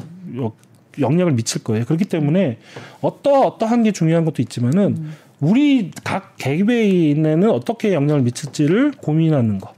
영향을 1.00 1.34
미칠 1.34 1.64
거예요. 1.64 1.86
그렇기 1.86 2.06
때문에 2.06 2.58
어떠 3.02 3.42
어떠한 3.42 3.84
게 3.84 3.92
중요한 3.92 4.26
것도 4.26 4.42
있지만은 4.42 4.96
음. 4.98 5.14
우리 5.40 5.92
각 6.04 6.38
개개인에는 6.38 7.50
어떻게 7.50 7.94
영향을 7.94 8.22
미칠지를 8.22 8.92
고민하는 8.92 9.60
것. 9.60 9.74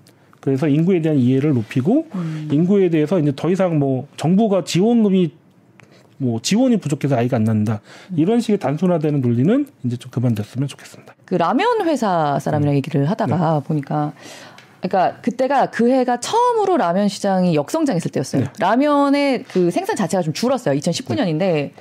그래서 0.48 0.70
인구에 0.70 1.02
대한 1.02 1.18
이해를 1.18 1.54
높이고 1.54 2.08
음. 2.16 2.48
인구에 2.50 2.90
대해서 2.90 3.20
이제 3.20 3.34
더 3.36 3.50
이상 3.50 3.80
뭐 3.80 4.08
정부가 4.16 4.64
지원금이 4.64 5.32
뭐 6.20 6.40
지원이 6.42 6.78
부족해서 6.78 7.18
아이가 7.18 7.36
안 7.36 7.44
낳는다 7.44 7.82
이런 8.16 8.40
식의 8.40 8.58
단순화되는 8.58 9.20
논리는 9.20 9.68
이제 9.84 9.98
좀 9.98 10.10
그만됐으면 10.10 10.70
좋겠습니다. 10.70 11.16
그 11.26 11.36
라면 11.36 11.86
회사 11.86 12.40
사람이랑 12.40 12.74
음. 12.74 12.78
얘기를 12.78 13.10
하다가 13.10 13.60
네. 13.60 13.68
보니까 13.68 14.14
그러니까 14.80 15.20
그때가 15.20 15.66
그 15.70 15.90
해가 15.90 16.22
처음으로 16.22 16.78
라면 16.78 17.10
시장이 17.10 17.54
역성장했을 17.54 18.10
때였어요. 18.12 18.44
네. 18.44 18.50
라면의 18.58 19.44
그 19.44 19.70
생산 19.70 19.98
자체가 19.98 20.24
좀 20.24 20.32
줄었어요. 20.32 20.80
2019년인데 20.80 21.40
네. 21.40 21.74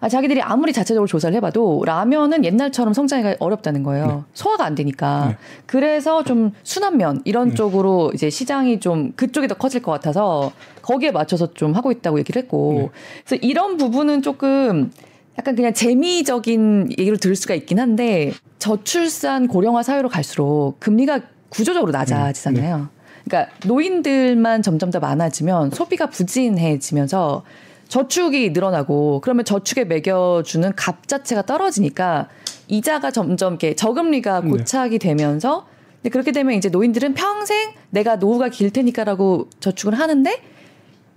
아, 0.00 0.08
자기들이 0.08 0.42
아무리 0.42 0.72
자체적으로 0.72 1.06
조사를 1.06 1.34
해봐도 1.36 1.82
라면은 1.84 2.44
옛날처럼 2.44 2.92
성장이 2.92 3.36
어렵다는 3.38 3.82
거예요. 3.82 4.06
네. 4.06 4.18
소화가 4.34 4.64
안 4.64 4.74
되니까. 4.74 5.28
네. 5.28 5.36
그래서 5.66 6.22
좀 6.22 6.52
순한면 6.62 7.22
이런 7.24 7.50
네. 7.50 7.54
쪽으로 7.54 8.12
이제 8.14 8.30
시장이 8.30 8.80
좀 8.80 9.12
그쪽이 9.16 9.48
더 9.48 9.54
커질 9.54 9.82
것 9.82 9.92
같아서 9.92 10.52
거기에 10.82 11.10
맞춰서 11.10 11.52
좀 11.54 11.72
하고 11.72 11.90
있다고 11.90 12.18
얘기를 12.18 12.42
했고. 12.42 12.74
네. 12.78 12.88
그래서 13.24 13.40
이런 13.42 13.76
부분은 13.76 14.22
조금 14.22 14.90
약간 15.38 15.54
그냥 15.54 15.72
재미적인 15.74 16.92
얘기를 16.98 17.18
들을 17.18 17.36
수가 17.36 17.54
있긴 17.54 17.78
한데 17.78 18.32
저출산 18.58 19.48
고령화 19.48 19.82
사회로 19.82 20.08
갈수록 20.08 20.76
금리가 20.80 21.20
구조적으로 21.48 21.92
낮아지잖아요. 21.92 22.76
네. 22.78 22.84
그러니까 23.24 23.52
노인들만 23.66 24.62
점점 24.62 24.90
더 24.90 25.00
많아지면 25.00 25.70
소비가 25.70 26.06
부진해지면서 26.06 27.42
저축이 27.88 28.50
늘어나고 28.50 29.20
그러면 29.22 29.44
저축에 29.44 29.84
매겨주는 29.84 30.72
값 30.76 31.06
자체가 31.08 31.42
떨어지니까 31.42 32.28
이자가 32.68 33.10
점점 33.10 33.54
이렇게 33.54 33.74
저금리가 33.74 34.40
네. 34.40 34.50
고착이 34.50 34.98
되면서 34.98 35.66
근데 35.96 36.10
그렇게 36.10 36.32
되면 36.32 36.54
이제 36.54 36.68
노인들은 36.68 37.14
평생 37.14 37.72
내가 37.90 38.16
노후가 38.16 38.48
길 38.48 38.70
테니까라고 38.70 39.48
저축을 39.60 39.98
하는데 39.98 40.42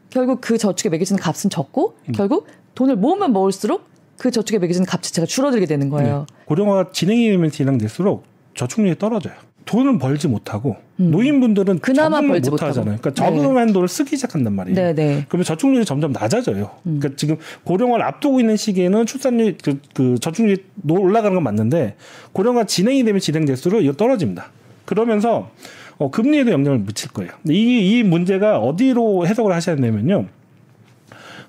결국 0.10 0.42
그 0.42 0.58
저축에 0.58 0.90
매겨지는 0.90 1.20
값은 1.20 1.50
적고 1.50 1.96
음. 2.08 2.12
결국 2.14 2.48
돈을 2.76 2.96
모으면 2.96 3.34
모을수록 3.34 3.88
그 4.18 4.32
저축에 4.32 4.60
매겨지는 4.60 4.86
값 4.86 5.02
자체가 5.02 5.26
줄어들게 5.26 5.66
되는 5.66 5.90
거예요. 5.90 6.26
네. 6.30 6.46
고령화 6.46 6.92
진행이 6.92 7.30
되면 7.30 7.52
진행될수록 7.52 8.26
저축률이 8.56 8.98
떨어져요. 8.98 9.34
돈을 9.66 10.00
벌지 10.00 10.28
못하고 10.28 10.78
음. 11.00 11.12
노인분들은 11.12 11.80
그나마 11.80 12.22
적응을 12.22 12.42
못 12.42 12.62
하잖아요. 12.64 12.98
그러니까 13.00 13.14
적응한 13.14 13.68
네. 13.68 13.74
돈을 13.74 13.88
쓰기 13.88 14.16
시작한단 14.16 14.54
말이에요. 14.54 14.76
네, 14.76 14.94
네. 14.94 15.26
그러면 15.30 15.46
저축률이 15.46 15.86
점점 15.86 16.12
낮아져요. 16.12 16.72
음. 16.86 17.00
그러니까 17.00 17.18
지금 17.18 17.38
고령화를 17.64 18.04
앞두고 18.06 18.40
있는 18.40 18.58
시기에는 18.58 19.06
출산율 19.06 19.58
그, 19.64 19.80
그 19.94 20.16
저축률이 20.20 20.64
올라가는 20.90 21.34
건 21.36 21.44
맞는데 21.44 21.96
고령화 22.34 22.66
진행이 22.66 23.04
되면 23.04 23.20
진행될수록 23.20 23.84
이거 23.84 23.94
떨어집니다. 23.94 24.52
그러면서 24.86 25.52
어, 25.98 26.10
금리에도 26.10 26.52
영향을 26.52 26.80
미칠 26.80 27.12
거예요. 27.12 27.32
이, 27.48 28.00
이 28.00 28.04
문제가 28.04 28.60
어디로 28.60 29.28
해석을 29.28 29.54
하셔야 29.54 29.76
되냐면요. 29.76 30.26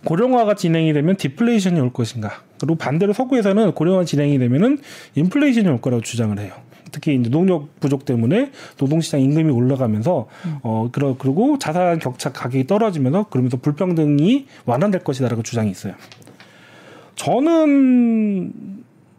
고령화가 0.04 0.54
진행이 0.54 0.92
되면 0.92 1.16
디플레이션이 1.16 1.78
올 1.80 1.92
것인가. 1.92 2.42
그리고 2.58 2.74
반대로 2.74 3.12
석구에서는 3.12 3.72
고령화 3.72 4.04
진행이 4.04 4.38
되면은 4.38 4.78
인플레이션이 5.14 5.68
올 5.68 5.80
거라고 5.80 6.02
주장을 6.02 6.38
해요. 6.38 6.52
특히 6.92 7.14
이제 7.14 7.30
노동력 7.30 7.80
부족 7.80 8.04
때문에 8.04 8.50
노동시장 8.78 9.20
임금이 9.20 9.50
올라가면서 9.50 10.26
음. 10.44 10.58
어 10.62 10.88
그러 10.92 11.16
그리고 11.18 11.58
자산 11.58 11.98
격차 11.98 12.32
가격이 12.32 12.66
떨어지면서 12.66 13.24
그러면서 13.30 13.56
불평등이 13.56 14.46
완화될 14.66 15.04
것이다라고 15.04 15.42
주장이 15.42 15.70
있어요. 15.70 15.94
저는 17.16 18.52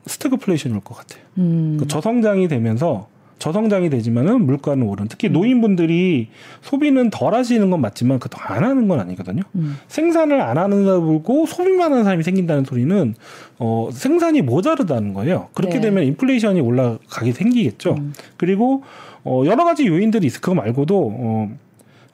스태그플레이션이 0.05 0.73
올 0.75 0.81
것 0.81 0.97
같아요. 0.97 1.21
음. 1.37 1.77
그 1.79 1.87
저성장이 1.87 2.47
되면서 2.47 3.07
저성장이 3.41 3.89
되지만은 3.89 4.45
물가는 4.45 4.81
오른. 4.87 5.07
특히 5.07 5.27
음. 5.27 5.33
노인분들이 5.33 6.29
소비는 6.61 7.09
덜 7.09 7.33
하시는 7.33 7.69
건 7.71 7.81
맞지만 7.81 8.19
그렇다고 8.19 8.57
안 8.57 8.63
하는 8.63 8.87
건 8.87 8.99
아니거든요. 8.99 9.41
음. 9.55 9.77
생산을 9.87 10.39
안 10.39 10.59
하는 10.59 10.85
다 10.85 10.99
보고 10.99 11.47
소비만 11.47 11.91
하는 11.91 12.03
사람이 12.03 12.23
생긴다는 12.23 12.65
소리는 12.65 13.15
어 13.57 13.89
생산이 13.91 14.43
모자르다는 14.43 15.13
거예요. 15.13 15.47
그렇게 15.55 15.75
네. 15.75 15.81
되면 15.81 16.03
인플레이션이 16.03 16.61
올라가게 16.61 17.31
생기겠죠. 17.31 17.95
음. 17.97 18.13
그리고 18.37 18.83
어 19.23 19.41
여러 19.45 19.65
가지 19.65 19.87
요인들이 19.87 20.27
있을 20.27 20.39
거 20.41 20.53
말고도 20.53 21.13
어 21.17 21.49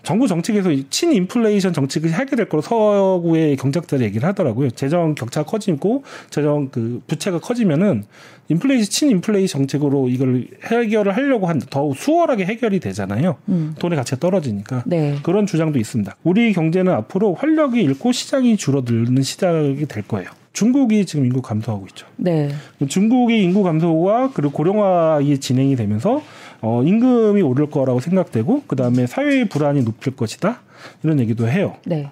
정부 0.08 0.26
정책에서 0.26 0.70
친인플레이션 0.90 1.74
정책을 1.74 2.12
하게 2.14 2.38
될 2.38 2.48
거로 2.48 2.62
서구의 2.62 3.58
경제학자들이 3.58 4.06
얘기를 4.06 4.26
하더라고요. 4.26 4.70
재정 4.70 5.16
격차가 5.16 5.46
커지고 5.46 6.06
재정 6.30 6.70
그 6.70 7.02
부채가 7.08 7.40
커지면은 7.40 8.06
인플레이션 8.48 8.86
친인플레이션 8.90 9.68
정책으로 9.68 10.08
이걸 10.08 10.48
해결을 10.64 11.14
하려고 11.14 11.48
한 11.48 11.58
더 11.70 11.92
수월하게 11.94 12.46
해결이 12.46 12.80
되잖아요. 12.80 13.36
음. 13.50 13.76
돈의 13.80 13.98
가치가 13.98 14.18
떨어지니까 14.18 14.84
네. 14.86 15.18
그런 15.24 15.46
주장도 15.46 15.78
있습니다. 15.78 16.16
우리 16.24 16.54
경제는 16.54 16.94
앞으로 16.94 17.34
활력이 17.34 17.82
잃고 17.82 18.14
시장이 18.14 18.56
줄어드는 18.56 19.22
시작이 19.24 19.88
될 19.88 20.04
거예요. 20.08 20.30
중국이 20.54 21.06
지금 21.06 21.26
인구 21.26 21.42
감소하고 21.42 21.86
있죠. 21.90 22.08
네. 22.16 22.50
중국의 22.88 23.44
인구 23.44 23.62
감소와 23.62 24.32
그리고 24.34 24.54
고령화이 24.54 25.38
진행이 25.40 25.76
되면서 25.76 26.22
어, 26.62 26.84
임금이 26.84 27.42
오를 27.42 27.70
거라고 27.70 28.00
생각되고 28.00 28.64
그 28.68 28.76
다음에 28.76 29.08
사회의 29.08 29.48
불안이 29.48 29.84
높을 29.84 30.16
것이다 30.16 30.62
이런 31.04 31.20
얘기도 31.20 31.48
해요. 31.48 31.78
네. 31.86 32.10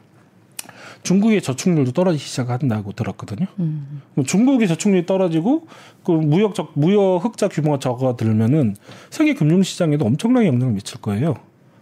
중국의 1.03 1.41
저축률도 1.41 1.91
떨어지기 1.91 2.23
시작한다고 2.23 2.91
들었거든요. 2.93 3.47
음. 3.59 4.01
중국의 4.25 4.67
저축률이 4.67 5.05
떨어지고 5.05 5.67
그 6.03 6.11
무역 6.11 6.55
적 6.55 6.71
무역 6.73 7.23
흑자 7.23 7.47
규모가 7.47 7.77
적어들면은 7.79 8.75
세계 9.11 9.35
금융 9.35 9.61
시장에도 9.61 10.05
엄청나게 10.05 10.47
영향을 10.47 10.73
미칠 10.73 10.99
거예요. 10.99 11.35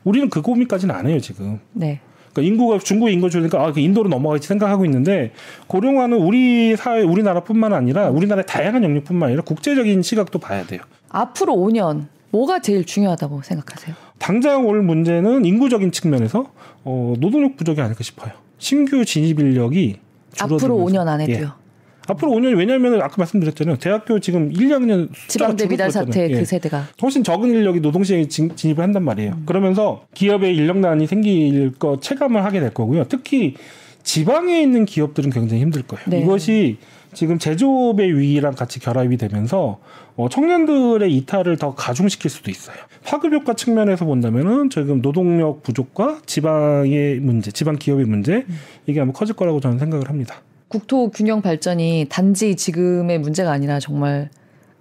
우리는 0.03 0.30
그 0.30 0.41
고민까지는 0.41 0.93
안 0.93 1.07
해요 1.07 1.20
지금. 1.20 1.59
네. 1.72 2.01
그러니까 2.34 2.53
인구가 2.53 2.80
중국 2.80 3.09
인구 3.09 3.30
줄니까 3.30 3.64
아, 3.64 3.72
그 3.72 3.80
인도로 3.80 4.09
넘어가겠지 4.09 4.47
생각하고 4.47 4.86
있는데 4.86 5.32
고령화는 5.68 6.18
우리 6.18 6.76
사회 6.76 7.01
우리나라뿐만 7.03 7.74
아니라 7.74 8.09
우리나라의 8.09 8.45
다양한 8.45 8.84
영역뿐만 8.84 9.28
아니라 9.28 9.43
국제적인 9.43 10.01
시각도 10.01 10.39
봐야 10.39 10.66
돼요. 10.66 10.82
앞으로 11.09 11.53
5년 11.53 12.07
뭐가 12.34 12.59
제일 12.59 12.84
중요하다고 12.84 13.43
생각하세요? 13.43 13.95
당장 14.17 14.65
올 14.65 14.81
문제는 14.81 15.45
인구적인 15.45 15.91
측면에서 15.91 16.51
어, 16.84 17.13
노동력 17.19 17.55
부족이 17.55 17.79
아닐까 17.79 18.03
싶어요. 18.03 18.34
신규 18.57 19.05
진입 19.05 19.39
인력이 19.39 19.97
앞으로 20.39 20.77
5년 20.77 21.07
안에도요. 21.07 21.45
예. 21.45 21.63
앞으로 22.07 22.31
5년 22.31 22.57
왜냐하면 22.57 23.01
아까 23.01 23.13
말씀드렸잖아요. 23.17 23.77
대학교 23.77 24.19
지금 24.19 24.51
1, 24.51 24.57
2학년 24.67 25.09
지방대 25.27 25.67
미달 25.67 25.91
사태 25.91 26.27
그 26.27 26.39
예. 26.39 26.43
세대가 26.43 26.88
훨씬 27.03 27.23
적은 27.23 27.49
인력이 27.49 27.81
노동시장에 27.81 28.27
진 28.27 28.49
입을 28.63 28.84
한단 28.84 29.03
말이에요. 29.03 29.34
음. 29.34 29.43
그러면서 29.45 30.05
기업의 30.15 30.55
인력난이 30.55 31.05
생길 31.05 31.71
거 31.77 31.99
체감을 31.99 32.43
하게 32.43 32.61
될 32.61 32.73
거고요. 32.73 33.05
특히 33.09 33.53
지방에 34.01 34.59
있는 34.59 34.86
기업들은 34.86 35.29
굉장히 35.29 35.61
힘들 35.61 35.84
거예요. 35.84 36.03
네. 36.07 36.21
이것이 36.21 36.77
지금 37.14 37.39
제조업의 37.39 38.18
위기랑 38.18 38.53
같이 38.53 38.80
결합이 38.80 39.18
되면서 39.18 39.80
어, 40.16 40.30
청년들의 40.30 41.16
이탈을 41.16 41.57
더 41.57 41.74
가중시킬 41.74 42.30
수도 42.30 42.51
있어요. 42.51 42.76
파급 43.05 43.34
효과 43.34 43.53
측면에서 43.53 44.05
본다면은 44.05 44.70
지금 44.70 45.01
노동력 45.01 45.64
부족과 45.64 46.20
지방의 46.26 47.20
문제, 47.20 47.51
지방 47.51 47.78
기업의 47.78 48.05
문제 48.05 48.45
음. 48.47 48.59
이게 48.86 48.99
아마 49.01 49.11
커질 49.11 49.36
거라고 49.36 49.59
저는 49.59 49.80
생각을 49.80 50.09
합니다. 50.09 50.41
국토 50.68 51.09
균형 51.09 51.41
발전이 51.41 52.07
단지 52.09 52.55
지금의 52.55 53.20
문제가 53.20 53.51
아니라 53.51 53.80
정말 53.80 54.30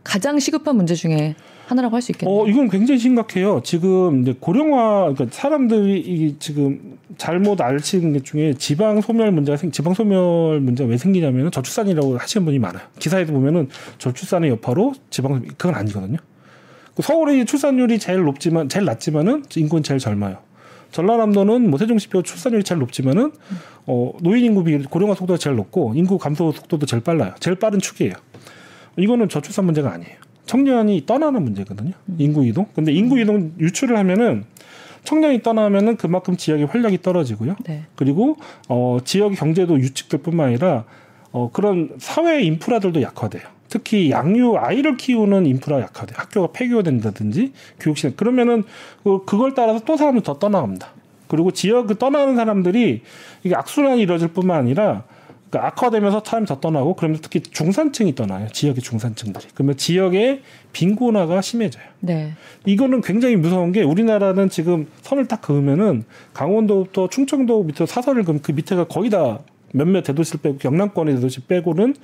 가장 0.04 0.38
시급한 0.38 0.76
문제 0.76 0.94
중에 0.94 1.34
하나라고 1.72 1.96
할 1.96 2.02
수 2.02 2.12
있겠네요. 2.12 2.38
어, 2.38 2.46
이건 2.46 2.68
굉장히 2.68 2.98
심각해요. 3.00 3.60
지금 3.64 4.22
이제 4.22 4.34
고령화, 4.38 5.12
그러니까 5.12 5.26
사람들이 5.30 6.36
지금 6.38 6.98
잘못 7.18 7.60
알치는 7.60 8.12
것 8.12 8.24
중에 8.24 8.54
지방 8.54 9.00
소멸 9.00 9.32
문제가 9.32 9.56
생, 9.56 9.70
지방 9.70 9.94
소멸 9.94 10.60
문제가 10.60 10.88
왜 10.88 10.96
생기냐면 10.96 11.50
저출산이라고 11.50 12.18
하시는 12.18 12.44
분이 12.44 12.58
많아요. 12.58 12.82
기사에도 12.98 13.32
보면은 13.32 13.68
저출산의 13.98 14.50
여파로 14.50 14.94
지방 15.10 15.42
그건 15.56 15.74
아니거든요. 15.74 16.18
그 16.94 17.02
서울의 17.02 17.46
출산율이 17.46 17.98
제일 17.98 18.22
높지만 18.22 18.68
제일 18.68 18.84
낮지만은 18.84 19.44
인구는 19.56 19.82
제일 19.82 19.98
젊어요. 19.98 20.38
전라남도는 20.90 21.70
뭐 21.70 21.78
세종시표 21.78 22.22
출산율이 22.22 22.64
제일 22.64 22.78
높지만은 22.80 23.32
어 23.86 24.12
노인 24.20 24.44
인구 24.44 24.62
비 24.62 24.78
고령화 24.82 25.14
속도가 25.14 25.38
제일 25.38 25.56
높고 25.56 25.94
인구 25.96 26.18
감소 26.18 26.52
속도도 26.52 26.84
제일 26.86 27.02
빨라요. 27.02 27.32
제일 27.40 27.56
빠른 27.56 27.78
축이에요. 27.78 28.12
이거는 28.98 29.28
저출산 29.30 29.64
문제가 29.64 29.90
아니에요. 29.92 30.16
청년이 30.46 31.04
떠나는 31.06 31.42
문제거든요. 31.42 31.92
인구 32.18 32.44
이동. 32.44 32.66
근데 32.74 32.92
인구 32.92 33.18
이동 33.18 33.52
유출을 33.58 33.96
하면은 33.96 34.44
청년이 35.04 35.42
떠나면은 35.42 35.96
그만큼 35.96 36.36
지역의 36.36 36.66
활력이 36.66 37.02
떨어지고요. 37.02 37.56
네. 37.64 37.84
그리고 37.96 38.36
어 38.68 38.98
지역 39.04 39.34
경제도 39.34 39.78
유축될 39.78 40.22
뿐만 40.22 40.48
아니라 40.48 40.84
어 41.32 41.50
그런 41.52 41.90
사회 41.98 42.42
인프라들도 42.42 43.02
약화돼요. 43.02 43.42
특히 43.68 44.10
양육 44.10 44.56
아이를 44.56 44.96
키우는 44.96 45.46
인프라 45.46 45.80
약화돼. 45.80 46.14
학교가 46.16 46.52
폐교된다든지 46.52 47.52
교육시설 47.80 48.14
그러면은 48.16 48.64
그 49.02 49.24
그걸 49.24 49.54
따라서 49.54 49.80
또 49.84 49.96
사람들 49.96 50.22
더 50.22 50.38
떠나갑니다. 50.38 50.88
그리고 51.26 51.50
지역 51.50 51.86
그 51.86 51.96
떠나는 51.96 52.36
사람들이 52.36 53.00
이게 53.42 53.54
악순환이 53.54 54.02
이루어질 54.02 54.28
뿐만 54.28 54.58
아니라 54.58 55.04
그러니까 55.52 55.68
악화되면서 55.68 56.22
사람이 56.24 56.46
더 56.46 56.60
떠나고 56.60 56.96
그러면 56.96 57.18
특히 57.20 57.40
중산층이 57.40 58.14
떠나요. 58.14 58.48
지역의 58.48 58.82
중산층들이. 58.82 59.48
그러면 59.54 59.76
지역의 59.76 60.40
빈곤화가 60.72 61.42
심해져요. 61.42 61.84
네. 62.00 62.32
이거는 62.64 63.02
굉장히 63.02 63.36
무서운 63.36 63.70
게 63.70 63.82
우리나라는 63.82 64.48
지금 64.48 64.86
선을 65.02 65.28
딱 65.28 65.42
그으면은 65.42 66.04
강원도부터 66.32 67.10
충청도 67.10 67.64
밑에 67.64 67.84
사설을 67.84 68.24
그면 68.24 68.40
그 68.40 68.52
밑에가 68.52 68.84
거의 68.84 69.10
다 69.10 69.40
몇몇 69.74 70.00
대도시를 70.02 70.40
빼고 70.40 70.56
경남권의 70.56 71.16
대도시 71.16 71.40
빼고는 71.40 71.96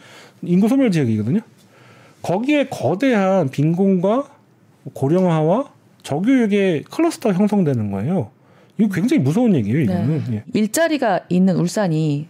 인구 0.43 0.69
소멸 0.69 0.91
지역이거든요. 0.91 1.41
거기에 2.21 2.69
거대한 2.69 3.49
빈곤과 3.49 4.29
고령화와 4.93 5.73
저교육의 6.03 6.85
클러스터가 6.85 7.35
형성되는 7.35 7.93
거예요. 7.93 8.31
이거 8.77 8.95
굉장히 8.95 9.23
무서운 9.23 9.55
얘기예요, 9.55 9.81
이거는. 9.81 10.25
네. 10.29 10.35
예. 10.37 10.45
일자리가 10.53 11.21
있는 11.31 11.57
울산이 11.57 12.29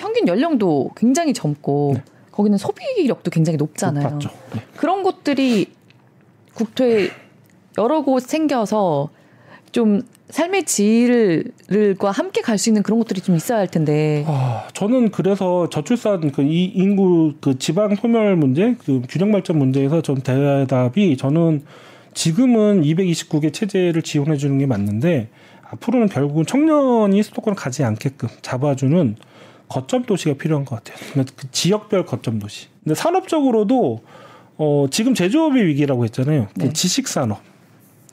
평균 0.00 0.26
연령도 0.26 0.92
굉장히 0.96 1.34
젊고 1.34 1.92
네. 1.96 2.02
거기는 2.32 2.56
소비력도 2.56 3.30
굉장히 3.30 3.58
높잖아요. 3.58 4.18
네. 4.18 4.62
그런 4.76 5.02
곳들이 5.02 5.66
국토에 6.54 7.10
여러 7.76 8.02
곳 8.02 8.22
생겨서 8.22 9.10
좀 9.72 10.00
삶의 10.30 10.64
질과 10.64 12.10
함께 12.12 12.40
갈 12.40 12.56
수 12.56 12.70
있는 12.70 12.82
그런 12.82 12.98
것들이 12.98 13.20
좀 13.20 13.36
있어야 13.36 13.58
할 13.58 13.66
텐데. 13.68 14.24
아, 14.26 14.66
저는 14.72 15.10
그래서 15.10 15.68
저출산 15.68 16.32
그 16.32 16.42
이 16.42 16.64
인구 16.64 17.34
그 17.40 17.58
지방 17.58 17.94
소멸 17.94 18.36
문제, 18.36 18.76
그 18.84 19.02
균형 19.08 19.32
발전 19.32 19.58
문제에서 19.58 20.00
전 20.00 20.16
대답이 20.22 21.16
저는 21.18 21.62
지금은 22.14 22.82
229개 22.82 23.52
체제를 23.52 24.02
지원해 24.02 24.36
주는 24.36 24.56
게 24.58 24.66
맞는데 24.66 25.28
앞으로는 25.70 26.08
결국은 26.08 26.46
청년이 26.46 27.22
수도권을 27.22 27.54
가지 27.54 27.84
않게끔 27.84 28.28
잡아주는 28.42 29.16
거점 29.70 30.02
도시가 30.02 30.34
필요한 30.34 30.64
것 30.66 30.76
같아요. 30.76 30.98
그러니까 31.12 31.32
그 31.36 31.50
지역별 31.52 32.04
거점 32.04 32.38
도시. 32.38 32.66
근데 32.84 32.94
산업적으로도 32.94 34.02
어, 34.58 34.86
지금 34.90 35.14
제조업의 35.14 35.64
위기라고 35.66 36.04
했잖아요. 36.04 36.48
그 36.54 36.64
네. 36.64 36.72
지식 36.74 37.08
산업. 37.08 37.40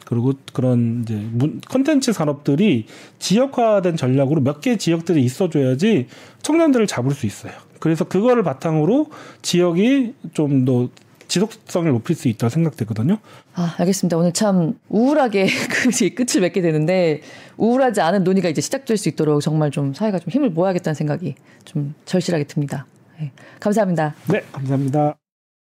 그리고 0.06 0.34
그런 0.54 1.02
이제 1.04 1.22
컨텐츠 1.68 2.14
산업들이 2.14 2.86
지역화된 3.20 3.98
전략으로 3.98 4.40
몇 4.40 4.62
개 4.62 4.78
지역들이 4.78 5.22
있어줘야지 5.24 6.08
청년들을 6.44 6.88
잡을 6.88 7.12
수 7.12 7.26
있어요. 7.26 7.52
그래서 7.82 8.06
그거를 8.06 8.44
바탕으로 8.44 9.08
지역이 9.42 10.14
좀 10.34 10.64
더 10.64 10.88
지속성을 11.28 11.92
높일 11.92 12.16
수 12.16 12.28
있다고 12.28 12.50
생각되거든요. 12.50 13.18
아, 13.54 13.76
알겠습니다. 13.80 14.18
오늘 14.18 14.32
참 14.34 14.80
우울하게 14.90 15.48
끝을 16.16 16.42
맺게 16.42 16.62
되는데 16.62 17.22
우울하지 17.58 18.02
않은 18.02 18.24
논의가 18.24 18.50
이제 18.50 18.62
시작될 18.62 18.98
수 18.98 19.10
있도록 19.10 19.42
정말 19.42 19.72
좀 19.72 19.94
사회가 19.94 20.20
좀 20.20 20.30
힘을 20.30 20.50
모아야겠다는 20.50 20.96
생각이 20.96 21.36
좀 21.66 21.94
절실하게 22.06 22.46
듭니다. 22.46 22.86
네, 23.20 23.32
감사합니다. 23.60 24.16
네, 24.28 24.44
감사합니다. 24.52 25.18